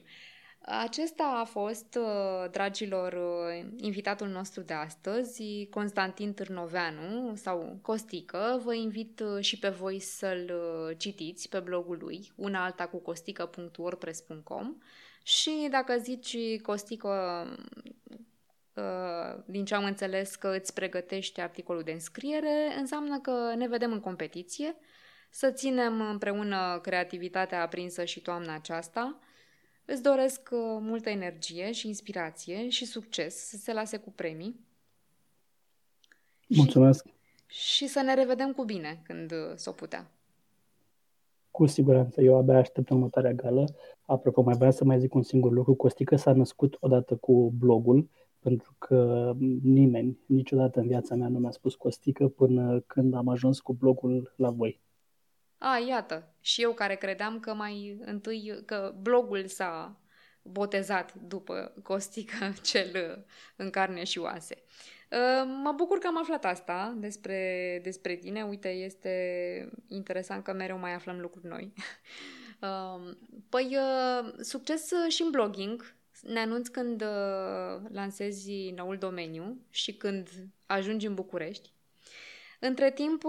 Acesta 0.69 1.39
a 1.41 1.45
fost, 1.45 1.99
uh, 2.01 2.51
dragilor, 2.51 3.12
uh, 3.12 3.71
invitatul 3.77 4.29
nostru 4.29 4.62
de 4.62 4.73
astăzi, 4.73 5.69
Constantin 5.71 6.33
Târnoveanu 6.33 7.35
sau 7.35 7.79
Costică. 7.83 8.61
Vă 8.64 8.75
invit 8.75 9.21
uh, 9.21 9.45
și 9.45 9.59
pe 9.59 9.69
voi 9.69 10.01
să-l 10.01 10.53
citiți 10.99 11.49
pe 11.49 11.61
blogul 11.61 11.99
lui, 12.01 12.33
una 12.37 12.64
alta 12.64 12.87
cu 12.87 12.99
costică.wordpress.com 12.99 14.77
și 15.23 15.69
dacă 15.71 15.97
zici 15.99 16.61
Costică, 16.62 17.45
din 19.45 19.64
ce 19.64 19.75
am 19.75 19.85
înțeles 19.85 20.35
că 20.35 20.57
îți 20.57 20.75
pregătești 20.75 21.41
articolul 21.41 21.83
de 21.83 21.93
înscriere, 21.93 22.75
înseamnă 22.79 23.19
că 23.21 23.55
ne 23.57 23.69
vedem 23.69 23.93
în 23.93 24.01
competiție, 24.01 24.77
să 25.31 25.51
ținem 25.51 26.01
împreună 26.01 26.79
creativitatea 26.83 27.62
aprinsă 27.62 28.05
și 28.05 28.21
toamna 28.21 28.55
aceasta– 28.55 29.19
Îți 29.89 30.03
doresc 30.03 30.49
uh, 30.53 30.59
multă 30.80 31.09
energie 31.09 31.72
și 31.72 31.87
inspirație 31.87 32.68
și 32.68 32.84
succes, 32.84 33.34
să 33.34 33.57
se 33.57 33.72
lase 33.72 33.97
cu 33.97 34.11
premii. 34.11 34.61
Mulțumesc! 36.49 37.07
Și, 37.47 37.74
și 37.74 37.87
să 37.87 38.01
ne 38.01 38.14
revedem 38.14 38.53
cu 38.53 38.64
bine 38.64 39.01
când 39.03 39.32
uh, 39.32 39.53
s-o 39.55 39.72
putea. 39.72 40.11
Cu 41.51 41.66
siguranță, 41.66 42.20
eu 42.20 42.37
abia 42.37 42.59
aștept 42.59 42.91
următoarea 42.91 43.32
gală. 43.32 43.64
Apropo, 44.03 44.43
mai 44.43 44.57
vreau 44.57 44.72
să 44.72 44.84
mai 44.84 44.99
zic 44.99 45.14
un 45.14 45.22
singur 45.22 45.53
lucru. 45.53 45.74
Costică 45.74 46.16
s-a 46.16 46.32
născut 46.32 46.76
odată 46.80 47.16
cu 47.16 47.53
blogul, 47.59 48.09
pentru 48.39 48.74
că 48.78 49.32
nimeni, 49.62 50.18
niciodată 50.26 50.80
în 50.80 50.87
viața 50.87 51.14
mea 51.14 51.28
nu 51.28 51.39
mi-a 51.39 51.51
spus 51.51 51.74
Costică 51.74 52.28
până 52.28 52.80
când 52.80 53.14
am 53.14 53.28
ajuns 53.28 53.61
cu 53.61 53.72
blogul 53.72 54.34
la 54.37 54.51
voi. 54.51 54.80
A, 55.59 55.78
iată, 55.89 56.34
și 56.47 56.62
eu 56.62 56.72
care 56.72 56.94
credeam 56.94 57.40
că 57.40 57.55
mai 57.55 57.99
întâi, 58.05 58.62
că 58.64 58.94
blogul 59.01 59.47
s-a 59.47 60.01
botezat 60.42 61.14
după 61.14 61.74
Costică 61.82 62.53
cel 62.70 63.24
în 63.57 63.70
carne 63.70 64.05
și 64.05 64.18
oase. 64.18 64.62
Ă, 65.12 65.44
mă 65.44 65.72
bucur 65.72 65.99
că 65.99 66.07
am 66.07 66.18
aflat 66.18 66.44
asta 66.44 66.94
despre, 66.97 67.80
despre 67.82 68.14
tine. 68.14 68.42
Uite, 68.42 68.68
este 68.68 69.68
interesant 69.88 70.44
că 70.44 70.53
mereu 70.53 70.78
mai 70.78 70.94
aflăm 70.94 71.20
lucruri 71.20 71.47
noi. 71.47 71.72
Ă, 72.62 73.01
păi, 73.51 73.76
ă, 73.78 74.34
succes 74.40 74.90
și 75.09 75.22
în 75.22 75.30
blogging. 75.30 75.94
Ne 76.22 76.40
anunț 76.40 76.68
când 76.68 77.05
lansezi 77.88 78.70
noul 78.70 78.97
domeniu 78.99 79.61
și 79.70 79.94
când 79.97 80.28
ajungi 80.66 81.07
în 81.07 81.14
București. 81.14 81.72
Între 82.61 82.90
timp, 82.90 83.22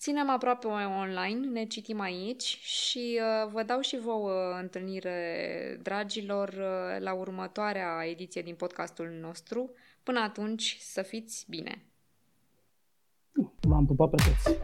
Ținem 0.00 0.30
aproape 0.30 0.66
online, 0.66 1.46
ne 1.46 1.64
citim 1.64 2.00
aici 2.00 2.58
și 2.62 3.20
uh, 3.20 3.50
vă 3.52 3.62
dau 3.62 3.80
și 3.80 3.98
vouă 3.98 4.58
întâlnire, 4.60 5.78
dragilor, 5.82 6.48
uh, 6.48 7.00
la 7.00 7.12
următoarea 7.12 8.04
ediție 8.06 8.42
din 8.42 8.54
podcastul 8.54 9.08
nostru. 9.20 9.70
Până 10.02 10.20
atunci, 10.20 10.76
să 10.80 11.02
fiți 11.02 11.46
bine! 11.48 11.84
V-am 13.60 13.86
pupat 13.86 14.10
pe 14.10 14.16
toți! 14.16 14.58